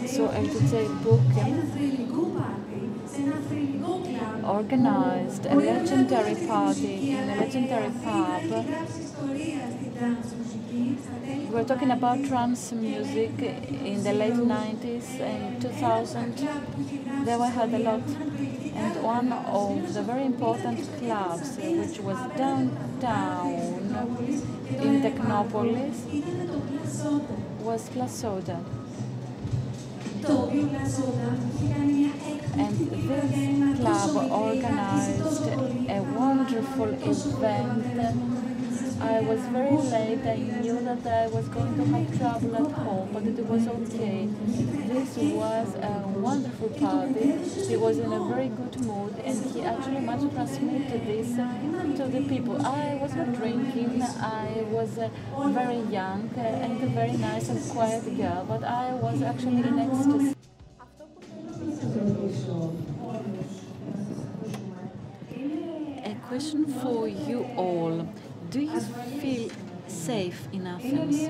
So 0.06 0.28
LTJ 0.28 0.86
Bukem 1.04 1.50
organized 4.42 5.44
a 5.44 5.54
legendary 5.54 6.46
party 6.46 7.10
in 7.10 7.28
a 7.28 7.36
legendary 7.36 7.90
pub. 8.02 8.42
We're 11.52 11.64
talking 11.64 11.90
about 11.90 12.24
trance 12.24 12.72
music 12.72 13.38
in 13.42 14.02
the 14.02 14.14
late 14.14 14.32
90s 14.32 15.20
and 15.20 15.60
2000. 15.60 16.36
They 17.26 17.36
were 17.36 17.48
had 17.48 17.74
a 17.74 17.78
lot. 17.78 18.63
And 18.74 19.02
one 19.02 19.32
of 19.32 19.94
the 19.94 20.02
very 20.02 20.24
important 20.24 20.80
clubs, 20.98 21.56
which 21.56 22.00
was 22.00 22.18
downtown 22.36 23.52
in 24.68 25.02
Technopolis, 25.02 25.96
was 27.60 27.88
Plus 27.90 28.12
Soda. 28.20 28.60
And 32.56 32.78
this 32.78 33.80
club 33.80 34.30
organized 34.30 35.46
a 35.88 36.00
wonderful 36.16 36.90
event 36.94 38.33
I 39.00 39.20
was 39.20 39.40
very 39.40 39.76
late. 39.76 40.26
I 40.26 40.36
knew 40.36 40.80
that 40.80 41.06
I 41.06 41.26
was 41.28 41.48
going 41.48 41.74
to 41.76 41.84
have 41.84 42.18
trouble 42.18 42.56
at 42.56 42.72
home, 42.72 43.08
but 43.12 43.22
it 43.24 43.38
was 43.46 43.66
okay. 43.66 44.28
This 44.88 45.16
was 45.16 45.74
a 45.74 46.04
wonderful 46.16 46.68
party. 46.70 47.38
He 47.68 47.76
was 47.76 47.98
in 47.98 48.12
a 48.12 48.24
very 48.28 48.48
good 48.48 48.80
mood, 48.86 49.14
and 49.24 49.44
he 49.50 49.62
actually 49.62 50.00
managed 50.00 50.30
to 50.30 50.34
transmit 50.34 51.06
this 51.06 51.28
to 51.96 52.04
the 52.08 52.22
people. 52.28 52.64
I 52.64 52.98
was 53.00 53.14
not 53.14 53.34
drinking. 53.34 54.02
I 54.02 54.64
was 54.70 54.98
uh, 54.98 55.10
very 55.48 55.80
young 55.92 56.30
and 56.36 56.82
a 56.82 56.86
very 56.86 57.12
nice 57.12 57.48
and 57.48 57.60
quiet 57.70 58.04
girl, 58.16 58.44
but 58.48 58.64
I 58.64 58.94
was 58.94 59.22
actually 59.22 59.62
in 59.62 59.78
ecstasy. 59.78 60.34
A 66.04 66.14
question 66.28 66.66
for 66.80 67.08
you 67.08 67.44
all. 67.56 68.08
Do 68.54 68.60
you 68.60 68.80
feel 69.20 69.50
safe 69.88 70.46
in 70.52 70.68
Athens? 70.68 71.28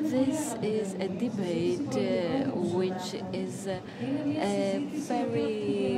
This 0.00 0.54
is 0.62 0.94
a 0.94 1.08
debate 1.08 1.90
uh, 1.90 2.52
which 2.54 3.20
is 3.32 3.66
uh, 3.66 3.80
a 4.00 4.86
very 5.08 5.96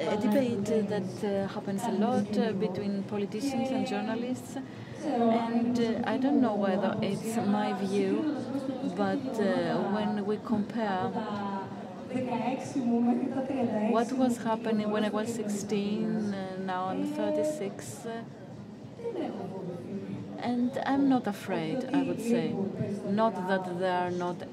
a 0.00 0.16
debate 0.16 0.64
that 0.64 1.12
uh, 1.22 1.46
happens 1.54 1.84
a 1.84 1.92
lot 1.92 2.36
uh, 2.36 2.50
between 2.50 3.04
politicians 3.04 3.70
and 3.70 3.86
journalists 3.86 4.56
and 5.04 5.78
uh, 5.78 6.02
I 6.04 6.18
don't 6.18 6.40
know 6.40 6.56
whether 6.56 6.96
it's 7.00 7.36
my 7.36 7.74
view 7.74 8.36
but 8.96 9.38
uh, 9.38 9.78
when 9.94 10.26
we 10.26 10.38
compare 10.44 11.10
what 13.90 14.12
was 14.12 14.38
happening 14.38 14.90
when 14.90 15.04
I 15.04 15.10
was 15.10 15.34
16, 15.34 16.34
uh, 16.34 16.56
now 16.64 16.86
I'm 16.86 17.04
36. 17.12 18.06
Uh, 18.06 18.22
and 20.38 20.70
I'm 20.86 21.08
not 21.08 21.26
afraid, 21.26 21.88
I 21.92 22.02
would 22.02 22.20
say. 22.20 22.54
Not 23.10 23.34
that 23.48 23.78
there 23.78 23.92
are 23.92 24.10
not 24.10 24.42
uh, 24.42 24.46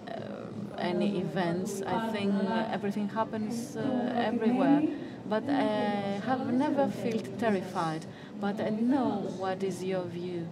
any 0.78 1.20
events. 1.20 1.82
I 1.86 2.12
think 2.12 2.34
everything 2.72 3.08
happens 3.08 3.78
uh, 3.78 4.12
everywhere. 4.16 4.84
But 5.30 5.44
I 5.50 6.20
have 6.26 6.52
never 6.52 6.88
felt 6.90 7.40
terrified. 7.40 8.06
But 8.42 8.60
I 8.60 8.70
know 8.70 9.32
what 9.38 9.64
is 9.64 9.84
your 9.84 10.04
view. 10.04 10.48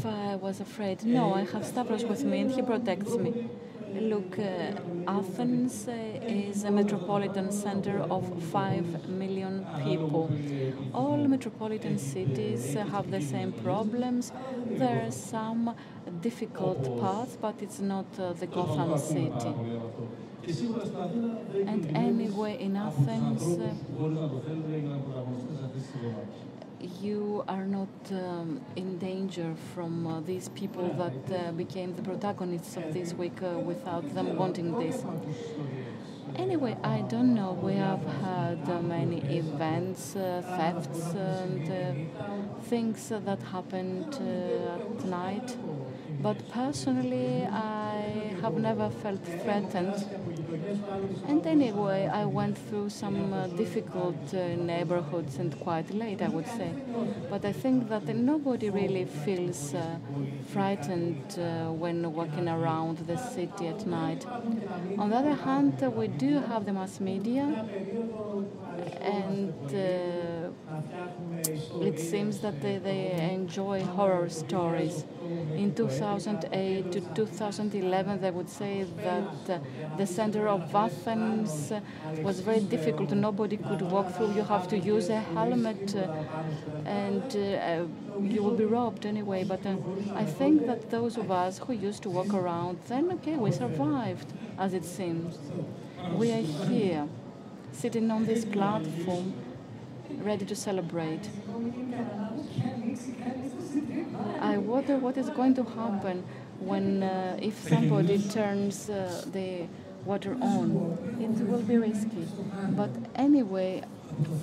If 0.00 0.06
I 0.06 0.36
was 0.36 0.60
afraid, 0.60 1.04
no, 1.04 1.34
I 1.34 1.44
have 1.44 1.62
Stavros 1.62 2.04
with 2.04 2.24
me 2.24 2.40
and 2.40 2.50
he 2.50 2.62
protects 2.62 3.16
me. 3.16 3.50
Look, 3.92 4.38
uh, 4.38 4.72
Athens 5.06 5.88
uh, 5.88 5.92
is 6.26 6.64
a 6.64 6.70
metropolitan 6.70 7.52
center 7.52 7.98
of 8.10 8.24
5 8.44 9.10
million 9.10 9.66
people. 9.84 10.30
All 10.94 11.18
metropolitan 11.28 11.98
cities 11.98 12.72
have 12.72 13.10
the 13.10 13.20
same 13.20 13.52
problems. 13.52 14.32
There 14.70 15.04
are 15.06 15.10
some 15.10 15.76
difficult 16.22 16.98
parts, 16.98 17.36
but 17.36 17.56
it's 17.60 17.80
not 17.80 18.06
uh, 18.18 18.32
the 18.32 18.46
Gotham 18.46 18.96
city. 18.96 19.52
And 21.66 21.94
anyway, 21.94 22.56
in 22.58 22.74
Athens, 22.74 23.42
uh, 23.58 23.74
you 26.80 27.44
are 27.48 27.64
not 27.64 27.88
um, 28.10 28.60
in 28.76 28.98
danger 28.98 29.54
from 29.74 30.06
uh, 30.06 30.20
these 30.20 30.48
people 30.50 30.88
that 30.94 31.38
uh, 31.38 31.52
became 31.52 31.94
the 31.94 32.02
protagonists 32.02 32.76
of 32.76 32.92
this 32.92 33.12
week 33.12 33.42
uh, 33.42 33.58
without 33.58 34.14
them 34.14 34.36
wanting 34.36 34.78
this. 34.78 35.04
Anyway, 36.36 36.76
I 36.82 37.02
don't 37.02 37.34
know. 37.34 37.52
We 37.52 37.74
have 37.74 38.04
had 38.22 38.68
uh, 38.68 38.80
many 38.80 39.18
events, 39.36 40.14
uh, 40.14 40.42
thefts, 40.56 41.12
and 41.14 41.70
uh, 41.70 42.62
things 42.62 43.08
that 43.08 43.42
happened 43.42 44.14
at 44.14 45.04
night. 45.04 45.56
But 46.22 46.48
personally, 46.50 47.44
I 47.50 48.34
have 48.42 48.56
never 48.58 48.90
felt 48.90 49.24
threatened. 49.42 50.04
And 51.28 51.46
anyway, 51.46 52.08
I 52.12 52.24
went 52.24 52.58
through 52.58 52.90
some 52.90 53.32
uh, 53.32 53.46
difficult 53.48 54.34
uh, 54.34 54.54
neighborhoods 54.56 55.36
and 55.38 55.58
quite 55.60 55.90
late, 55.94 56.22
I 56.22 56.28
would 56.28 56.46
say. 56.48 56.70
But 57.30 57.44
I 57.44 57.52
think 57.52 57.88
that 57.88 58.06
nobody 58.14 58.70
really 58.70 59.04
feels 59.04 59.74
uh, 59.74 59.96
frightened 60.52 61.38
uh, 61.38 61.70
when 61.72 62.12
walking 62.12 62.48
around 62.48 62.98
the 63.06 63.16
city 63.16 63.68
at 63.68 63.86
night. 63.86 64.26
On 64.98 65.10
the 65.10 65.16
other 65.16 65.34
hand, 65.34 65.80
we 65.96 66.08
do 66.08 66.40
have 66.40 66.66
the 66.66 66.72
mass 66.72 67.00
media, 67.00 67.54
and 69.00 69.52
uh, 69.74 70.50
it 71.80 71.98
seems 71.98 72.40
that 72.40 72.60
they, 72.60 72.78
they 72.78 73.10
enjoy 73.32 73.82
horror 73.84 74.28
stories. 74.28 75.04
In 75.30 75.74
2008 75.74 76.90
to 76.92 77.00
2011, 77.00 78.20
they 78.20 78.30
would 78.30 78.48
say 78.48 78.84
that 79.04 79.50
uh, 79.50 79.58
the 79.96 80.06
center 80.06 80.48
of 80.48 80.74
Athens 80.74 81.72
was 82.22 82.40
very 82.40 82.60
difficult. 82.60 83.12
Nobody 83.12 83.56
could 83.56 83.82
walk 83.82 84.12
through. 84.14 84.32
You 84.32 84.42
have 84.42 84.66
to 84.68 84.78
use 84.78 85.08
a 85.08 85.20
helmet, 85.20 85.94
uh, 85.94 86.08
and 86.84 87.36
uh, 87.36 87.84
you 88.20 88.42
will 88.42 88.56
be 88.56 88.64
robbed 88.64 89.06
anyway. 89.06 89.44
But 89.44 89.64
uh, 89.64 89.76
I 90.14 90.24
think 90.24 90.66
that 90.66 90.90
those 90.90 91.16
of 91.16 91.30
us 91.30 91.58
who 91.58 91.74
used 91.74 92.02
to 92.04 92.10
walk 92.10 92.34
around, 92.34 92.78
then 92.88 93.12
okay, 93.12 93.36
we 93.36 93.52
survived, 93.52 94.32
as 94.58 94.74
it 94.74 94.84
seems. 94.84 95.38
We 96.14 96.32
are 96.32 96.42
here, 96.42 97.06
sitting 97.72 98.10
on 98.10 98.24
this 98.24 98.44
platform, 98.44 99.34
ready 100.18 100.44
to 100.44 100.54
celebrate. 100.56 101.28
I 104.40 104.58
wonder 104.58 104.96
what 104.98 105.16
is 105.16 105.30
going 105.30 105.54
to 105.54 105.64
happen 105.64 106.24
when, 106.58 107.02
uh, 107.02 107.38
if 107.40 107.60
somebody 107.68 108.18
turns 108.30 108.90
uh, 108.90 109.24
the 109.32 109.66
water 110.04 110.36
on. 110.40 110.98
It 111.20 111.46
will 111.46 111.62
be 111.62 111.76
risky. 111.76 112.26
But 112.70 112.90
anyway, 113.14 113.82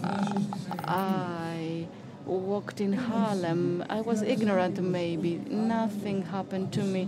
uh, 0.03 0.39
I 0.85 1.87
walked 2.25 2.81
in 2.81 2.93
Harlem. 2.93 3.83
I 3.89 4.01
was 4.01 4.21
ignorant, 4.21 4.81
maybe. 4.81 5.35
Nothing 5.49 6.23
happened 6.23 6.73
to 6.73 6.83
me. 6.83 7.05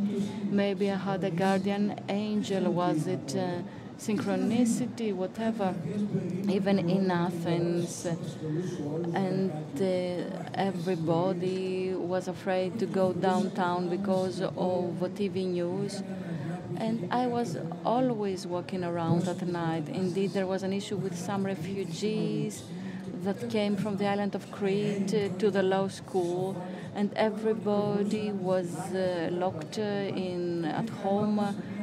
Maybe 0.49 0.89
I 0.91 0.95
had 0.95 1.23
a 1.23 1.31
guardian 1.31 1.99
angel. 2.09 2.71
Was 2.71 3.07
it? 3.07 3.35
Uh, 3.99 4.01
synchronicity, 4.01 5.13
whatever, 5.13 5.75
even 6.49 6.89
in 6.89 7.11
Athens. 7.11 8.05
And 9.13 9.51
uh, 9.75 10.51
everybody 10.53 11.93
was 11.93 12.27
afraid 12.27 12.79
to 12.79 12.85
go 12.85 13.13
downtown 13.13 13.89
because 13.89 14.41
of 14.41 14.99
TV 15.15 15.47
news. 15.47 16.01
And 16.77 17.11
I 17.11 17.27
was 17.27 17.57
always 17.85 18.47
walking 18.47 18.83
around 18.83 19.27
at 19.27 19.45
night. 19.45 19.89
Indeed, 19.89 20.31
there 20.31 20.47
was 20.47 20.63
an 20.63 20.71
issue 20.71 20.95
with 20.95 21.17
some 21.17 21.45
refugees 21.45 22.63
that 23.23 23.49
came 23.49 23.75
from 23.75 23.97
the 23.97 24.07
island 24.07 24.33
of 24.33 24.49
Crete 24.49 25.37
to 25.39 25.51
the 25.51 25.61
law 25.61 25.89
school, 25.89 26.55
and 26.95 27.11
everybody 27.15 28.31
was 28.31 28.73
uh, 28.93 29.27
locked 29.31 29.77
in 29.77 30.63
at 30.63 30.89
home, 30.89 31.39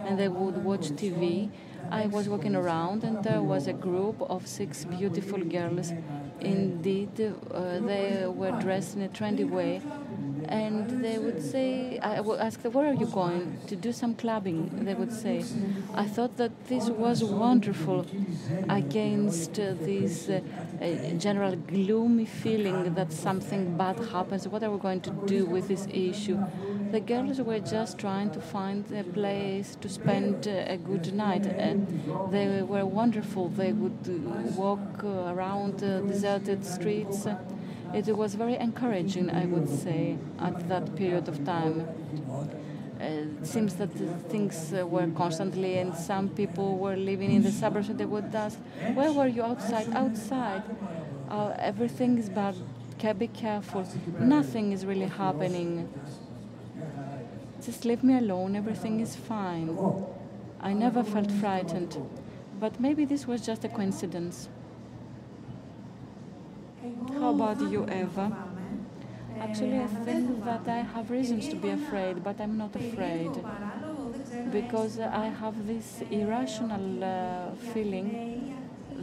and 0.06 0.18
they 0.18 0.28
would 0.28 0.64
watch 0.64 0.88
TV. 0.92 1.50
I 1.90 2.06
was 2.06 2.28
walking 2.28 2.54
around 2.54 3.04
and 3.04 3.22
there 3.22 3.42
was 3.42 3.66
a 3.66 3.72
group 3.72 4.20
of 4.22 4.46
six 4.46 4.84
beautiful 4.84 5.38
girls. 5.38 5.92
Indeed, 6.40 7.20
uh, 7.50 7.78
they 7.80 8.26
were 8.26 8.52
dressed 8.52 8.96
in 8.96 9.02
a 9.02 9.08
trendy 9.08 9.48
way. 9.48 9.80
And 10.48 11.04
they 11.04 11.18
would 11.18 11.42
say, 11.42 11.98
I 11.98 12.20
would 12.20 12.40
ask 12.40 12.62
them, 12.62 12.72
where 12.72 12.88
are 12.90 12.94
you 12.94 13.06
going? 13.06 13.58
To 13.66 13.76
do 13.76 13.92
some 13.92 14.14
clubbing, 14.14 14.84
they 14.84 14.94
would 14.94 15.12
say. 15.12 15.44
I 15.94 16.04
thought 16.04 16.36
that 16.36 16.52
this 16.68 16.88
was 16.88 17.24
wonderful 17.24 18.06
against 18.68 19.58
uh, 19.58 19.74
this 19.80 20.28
uh, 20.28 20.40
general 21.18 21.56
gloomy 21.56 22.26
feeling 22.26 22.94
that 22.94 23.12
something 23.12 23.76
bad 23.76 23.98
happens. 23.98 24.46
What 24.46 24.62
are 24.62 24.70
we 24.70 24.78
going 24.78 25.00
to 25.02 25.10
do 25.26 25.46
with 25.46 25.68
this 25.68 25.86
issue? 25.90 26.38
The 26.92 27.00
girls 27.00 27.40
were 27.40 27.58
just 27.58 27.98
trying 27.98 28.30
to 28.30 28.40
find 28.40 28.84
a 28.92 29.02
place 29.02 29.76
to 29.80 29.88
spend 29.88 30.46
a 30.46 30.76
good 30.76 31.12
night. 31.12 31.46
And 31.46 31.86
they 32.30 32.62
were 32.62 32.86
wonderful. 32.86 33.48
They 33.48 33.72
would 33.72 34.56
walk 34.56 35.02
around 35.02 35.78
deserted 35.78 36.64
streets. 36.64 37.26
It 37.94 38.14
was 38.16 38.34
very 38.34 38.56
encouraging, 38.56 39.30
I 39.30 39.46
would 39.46 39.68
say, 39.68 40.16
at 40.38 40.68
that 40.68 40.94
period 40.96 41.28
of 41.28 41.44
time. 41.44 41.86
Uh, 43.00 43.04
it 43.04 43.46
seems 43.46 43.74
that 43.74 43.90
things 44.30 44.72
uh, 44.72 44.86
were 44.86 45.06
constantly, 45.08 45.78
and 45.78 45.94
some 45.94 46.28
people 46.30 46.78
were 46.78 46.96
living 46.96 47.30
in 47.30 47.42
the 47.42 47.52
suburbs, 47.52 47.88
and 47.90 47.98
they 47.98 48.06
would 48.06 48.34
ask, 48.34 48.58
"Where 48.94 49.12
were 49.12 49.26
you 49.26 49.42
outside? 49.42 49.88
Outside? 49.94 50.62
Uh, 51.28 51.54
everything 51.58 52.18
is 52.18 52.28
bad. 52.30 52.54
Be 53.18 53.28
careful. 53.28 53.84
Nothing 54.18 54.72
is 54.72 54.84
really 54.86 55.08
happening." 55.08 55.88
just 57.64 57.84
leave 57.84 58.04
me 58.04 58.16
alone, 58.16 58.54
everything 58.54 59.00
is 59.00 59.16
fine. 59.16 59.76
I 60.60 60.72
never 60.72 61.02
felt 61.02 61.30
frightened. 61.32 61.96
But 62.60 62.80
maybe 62.80 63.04
this 63.04 63.26
was 63.26 63.44
just 63.44 63.64
a 63.64 63.68
coincidence. 63.68 64.48
How 67.20 67.30
about 67.30 67.60
you, 67.70 67.84
Eva? 67.84 68.36
Actually, 69.40 69.78
I 69.78 69.86
think 69.86 70.44
that 70.44 70.66
I 70.66 70.78
have 70.94 71.10
reasons 71.10 71.48
to 71.48 71.56
be 71.56 71.70
afraid, 71.70 72.24
but 72.24 72.40
I'm 72.40 72.56
not 72.56 72.74
afraid 72.74 73.30
because 74.50 74.98
I 74.98 75.26
have 75.26 75.66
this 75.66 76.02
irrational 76.10 77.04
uh, 77.04 77.54
feeling 77.72 78.56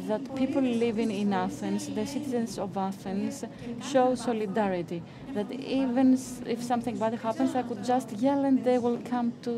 that 0.07 0.35
people 0.35 0.61
living 0.61 1.11
in 1.11 1.33
Athens, 1.33 1.87
the 1.89 2.05
citizens 2.05 2.57
of 2.57 2.75
Athens, 2.75 3.45
show 3.91 4.15
solidarity. 4.15 5.03
That 5.33 5.51
even 5.51 6.13
if 6.45 6.63
something 6.63 6.97
bad 6.97 7.13
happens, 7.15 7.55
I 7.55 7.63
could 7.63 7.83
just 7.83 8.11
yell 8.13 8.43
and 8.45 8.63
they 8.63 8.79
will 8.79 8.99
come 9.05 9.33
to 9.43 9.51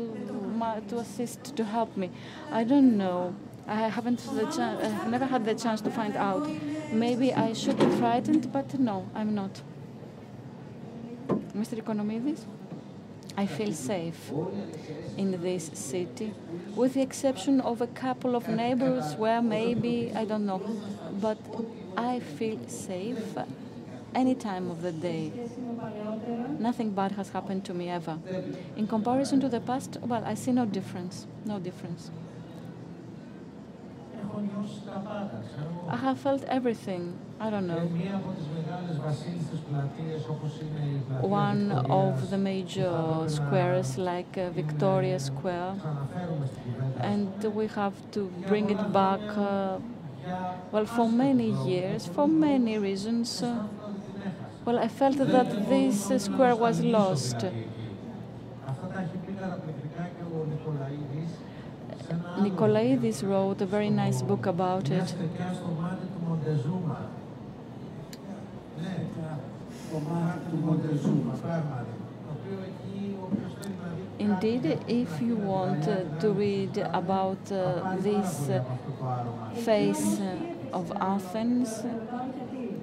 my, 0.56 0.80
to 0.88 0.98
assist 0.98 1.56
to 1.56 1.64
help 1.64 1.96
me. 1.96 2.10
I 2.50 2.64
don't 2.64 2.96
know. 2.96 3.34
I 3.66 3.88
haven't 3.88 4.18
the 4.18 4.44
chance. 4.44 4.84
I've 4.84 5.08
never 5.08 5.24
had 5.24 5.44
the 5.44 5.54
chance 5.54 5.80
to 5.80 5.90
find 5.90 6.16
out. 6.16 6.48
Maybe 6.92 7.32
I 7.34 7.52
should 7.52 7.78
be 7.78 7.86
frightened, 7.96 8.52
but 8.52 8.78
no, 8.78 9.08
I'm 9.14 9.34
not. 9.34 9.62
Mr. 11.54 11.82
Oikonomidis? 11.82 12.44
I 13.38 13.44
feel 13.44 13.74
safe 13.74 14.32
in 15.18 15.42
this 15.42 15.70
city, 15.74 16.32
with 16.74 16.94
the 16.94 17.02
exception 17.02 17.60
of 17.60 17.82
a 17.82 17.86
couple 17.86 18.34
of 18.34 18.48
neighbors 18.48 19.14
where 19.14 19.42
maybe, 19.42 20.10
I 20.14 20.24
don't 20.24 20.46
know, 20.46 20.62
but 21.20 21.36
I 21.98 22.20
feel 22.20 22.58
safe 22.66 23.36
any 24.14 24.34
time 24.34 24.70
of 24.70 24.80
the 24.80 24.92
day. 24.92 25.32
Nothing 26.58 26.92
bad 26.92 27.12
has 27.12 27.28
happened 27.28 27.66
to 27.66 27.74
me 27.74 27.90
ever. 27.90 28.18
In 28.74 28.86
comparison 28.86 29.38
to 29.40 29.48
the 29.50 29.60
past, 29.60 29.98
well, 30.00 30.24
I 30.24 30.32
see 30.32 30.52
no 30.52 30.64
difference. 30.64 31.26
No 31.44 31.58
difference. 31.58 32.10
I 35.88 35.96
have 35.96 36.18
felt 36.20 36.44
everything. 36.44 37.18
I 37.40 37.50
don't 37.50 37.66
know. 37.66 37.90
One 41.20 41.72
of 41.72 42.30
the 42.30 42.38
major 42.38 43.24
squares, 43.28 43.98
like 43.98 44.36
uh, 44.38 44.50
Victoria 44.50 45.18
Square, 45.18 45.80
and 47.00 47.32
we 47.54 47.66
have 47.68 47.94
to 48.12 48.26
bring 48.46 48.70
it 48.70 48.92
back. 48.92 49.20
Uh, 49.36 49.78
well, 50.72 50.86
for 50.86 51.08
many 51.10 51.50
years, 51.50 52.06
for 52.06 52.28
many 52.28 52.78
reasons. 52.78 53.42
Uh, 53.42 53.60
well, 54.64 54.78
I 54.78 54.88
felt 54.88 55.16
that 55.18 55.68
this 55.68 56.10
square 56.22 56.56
was 56.56 56.80
lost. 56.80 57.44
Nikolaidis 62.46 63.24
wrote 63.24 63.60
a 63.60 63.66
very 63.66 63.90
nice 63.90 64.22
book 64.22 64.46
about 64.46 64.88
it. 64.88 65.14
Indeed, 74.20 74.78
if 74.86 75.20
you 75.20 75.34
want 75.34 75.88
uh, 75.88 76.04
to 76.20 76.30
read 76.30 76.78
about 76.78 77.50
uh, 77.50 77.96
this 77.98 78.48
uh, 78.48 78.62
face 79.64 80.20
of 80.72 80.92
Athens, 81.00 81.82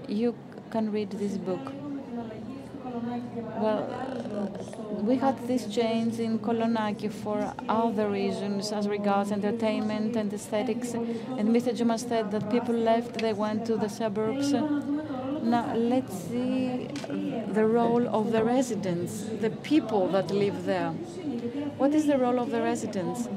you 0.09 0.35
can 0.71 0.91
read 0.91 1.11
this 1.11 1.37
book. 1.37 1.82
Well, 3.03 3.89
we 5.01 5.15
had 5.17 5.47
this 5.47 5.67
change 5.67 6.19
in 6.19 6.39
Kolonaki 6.39 7.11
for 7.11 7.53
other 7.67 8.09
reasons 8.09 8.71
as 8.71 8.87
regards 8.87 9.31
entertainment 9.31 10.15
and 10.15 10.31
aesthetics. 10.33 10.93
And 10.93 11.49
Mr. 11.49 11.73
Tzouma 11.73 11.97
said 11.97 12.31
that 12.31 12.49
people 12.49 12.75
left, 12.75 13.19
they 13.19 13.33
went 13.33 13.65
to 13.65 13.75
the 13.75 13.89
suburbs. 13.89 14.53
Now, 14.53 15.75
let's 15.75 16.15
see 16.29 16.87
the 17.47 17.65
role 17.65 18.07
of 18.07 18.31
the 18.31 18.43
residents, 18.43 19.25
the 19.41 19.49
people 19.49 20.07
that 20.09 20.31
live 20.31 20.65
there. 20.65 20.91
What 21.77 21.93
is 21.93 22.05
the 22.07 22.17
role 22.17 22.39
of 22.39 22.51
the 22.51 22.61
residents? 22.61 23.27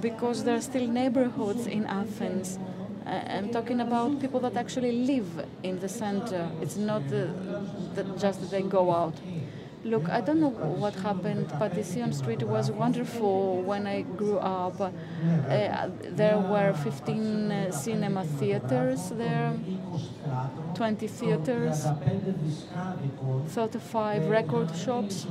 Because 0.00 0.44
there 0.44 0.54
are 0.54 0.60
still 0.60 0.86
neighborhoods 0.86 1.66
in 1.66 1.84
Athens. 1.86 2.58
I'm 3.10 3.50
talking 3.50 3.80
about 3.80 4.20
people 4.20 4.40
that 4.40 4.56
actually 4.56 4.92
live 4.92 5.44
in 5.62 5.80
the 5.80 5.88
center. 5.88 6.48
It's 6.62 6.76
not 6.76 7.02
uh, 7.12 7.26
that 7.94 8.18
just 8.18 8.40
that 8.40 8.50
they 8.50 8.62
go 8.62 8.92
out. 8.92 9.14
Look, 9.82 10.10
I 10.10 10.20
don't 10.20 10.40
know 10.40 10.50
what 10.50 10.94
happened. 10.94 11.48
Patission 11.48 12.12
Street 12.12 12.42
was 12.42 12.70
wonderful 12.70 13.62
when 13.62 13.86
I 13.86 14.02
grew 14.02 14.36
up. 14.38 14.78
Uh, 14.80 14.90
there 16.02 16.38
were 16.38 16.74
15 16.74 17.50
uh, 17.50 17.72
cinema 17.72 18.24
theaters 18.24 19.08
there, 19.10 19.58
20 20.80 21.08
theaters, 21.08 21.86
35 23.48 24.28
record 24.28 24.74
shops. 24.74 25.26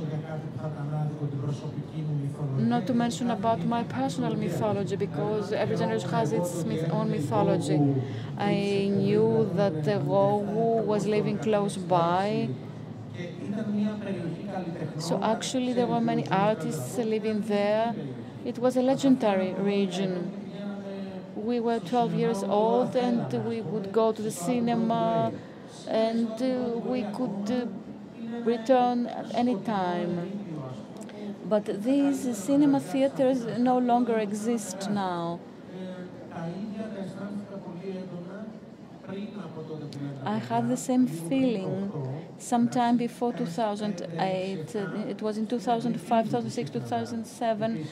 Not 2.56 2.86
to 2.86 2.94
mention 2.94 3.32
about 3.32 3.66
my 3.66 3.82
personal 3.82 4.36
mythology, 4.36 4.94
because 4.94 5.52
every 5.52 5.76
generation 5.76 6.08
has 6.10 6.32
its 6.32 6.64
own 6.92 7.10
mythology. 7.10 7.80
I 8.38 8.92
knew 8.92 9.50
that 9.54 9.82
the 9.82 9.98
Rogou 9.98 10.84
was 10.84 11.08
living 11.08 11.38
close 11.38 11.76
by. 11.76 12.48
So 15.00 15.20
actually, 15.20 15.72
there 15.72 15.88
were 15.88 16.00
many 16.00 16.28
artists 16.28 16.96
living 16.96 17.40
there. 17.40 17.92
It 18.44 18.60
was 18.60 18.76
a 18.76 18.82
legendary 18.82 19.52
region. 19.54 20.39
We 21.50 21.58
were 21.58 21.80
12 21.80 22.14
years 22.14 22.44
old, 22.44 22.94
and 22.94 23.44
we 23.44 23.60
would 23.60 23.90
go 23.90 24.12
to 24.12 24.22
the 24.22 24.30
cinema, 24.30 25.32
and 25.88 26.30
uh, 26.40 26.78
we 26.78 27.02
could 27.02 27.50
uh, 27.50 27.66
return 28.44 29.06
at 29.06 29.34
any 29.34 29.56
time. 29.56 30.12
But 31.44 31.82
these 31.82 32.38
cinema 32.38 32.78
theaters 32.78 33.44
no 33.58 33.78
longer 33.78 34.16
exist 34.18 34.88
now. 34.90 35.40
I 40.24 40.38
had 40.38 40.68
the 40.68 40.76
same 40.76 41.08
feeling 41.08 42.09
sometime 42.40 42.96
before 42.96 43.32
2008. 43.32 44.74
It 45.08 45.22
was 45.22 45.38
in 45.38 45.46
2005, 45.46 46.24
2006, 46.26 46.70
2007 46.70 47.86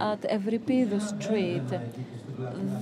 at 0.00 0.20
Evripidou 0.22 1.00
Street. 1.00 1.62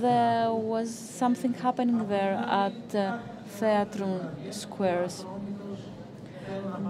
There 0.01 0.51
was 0.51 0.93
something 0.93 1.53
happening 1.53 2.07
there 2.07 2.33
at 2.33 2.95
uh, 2.95 3.19
Theatron 3.59 4.53
Squares. 4.53 5.25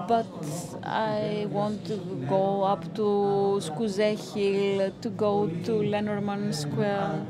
But 0.08 0.28
I 0.84 1.48
want 1.50 1.86
to 1.86 1.98
go 2.28 2.64
up 2.64 2.84
to 2.96 3.60
Skouze 3.62 4.34
Hill, 4.34 4.92
to 5.02 5.10
go 5.10 5.48
to 5.66 5.74
Lenormand 5.74 6.56
Square 6.56 7.26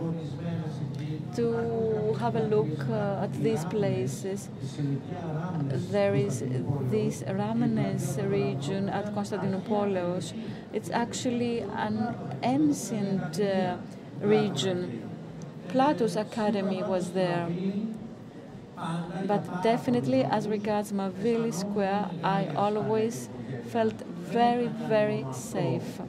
to 1.35 2.15
have 2.19 2.35
a 2.35 2.43
look 2.43 2.79
uh, 2.89 3.23
at 3.23 3.33
these 3.41 3.65
places. 3.65 4.49
There 5.91 6.15
is 6.15 6.39
this 6.89 7.23
Ramenes 7.23 8.17
region 8.29 8.89
at 8.89 9.13
Konstantinopoulos. 9.15 10.33
It's 10.73 10.89
actually 10.89 11.59
an 11.59 12.15
ancient 12.43 13.39
uh, 13.39 13.77
region. 14.21 15.09
Plato's 15.69 16.15
Academy 16.15 16.83
was 16.83 17.11
there. 17.11 17.47
But 19.27 19.63
definitely, 19.63 20.23
as 20.23 20.47
regards 20.47 20.91
Mavili 20.91 21.53
Square, 21.53 22.09
I 22.23 22.47
always 22.55 23.29
felt 23.69 23.93
very, 23.93 24.67
very 24.67 25.25
safe. 25.31 26.01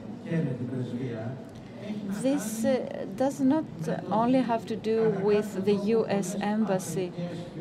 This 2.21 2.65
uh, 2.65 3.05
does 3.15 3.39
not 3.39 3.65
only 4.09 4.41
have 4.41 4.65
to 4.67 4.75
do 4.75 5.09
with 5.21 5.65
the 5.65 5.75
U.S. 5.97 6.35
embassy. 6.39 7.11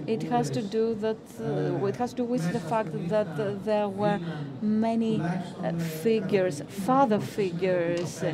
It 0.07 0.23
has 0.25 0.49
to 0.51 0.63
do 0.63 0.95
that. 0.97 1.17
Uh, 1.41 1.85
it 1.87 1.97
has 1.97 2.11
to 2.11 2.17
do 2.17 2.25
with 2.25 2.53
the 2.53 2.61
fact 2.61 2.91
that 3.09 3.29
uh, 3.39 3.55
there 3.65 3.89
were 3.89 4.21
many 4.63 5.23
figures, 6.03 6.63
father 6.69 7.21
figures, 7.21 8.25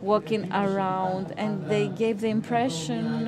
walking 0.00 0.52
around, 0.52 1.32
and 1.36 1.68
they 1.68 1.88
gave 1.88 2.20
the 2.20 2.28
impression 2.28 3.24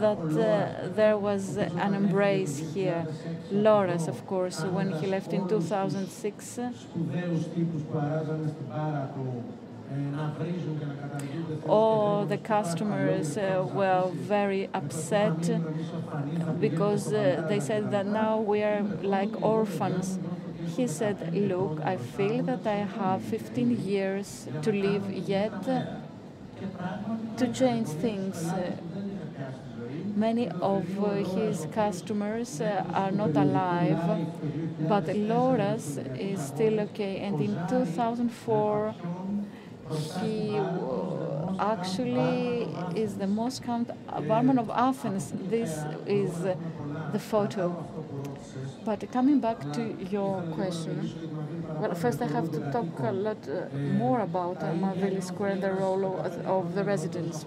that 0.00 0.18
uh, 0.18 0.88
there 0.94 1.16
was 1.16 1.56
an 1.56 1.94
embrace 1.94 2.58
here. 2.74 3.06
Loras, 3.50 4.08
of 4.08 4.26
course, 4.26 4.62
when 4.62 4.92
he 4.92 5.06
left 5.06 5.32
in 5.32 5.48
2006. 5.48 6.58
All 11.68 12.26
the 12.26 12.38
customers 12.38 13.36
uh, 13.36 13.66
were 13.72 14.10
very 14.12 14.68
upset 14.74 15.40
because 16.60 17.12
uh, 17.12 17.44
they 17.48 17.60
said 17.60 17.90
that 17.92 18.06
now 18.06 18.40
we 18.40 18.62
are 18.62 18.82
like 19.02 19.42
orphans. 19.42 20.18
he 20.76 20.86
said, 20.86 21.34
Look, 21.34 21.80
I 21.84 21.96
feel 21.96 22.42
that 22.44 22.66
I 22.66 22.86
have 22.98 23.22
15 23.22 23.84
years 23.84 24.48
to 24.62 24.72
live 24.72 25.10
yet 25.10 25.52
to 27.36 27.52
change 27.52 27.88
things. 27.88 28.52
Many 30.14 30.48
of 30.48 30.84
his 31.34 31.66
customers 31.72 32.60
are 32.60 33.10
not 33.10 33.36
alive, 33.36 34.28
but 34.88 35.14
Laura's 35.16 35.98
is 36.18 36.40
still 36.40 36.80
okay. 36.80 37.18
And 37.18 37.40
in 37.40 37.58
2004, 37.68 38.94
he 40.20 40.58
actually 41.58 42.68
is 42.94 43.16
the 43.16 43.26
most 43.26 43.62
count 43.62 43.90
barman 44.26 44.58
of 44.58 44.70
Athens. 44.70 45.32
This 45.48 45.78
is 46.06 46.32
the 47.12 47.18
photo. 47.18 47.86
But 48.84 49.10
coming 49.12 49.38
back 49.40 49.72
to 49.72 49.96
your 50.10 50.42
question, 50.54 51.12
well, 51.80 51.94
first 51.94 52.20
I 52.20 52.26
have 52.26 52.50
to 52.52 52.60
talk 52.72 52.86
a 52.98 53.12
lot 53.12 53.48
uh, 53.48 53.74
more 53.76 54.20
about 54.20 54.62
uh, 54.62 54.72
Mavili 54.72 55.22
Square 55.22 55.50
and 55.52 55.62
the 55.62 55.72
role 55.72 56.04
of, 56.04 56.46
of 56.46 56.74
the 56.74 56.84
residents. 56.84 57.46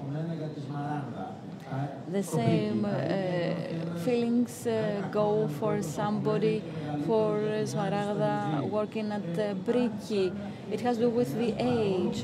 The 2.15 2.23
same 2.23 2.85
uh, 2.85 3.99
feelings 4.05 4.65
uh, 4.65 5.05
go 5.11 5.49
for 5.59 5.81
somebody, 5.81 6.63
for 7.05 7.39
Smaragda 7.67 8.61
working 8.69 9.11
at 9.11 9.37
uh, 9.37 9.53
Briki. 9.53 10.33
It 10.71 10.79
has 10.79 10.95
to 10.95 11.03
do 11.03 11.09
with 11.09 11.35
the 11.37 11.53
age 11.59 12.23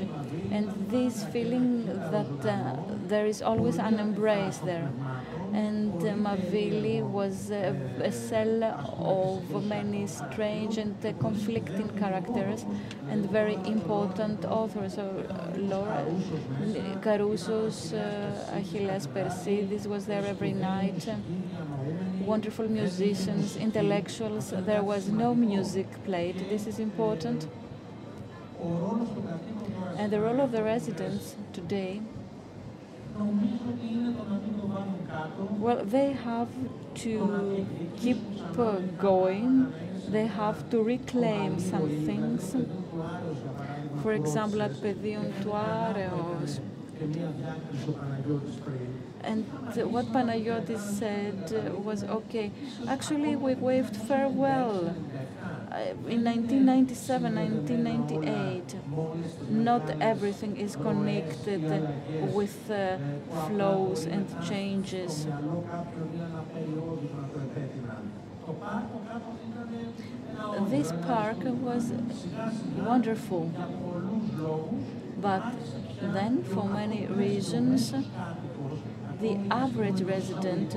and 0.50 0.72
this 0.88 1.24
feeling 1.24 1.84
that 2.10 2.40
uh, 2.42 2.76
there 3.06 3.26
is 3.26 3.42
always 3.42 3.76
an 3.76 3.98
embrace 3.98 4.56
there 4.64 4.88
and 5.52 5.92
uh, 6.02 6.14
Mavili 6.14 7.02
was 7.02 7.50
a 7.50 8.10
cell 8.10 8.64
of 8.64 9.66
many 9.66 10.06
strange 10.06 10.78
and 10.78 10.94
uh, 11.04 11.12
conflicting 11.20 11.88
characters 11.98 12.64
and 13.10 13.30
very 13.30 13.54
important 13.66 14.44
authors. 14.44 14.94
So 14.94 15.26
Laura 15.56 16.06
Caruso's 17.02 17.92
uh, 17.92 18.56
Achilles 18.56 19.06
Persidis 19.06 19.86
was 19.86 20.06
there 20.06 20.24
every 20.24 20.52
night. 20.52 21.06
Wonderful 22.20 22.68
musicians, 22.68 23.56
intellectuals. 23.56 24.50
There 24.50 24.82
was 24.82 25.08
no 25.08 25.34
music 25.34 25.86
played. 26.04 26.36
This 26.48 26.66
is 26.66 26.78
important. 26.78 27.46
And 29.98 30.10
the 30.10 30.20
role 30.20 30.40
of 30.40 30.52
the 30.52 30.62
residents 30.62 31.36
today 31.52 32.00
well, 35.58 35.84
they 35.84 36.12
have 36.12 36.48
to 36.94 37.66
keep 37.96 38.18
uh, 38.58 38.78
going. 38.98 39.72
They 40.08 40.26
have 40.26 40.68
to 40.70 40.82
reclaim 40.82 41.58
some 41.60 41.88
things. 42.06 42.56
For 44.02 44.12
example, 44.12 44.62
at 44.62 44.72
Pedion 44.72 45.32
tou 45.42 45.52
Areos. 45.52 46.60
And 49.24 49.44
what 49.92 50.06
Panagiotis 50.06 50.80
said 50.98 51.84
was 51.84 52.02
okay. 52.04 52.50
Actually, 52.88 53.36
we 53.36 53.54
waved 53.54 53.96
farewell 53.96 54.94
in 56.06 56.24
1997, 56.24 57.34
1998, 57.34 58.74
not 59.48 59.88
everything 60.00 60.56
is 60.56 60.76
connected 60.76 61.62
with 62.34 62.70
uh, 62.70 62.98
flows 63.46 64.04
and 64.04 64.26
changes. 64.46 65.26
This 70.68 70.92
park 71.06 71.38
was 71.42 71.92
wonderful, 72.76 73.50
but 75.20 75.54
then, 76.00 76.42
for 76.44 76.64
many 76.64 77.06
reasons, 77.06 77.92
the 79.20 79.38
average 79.50 80.02
resident 80.02 80.76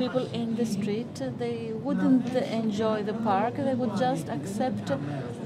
people 0.00 0.26
in 0.32 0.56
the 0.56 0.64
street, 0.64 1.14
they 1.38 1.72
wouldn't 1.74 2.34
enjoy 2.34 3.02
the 3.02 3.12
park. 3.12 3.56
They 3.56 3.74
would 3.74 3.96
just 3.98 4.28
accept 4.28 4.86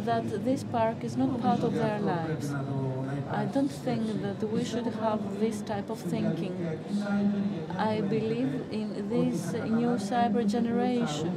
that 0.09 0.45
this 0.45 0.63
park 0.63 1.03
is 1.03 1.17
not 1.17 1.41
part 1.43 1.61
of 1.69 1.75
their 1.75 1.99
lives. 1.99 2.55
I 3.33 3.47
don't 3.47 3.75
think 3.87 4.23
that 4.23 4.41
we 4.55 4.63
should 4.65 4.87
have 5.07 5.41
this 5.41 5.61
type 5.63 5.91
of 5.91 5.99
thinking. 5.99 6.55
I 7.77 8.01
believe 8.01 8.53
in 8.71 9.09
this 9.09 9.53
new 9.81 9.95
cyber 10.11 10.49
generation. 10.57 11.33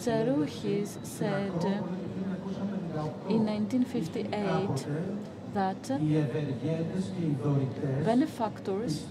Tsarouchis 0.00 0.98
said 1.02 1.58
in 3.34 3.46
1958 3.46 4.86
that 5.54 5.82
benefactors 8.04 9.04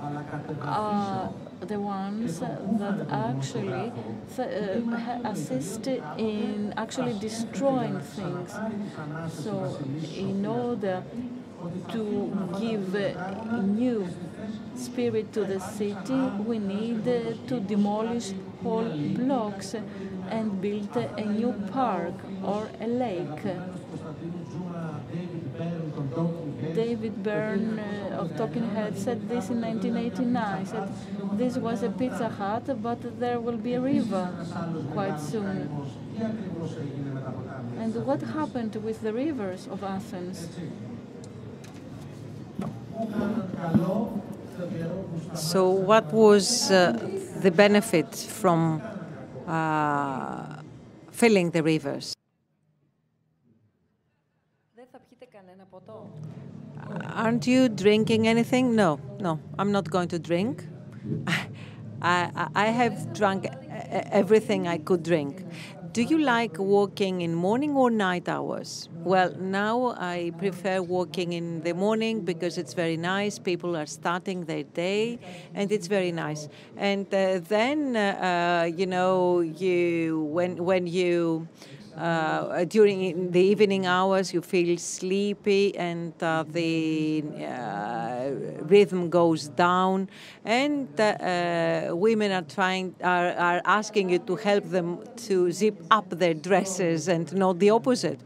are 0.00 1.32
the 1.60 1.80
ones 1.80 2.40
that 2.40 3.06
actually 3.10 3.92
uh, 4.38 5.30
assist 5.30 5.86
in 5.86 6.74
actually 6.76 7.18
destroying 7.18 8.00
things. 8.00 8.52
So, 9.42 9.78
in 10.14 10.44
order 10.44 11.02
to 11.92 12.48
give 12.60 12.94
a 12.94 13.62
new 13.62 14.08
spirit 14.76 15.32
to 15.32 15.44
the 15.44 15.60
city, 15.60 16.20
we 16.46 16.58
need 16.58 17.04
to 17.04 17.60
demolish 17.60 18.32
whole 18.62 18.90
blocks 19.14 19.74
and 20.30 20.60
build 20.60 20.96
a 20.96 21.24
new 21.24 21.52
park 21.70 22.14
or 22.42 22.68
a 22.80 22.86
lake. 22.86 23.44
David 26.74 27.22
Byrne 27.22 27.78
uh, 27.78 28.18
of 28.20 28.36
Talking 28.36 28.68
Heads 28.70 29.04
said 29.04 29.28
this 29.28 29.48
in 29.48 29.60
1989. 29.60 30.58
He 30.58 30.66
said 30.66 30.88
this 31.38 31.56
was 31.56 31.82
a 31.82 31.90
Pizza 31.90 32.28
Hut, 32.28 32.82
but 32.82 33.20
there 33.20 33.40
will 33.40 33.56
be 33.56 33.74
a 33.74 33.80
river 33.80 34.28
quite 34.92 35.20
soon. 35.20 35.70
And 37.78 37.94
what 38.06 38.20
happened 38.22 38.74
with 38.76 39.00
the 39.02 39.12
rivers 39.12 39.68
of 39.68 39.84
Athens? 39.84 40.48
So, 45.34 45.70
what 45.70 46.12
was 46.12 46.70
uh, 46.70 46.92
the 47.40 47.50
benefit 47.50 48.14
from 48.14 48.82
uh, 49.46 50.62
filling 51.10 51.50
the 51.50 51.62
rivers? 51.62 52.14
Aren't 56.90 57.46
you 57.46 57.68
drinking 57.68 58.28
anything? 58.28 58.74
No, 58.74 59.00
no, 59.18 59.40
I'm 59.58 59.72
not 59.72 59.90
going 59.90 60.08
to 60.08 60.18
drink. 60.18 60.64
I, 62.02 62.48
I 62.54 62.66
have 62.66 63.14
drunk 63.14 63.46
everything 64.12 64.68
I 64.68 64.78
could 64.78 65.02
drink. 65.02 65.44
Do 65.92 66.02
you 66.02 66.18
like 66.18 66.58
walking 66.58 67.20
in 67.20 67.34
morning 67.34 67.76
or 67.76 67.88
night 67.88 68.28
hours? 68.28 68.88
Well, 69.04 69.32
now 69.38 69.94
I 69.96 70.32
prefer 70.36 70.82
walking 70.82 71.32
in 71.32 71.62
the 71.62 71.72
morning 71.72 72.22
because 72.24 72.58
it's 72.58 72.74
very 72.74 72.96
nice. 72.96 73.38
People 73.38 73.76
are 73.76 73.86
starting 73.86 74.44
their 74.44 74.64
day, 74.64 75.20
and 75.54 75.70
it's 75.70 75.86
very 75.86 76.10
nice. 76.10 76.48
And 76.76 77.06
uh, 77.14 77.38
then, 77.48 77.96
uh, 77.96 78.68
you 78.76 78.86
know, 78.86 79.40
you 79.40 80.28
when 80.32 80.64
when 80.64 80.88
you 80.88 81.46
uh, 81.96 82.64
during 82.64 83.30
the 83.30 83.40
evening 83.40 83.86
hours, 83.86 84.32
you 84.34 84.40
feel 84.40 84.76
sleepy 84.78 85.76
and 85.76 86.12
uh, 86.22 86.44
the 86.48 87.22
uh, 87.44 88.30
rhythm 88.62 89.10
goes 89.10 89.48
down, 89.48 90.08
and 90.44 90.88
uh, 90.98 91.04
uh, 91.04 91.96
women 91.96 92.32
are 92.32 92.42
trying 92.42 92.94
are, 93.02 93.32
are 93.32 93.62
asking 93.64 94.10
you 94.10 94.18
to 94.20 94.36
help 94.36 94.64
them 94.64 94.98
to 95.16 95.50
zip 95.52 95.76
up 95.90 96.08
their 96.10 96.34
dresses 96.34 97.08
and 97.08 97.32
not 97.34 97.58
the 97.58 97.70
opposite. 97.70 98.20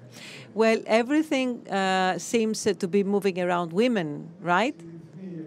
Well, 0.54 0.78
everything 0.86 1.68
uh, 1.68 2.18
seems 2.18 2.62
to 2.64 2.88
be 2.88 3.04
moving 3.04 3.38
around 3.40 3.72
women, 3.72 4.28
right? 4.40 4.74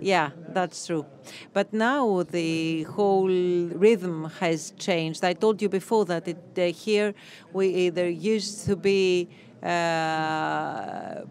Yeah, 0.01 0.31
that's 0.47 0.87
true. 0.87 1.05
But 1.53 1.73
now 1.73 2.23
the 2.23 2.83
whole 2.83 3.27
rhythm 3.27 4.25
has 4.39 4.71
changed. 4.79 5.23
I 5.23 5.33
told 5.33 5.61
you 5.61 5.69
before 5.69 6.05
that 6.05 6.27
it, 6.27 6.39
uh, 6.57 6.65
here 6.73 7.13
we 7.53 7.89
there 7.89 8.09
used 8.09 8.65
to 8.65 8.75
be 8.75 9.29
uh, 9.61 11.21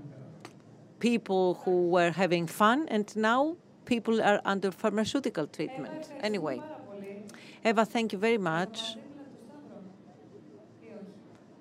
people 1.01 1.55
who 1.65 1.89
were 1.91 2.11
having 2.13 2.47
fun, 2.47 2.87
and 2.89 3.15
now 3.17 3.57
people 3.87 4.23
are 4.23 4.41
under 4.45 4.71
pharmaceutical 4.71 5.47
treatment. 5.47 6.13
Anyway, 6.21 6.65
Eva, 7.65 7.85
thank 7.87 8.13
you 8.13 8.19
very 8.19 8.39
much. 8.39 8.99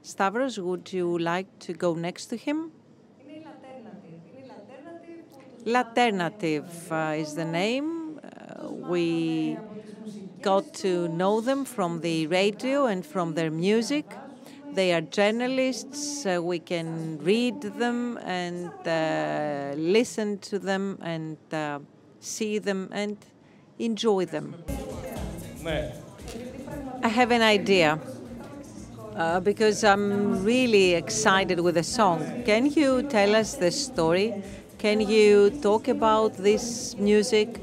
Stavros, 0.02 0.60
would 0.60 0.92
you 0.92 1.18
like 1.18 1.48
to 1.60 1.74
go 1.74 1.94
next 1.96 2.26
to 2.28 2.36
him? 2.36 2.74
Laternative 5.66 6.92
uh, 6.92 7.16
is 7.16 7.34
the 7.36 7.46
name. 7.46 8.20
Uh, 8.20 8.70
we 8.70 9.58
got 10.42 10.74
to 10.74 11.08
know 11.10 11.42
them 11.42 11.66
from 11.66 12.02
the 12.02 12.28
radio 12.28 12.86
and 12.86 13.06
from 13.06 13.34
their 13.34 13.52
music. 13.52 14.06
They 14.74 14.94
are 14.94 15.02
journalists. 15.02 16.26
Uh, 16.26 16.42
we 16.42 16.60
can 16.60 17.20
read 17.22 17.62
them 17.62 18.18
and 18.24 18.72
uh, 18.88 19.74
listen 19.76 20.38
to 20.40 20.60
them 20.60 20.98
and 21.02 21.38
uh, 21.52 21.80
see 22.20 22.60
them 22.60 22.90
and 22.92 23.18
enjoy 23.80 24.26
them. 24.26 24.56
I 27.04 27.08
have 27.08 27.32
an 27.32 27.42
idea. 27.42 28.00
Uh, 29.16 29.38
because 29.42 29.84
I'm 29.84 30.46
really 30.46 30.94
excited 30.94 31.60
with 31.60 31.76
the 31.76 31.84
song. 31.84 32.44
Can 32.46 32.68
you 32.68 33.04
tell 33.04 33.36
us 33.36 33.56
the 33.56 33.70
story? 33.70 34.42
Can 34.80 35.02
you 35.02 35.50
talk 35.62 35.90
about 35.90 36.38
this 36.38 36.96
music? 36.96 37.60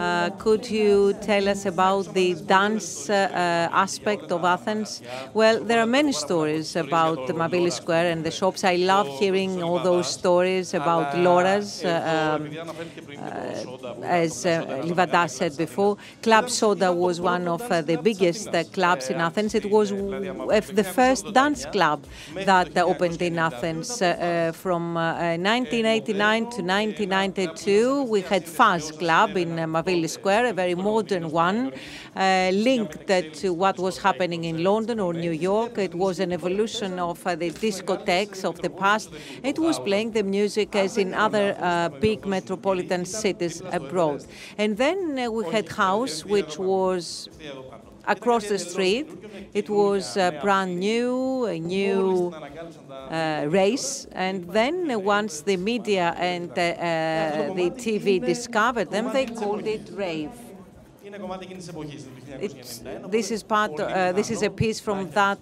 Uh, 0.00 0.30
could 0.38 0.64
you 0.70 1.12
tell 1.20 1.46
us 1.46 1.66
about 1.66 2.14
the 2.14 2.32
dance 2.46 3.10
uh, 3.10 3.14
uh, 3.14 3.84
aspect 3.84 4.32
of 4.32 4.44
Athens? 4.46 5.02
Well, 5.34 5.62
there 5.62 5.78
are 5.78 5.90
many 6.00 6.12
stories 6.12 6.74
about 6.74 7.26
the 7.26 7.34
Mavili 7.34 7.70
Square 7.70 8.10
and 8.12 8.24
the 8.24 8.30
shops. 8.30 8.64
I 8.64 8.76
love 8.76 9.06
hearing 9.18 9.62
all 9.62 9.78
those 9.78 10.10
stories 10.10 10.72
about 10.72 11.14
Loras, 11.16 11.84
uh, 11.84 11.90
um, 12.16 12.48
uh, 13.18 14.06
as 14.20 14.46
Livada 14.88 15.28
said 15.28 15.54
before. 15.58 15.98
Plus 16.22 16.54
Soda 16.54 16.90
was 16.94 17.20
one 17.20 17.46
of 17.46 17.68
the 17.68 17.98
biggest 18.02 18.48
clubs 18.72 19.10
in 19.10 19.16
Athens. 19.20 19.54
It 19.54 19.70
was 19.70 19.90
the 19.90 20.88
first 20.94 21.30
dance 21.34 21.66
club 21.66 22.06
that 22.34 22.74
opened 22.78 23.20
in 23.20 23.38
Athens. 23.38 23.98
from 24.62 24.94
1989 24.94 26.42
to 26.56 26.62
1992, 26.62 28.04
we 28.04 28.22
had 28.22 28.46
Fuzz 28.46 28.92
Club 28.92 29.36
in 29.36 29.50
Mavili 29.56 29.89
Square, 30.08 30.46
a 30.46 30.52
very 30.52 30.74
modern 30.74 31.30
one, 31.30 31.72
uh, 32.16 32.50
linked 32.52 33.06
to 33.40 33.52
what 33.52 33.78
was 33.78 33.98
happening 33.98 34.44
in 34.44 34.62
London 34.62 35.00
or 35.00 35.12
New 35.12 35.32
York. 35.32 35.78
It 35.78 35.94
was 35.94 36.20
an 36.20 36.32
evolution 36.32 36.98
of 36.98 37.26
uh, 37.26 37.34
the 37.34 37.50
discotheques 37.50 38.44
of 38.44 38.60
the 38.62 38.70
past. 38.70 39.10
It 39.42 39.58
was 39.58 39.78
playing 39.78 40.12
the 40.12 40.22
music 40.22 40.74
as 40.76 40.96
in 40.96 41.14
other 41.14 41.56
uh, 41.58 41.88
big 41.88 42.26
metropolitan 42.26 43.04
cities 43.04 43.62
abroad. 43.72 44.24
And 44.56 44.76
then 44.76 45.18
uh, 45.18 45.30
we 45.30 45.44
had 45.46 45.68
House, 45.68 46.24
which 46.24 46.58
was 46.58 47.28
across 48.06 48.48
the 48.48 48.58
street. 48.58 49.08
It 49.54 49.68
was 49.68 50.16
uh, 50.16 50.30
brand 50.32 50.78
new, 50.78 51.44
a 51.46 51.58
new 51.58 52.34
uh, 53.10 53.46
race. 53.48 54.06
And 54.12 54.44
then 54.52 54.90
uh, 54.90 54.98
once 54.98 55.42
the 55.42 55.56
media 55.56 56.14
and 56.16 56.50
uh, 56.56 56.62
uh, 56.62 57.50
the 57.54 57.70
TV 57.70 58.18
discovered 58.18 58.90
them, 58.90 59.10
they 59.10 59.26
called 59.26 59.66
it 59.66 59.90
rave. 59.92 60.32
This 63.08 63.30
is 63.30 63.42
part. 63.42 63.78
Uh, 63.78 64.12
this 64.12 64.30
is 64.30 64.42
a 64.42 64.50
piece 64.50 64.80
from 64.80 65.10
that 65.10 65.38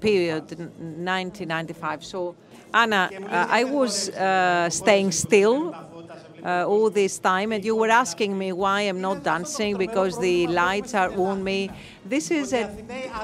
period, 0.00 0.44
1995. 0.78 2.04
So, 2.04 2.34
Anna, 2.72 3.10
I 3.28 3.64
was 3.64 4.10
staying 4.74 5.12
still 5.12 5.74
uh, 5.74 5.85
all 6.46 6.90
this 6.90 7.18
time, 7.18 7.52
and 7.52 7.64
you 7.64 7.74
were 7.74 7.88
asking 7.88 8.38
me 8.38 8.52
why 8.52 8.82
I'm 8.82 9.00
not 9.00 9.24
dancing 9.24 9.76
because 9.76 10.18
the 10.18 10.46
lights 10.46 10.94
are 10.94 11.12
on 11.18 11.42
me. 11.42 11.70
This 12.08 12.30
is 12.30 12.52
a 12.52 12.70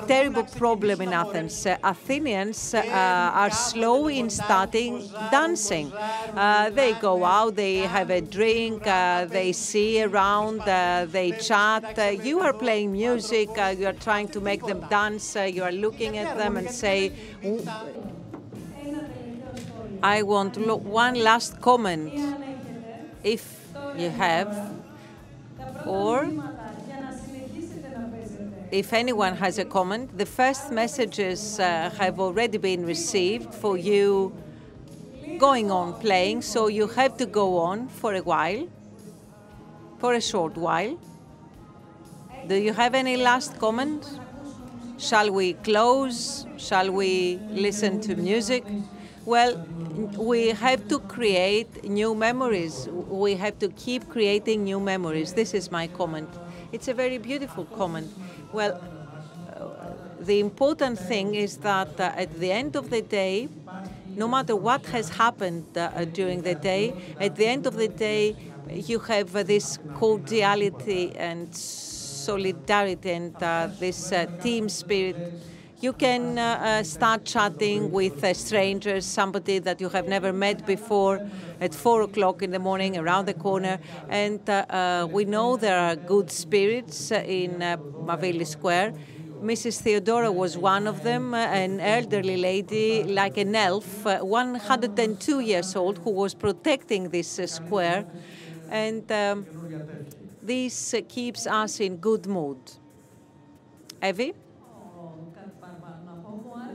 terrible 0.09 0.43
problem 0.43 1.01
in 1.01 1.13
Athens. 1.13 1.67
Uh, 1.67 1.77
Athenians 1.85 2.75
uh, 2.75 2.81
are 2.83 3.51
slow 3.51 4.09
in 4.09 4.29
starting 4.29 5.09
dancing. 5.31 5.93
Uh, 5.93 6.71
they 6.71 6.95
go 6.95 7.25
out, 7.25 7.55
they 7.55 7.79
have 7.79 8.11
a 8.11 8.21
drink, 8.21 8.85
uh, 8.87 9.25
they 9.27 9.53
see 9.53 10.03
around, 10.03 10.61
uh, 10.63 11.07
they 11.09 11.31
chat. 11.33 11.97
you 12.25 12.41
are 12.41 12.53
playing 12.53 12.91
music, 12.91 13.49
you 13.79 13.87
are 13.87 13.93
trying 13.93 14.29
to 14.29 14.41
make 14.41 14.65
them 14.67 14.81
dance, 14.91 15.37
you 15.37 15.63
are 15.63 15.73
looking 15.73 16.19
at 16.19 16.37
them 16.37 16.57
and 16.57 16.69
say, 16.69 17.13
I 20.03 20.23
want 20.23 20.57
one 20.57 21.15
last 21.15 21.61
comment 21.61 22.13
if 23.25 23.59
you 23.97 24.11
have, 24.11 24.73
or 25.87 26.29
if 28.71 28.93
anyone 28.93 29.37
has 29.37 29.59
a 29.59 29.65
comment, 29.65 30.17
the 30.17 30.27
first 30.27 30.73
messages 30.73 31.61
uh, 31.61 31.91
have 31.99 32.19
already 32.19 32.59
been 32.59 32.87
received 32.87 33.55
for 33.55 33.77
you 33.77 34.33
going 35.39 35.71
on 35.71 35.93
playing, 36.01 36.43
so 36.43 36.69
you 36.69 36.87
have 36.89 37.17
to 37.17 37.27
go 37.27 37.59
on 37.59 37.89
for 37.89 38.15
a 38.15 38.23
while, 38.23 38.67
for 39.99 40.15
a 40.15 40.21
short 40.21 40.57
while. 40.57 40.99
Do 42.47 42.57
you 42.57 42.73
have 42.73 42.95
any 42.95 43.17
last 43.17 43.59
comment? 43.59 44.19
Shall 44.99 45.31
we 45.31 45.55
close? 45.55 46.47
Shall 46.57 46.91
we 46.91 47.39
listen 47.51 48.01
to 48.03 48.17
music? 48.17 48.65
Well, 49.25 49.67
we 50.17 50.49
have 50.49 50.89
to 50.89 50.99
create 51.01 51.85
new 51.85 52.15
memories. 52.15 52.89
We 52.91 53.35
have 53.35 53.59
to 53.59 53.69
keep 53.69 54.09
creating 54.09 54.65
new 54.65 54.81
memories. 54.81 55.35
This 55.35 55.55
is 55.55 55.71
my 55.71 55.87
comment. 55.87 56.29
It's 56.73 56.89
a 56.89 56.95
very 56.95 57.19
beautiful 57.19 57.65
comment. 57.67 58.11
Well, 58.53 58.81
uh, 59.55 59.69
the 60.21 60.41
important 60.41 60.99
thing 60.99 61.35
is 61.35 61.59
that 61.59 62.01
uh, 62.01 62.13
at 62.17 62.39
the 62.41 62.51
end 62.51 62.77
of 62.77 62.91
the 62.91 63.03
day, 63.03 63.49
no 64.17 64.29
matter 64.29 64.57
what 64.57 64.87
has 64.87 65.09
happened 65.09 65.77
uh, 65.77 66.05
during 66.07 66.43
the 66.43 66.55
day, 66.55 66.95
at 67.21 67.37
the 67.37 67.47
end 67.47 67.67
of 67.67 67.77
the 67.77 67.89
day, 67.89 68.37
you 68.71 68.99
have 69.01 69.35
uh, 69.37 69.43
this 69.43 69.79
cordiality 69.95 71.15
and 71.17 71.55
solidarity 71.55 73.11
and 73.11 73.43
uh, 73.43 73.69
this 73.79 74.13
uh, 74.13 74.27
team 74.43 74.69
spirit 74.69 75.17
you 75.83 75.93
can 75.93 76.39
uh, 76.39 76.43
uh, 76.43 76.83
start 76.85 77.25
chatting 77.25 77.91
with 77.91 78.23
uh, 78.23 78.33
strangers, 78.33 79.05
somebody 79.05 79.59
that 79.59 79.81
you 79.81 79.89
have 79.89 80.07
never 80.07 80.33
met 80.33 80.65
before, 80.65 81.21
at 81.61 81.75
four 81.75 82.03
o'clock 82.03 82.41
in 82.41 82.53
the 82.53 82.59
morning 82.61 82.97
around 82.97 83.27
the 83.27 83.35
corner. 83.35 83.81
And 84.09 84.49
uh, 84.49 85.09
we 85.11 85.25
know 85.25 85.57
there 85.57 85.77
are 85.77 85.97
good 85.97 86.31
spirits 86.31 87.11
in 87.11 87.59
Mavili 87.59 88.47
Square. 88.47 88.95
Mrs. 89.43 89.81
Theodora 89.81 90.31
was 90.31 90.57
one 90.57 90.87
of 90.87 91.03
them, 91.03 91.35
an 91.35 91.81
elderly 91.81 92.37
lady, 92.37 93.03
like 93.03 93.37
an 93.37 93.57
elf, 93.57 94.05
102 94.05 95.41
years 95.41 95.75
old, 95.75 95.99
who 95.99 96.11
was 96.11 96.33
protecting 96.33 97.09
this 97.09 97.41
square. 97.47 98.07
And 98.71 99.11
um, 99.11 99.47
this 100.41 100.95
keeps 101.09 101.49
us 101.49 101.81
in 101.81 101.97
good 101.97 102.27
mood. 102.27 102.59
Evie? 104.01 104.35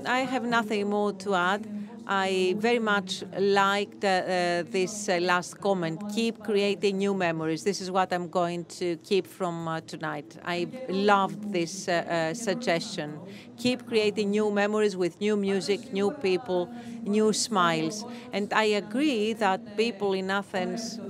I 0.08 0.20
have 0.20 0.44
nothing 0.44 0.90
more 0.90 1.12
to 1.14 1.36
add. 1.36 1.68
I 2.10 2.56
very 2.58 2.80
much 2.80 3.24
liked 3.38 4.06
uh, 4.06 4.08
uh, 4.08 4.64
this 4.72 5.10
uh, 5.10 5.20
last 5.20 5.60
comment. 5.60 6.02
Keep 6.16 6.42
creating 6.42 7.00
new 7.00 7.14
memories. 7.14 7.66
This 7.66 7.82
is 7.82 7.92
what 7.92 8.14
I'm 8.14 8.30
going 8.30 8.64
to 8.80 8.96
keep 8.98 9.28
from 9.28 9.68
uh, 9.68 9.82
tonight. 9.82 10.38
I 10.46 10.68
loved 10.88 11.52
this 11.52 11.90
uh, 11.90 11.92
uh, 11.92 12.34
suggestion. 12.34 13.20
Keep 13.58 13.88
creating 13.88 14.32
new 14.32 14.50
memories 14.50 14.96
with 14.96 15.20
new 15.20 15.36
music, 15.36 15.92
new 15.92 16.12
people, 16.12 16.70
new 17.04 17.34
smiles. 17.34 18.06
And 18.32 18.54
I 18.54 18.64
agree 18.64 19.34
that 19.34 19.76
people 19.76 20.14
in 20.14 20.32
Athens 20.32 21.02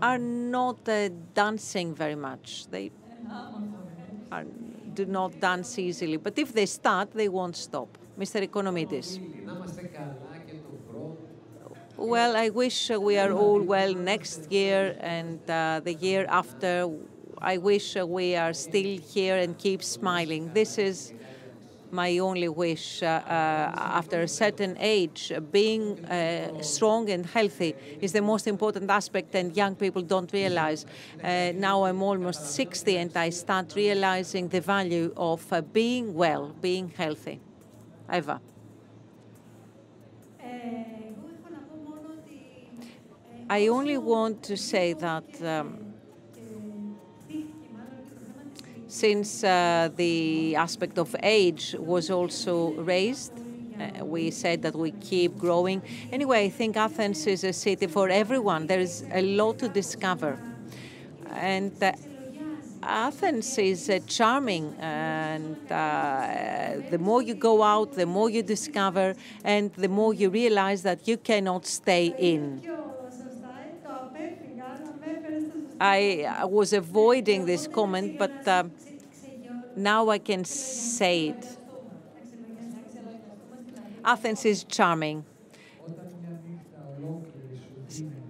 are 0.00 0.18
not 0.18 0.76
dancing 1.34 1.92
very 1.92 2.14
much. 2.14 2.68
They 2.70 2.92
are, 4.30 4.44
do 4.94 5.06
not 5.06 5.40
dance 5.40 5.76
easily. 5.76 6.18
But 6.18 6.38
if 6.38 6.52
they 6.52 6.66
start, 6.66 7.10
they 7.14 7.28
won't 7.28 7.56
stop. 7.56 7.98
Mr. 8.18 8.40
Oikonomidis. 8.40 9.20
Well, 11.98 12.36
I 12.36 12.50
wish 12.50 12.90
we 12.90 13.18
are 13.18 13.32
all 13.32 13.62
well 13.62 13.94
next 13.94 14.50
year 14.52 14.96
and 15.00 15.38
uh, 15.50 15.80
the 15.84 15.94
year 15.94 16.26
after. 16.28 16.90
I 17.38 17.58
wish 17.58 17.96
we 17.96 18.36
are 18.36 18.52
still 18.52 18.98
here 18.98 19.36
and 19.36 19.56
keep 19.58 19.82
smiling. 19.82 20.52
This 20.52 20.78
is 20.78 21.12
my 21.90 22.18
only 22.18 22.48
wish 22.48 23.02
uh, 23.02 23.06
uh, 23.06 23.98
after 24.00 24.22
a 24.22 24.28
certain 24.28 24.76
age. 24.78 25.32
Being 25.52 26.04
uh, 26.04 26.62
strong 26.62 27.10
and 27.10 27.24
healthy 27.24 27.74
is 28.00 28.12
the 28.12 28.22
most 28.22 28.46
important 28.46 28.90
aspect, 28.90 29.34
and 29.34 29.56
young 29.56 29.74
people 29.74 30.02
don't 30.02 30.32
realize. 30.32 30.84
Uh, 31.22 31.52
now 31.54 31.84
I'm 31.84 32.02
almost 32.02 32.54
60, 32.54 32.96
and 32.96 33.16
I 33.16 33.30
start 33.30 33.74
realizing 33.76 34.48
the 34.48 34.60
value 34.60 35.12
of 35.16 35.40
uh, 35.52 35.60
being 35.60 36.14
well, 36.14 36.54
being 36.60 36.92
healthy. 36.96 37.40
Εύα. 38.09 38.41
I 43.49 43.67
only 43.67 43.97
want 43.97 44.43
to 44.43 44.55
say 44.55 44.93
that 44.93 45.25
um, 45.43 45.77
since 48.87 49.43
uh, 49.43 49.89
the 49.95 50.55
aspect 50.55 50.97
of 50.97 51.15
age 51.21 51.75
was 51.77 52.09
also 52.09 52.71
raised, 52.73 53.33
uh, 53.79 54.05
we 54.05 54.31
said 54.31 54.61
that 54.61 54.75
we 54.75 54.91
keep 54.91 55.37
growing. 55.37 55.81
Anyway, 56.11 56.45
I 56.45 56.49
think 56.49 56.77
Athens 56.77 57.27
is 57.27 57.43
a 57.43 57.53
city 57.53 57.87
for 57.87 58.09
everyone. 58.09 58.67
There 58.67 58.79
is 58.79 59.03
a 59.11 59.21
lot 59.21 59.59
to 59.59 59.67
discover. 59.67 60.37
And 61.33 61.71
uh, 61.81 61.91
Athens 62.82 63.58
is 63.58 63.88
uh, 63.88 63.98
charming, 64.06 64.74
and 64.78 65.56
uh, 65.70 66.80
the 66.88 66.98
more 66.98 67.22
you 67.22 67.34
go 67.34 67.62
out, 67.62 67.92
the 67.92 68.06
more 68.06 68.30
you 68.30 68.42
discover, 68.42 69.14
and 69.44 69.72
the 69.74 69.88
more 69.88 70.14
you 70.14 70.30
realize 70.30 70.82
that 70.82 71.08
you 71.08 71.16
cannot 71.16 71.66
stay 71.66 72.06
in. 72.18 72.62
I 75.80 76.40
was 76.44 76.72
avoiding 76.72 77.44
this 77.44 77.66
comment, 77.66 78.14
but 78.16 78.32
uh, 78.46 78.64
now 79.74 80.08
I 80.08 80.18
can 80.18 80.44
say 80.44 81.28
it. 81.28 81.58
Athens 84.04 84.44
is 84.44 84.64
charming. 84.64 85.24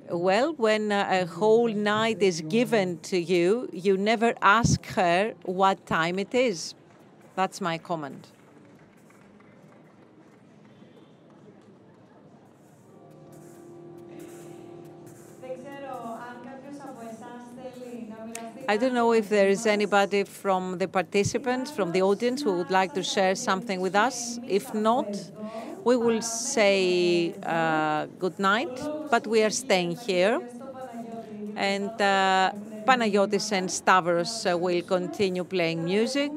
Well, 0.09 0.55
when 0.55 0.93
a 0.93 1.27
whole 1.27 1.69
night 1.69 2.23
is 2.23 2.41
given 2.43 3.01
to 3.01 3.19
you, 3.19 3.69
you 3.73 3.97
never 3.97 4.35
ask 4.41 4.85
her 4.87 5.35
what 5.45 5.85
time 5.85 6.21
it 6.21 6.33
is. 6.33 6.75
That's 7.35 7.61
my 7.61 7.79
comment. 7.79 8.29
I 18.69 18.77
don't 18.77 18.95
know 18.95 19.13
if 19.13 19.29
there 19.29 19.49
is 19.49 19.65
anybody 19.65 20.25
from 20.25 20.79
the 20.79 20.89
participants, 20.89 21.71
from 21.71 21.93
the 21.93 22.03
audience, 22.03 22.43
who 22.43 22.53
would 22.59 22.71
like 22.71 22.95
to 22.95 23.03
share 23.03 23.37
something 23.37 23.81
with 23.81 23.95
us. 23.95 24.41
If 24.49 24.75
not, 24.75 25.07
we 25.85 25.97
will 25.97 26.21
say 26.21 27.33
uh, 27.45 28.07
good 28.19 28.37
night, 28.41 28.91
but 29.09 29.25
we 29.29 29.45
are 29.45 29.51
staying 29.51 29.95
here. 29.95 30.41
And 31.55 31.91
uh, 32.01 32.51
Panagiotis 32.85 33.53
and 33.53 33.71
Stavros 33.71 34.47
uh, 34.47 34.59
will 34.59 34.83
continue 34.83 35.45
playing 35.45 35.85
music. 35.85 36.33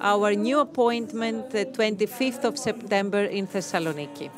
Our 0.00 0.34
new 0.34 0.58
appointment, 0.58 1.50
the 1.50 1.66
25th 1.66 2.42
of 2.42 2.58
September 2.58 3.24
in 3.24 3.46
Thessaloniki. 3.46 4.28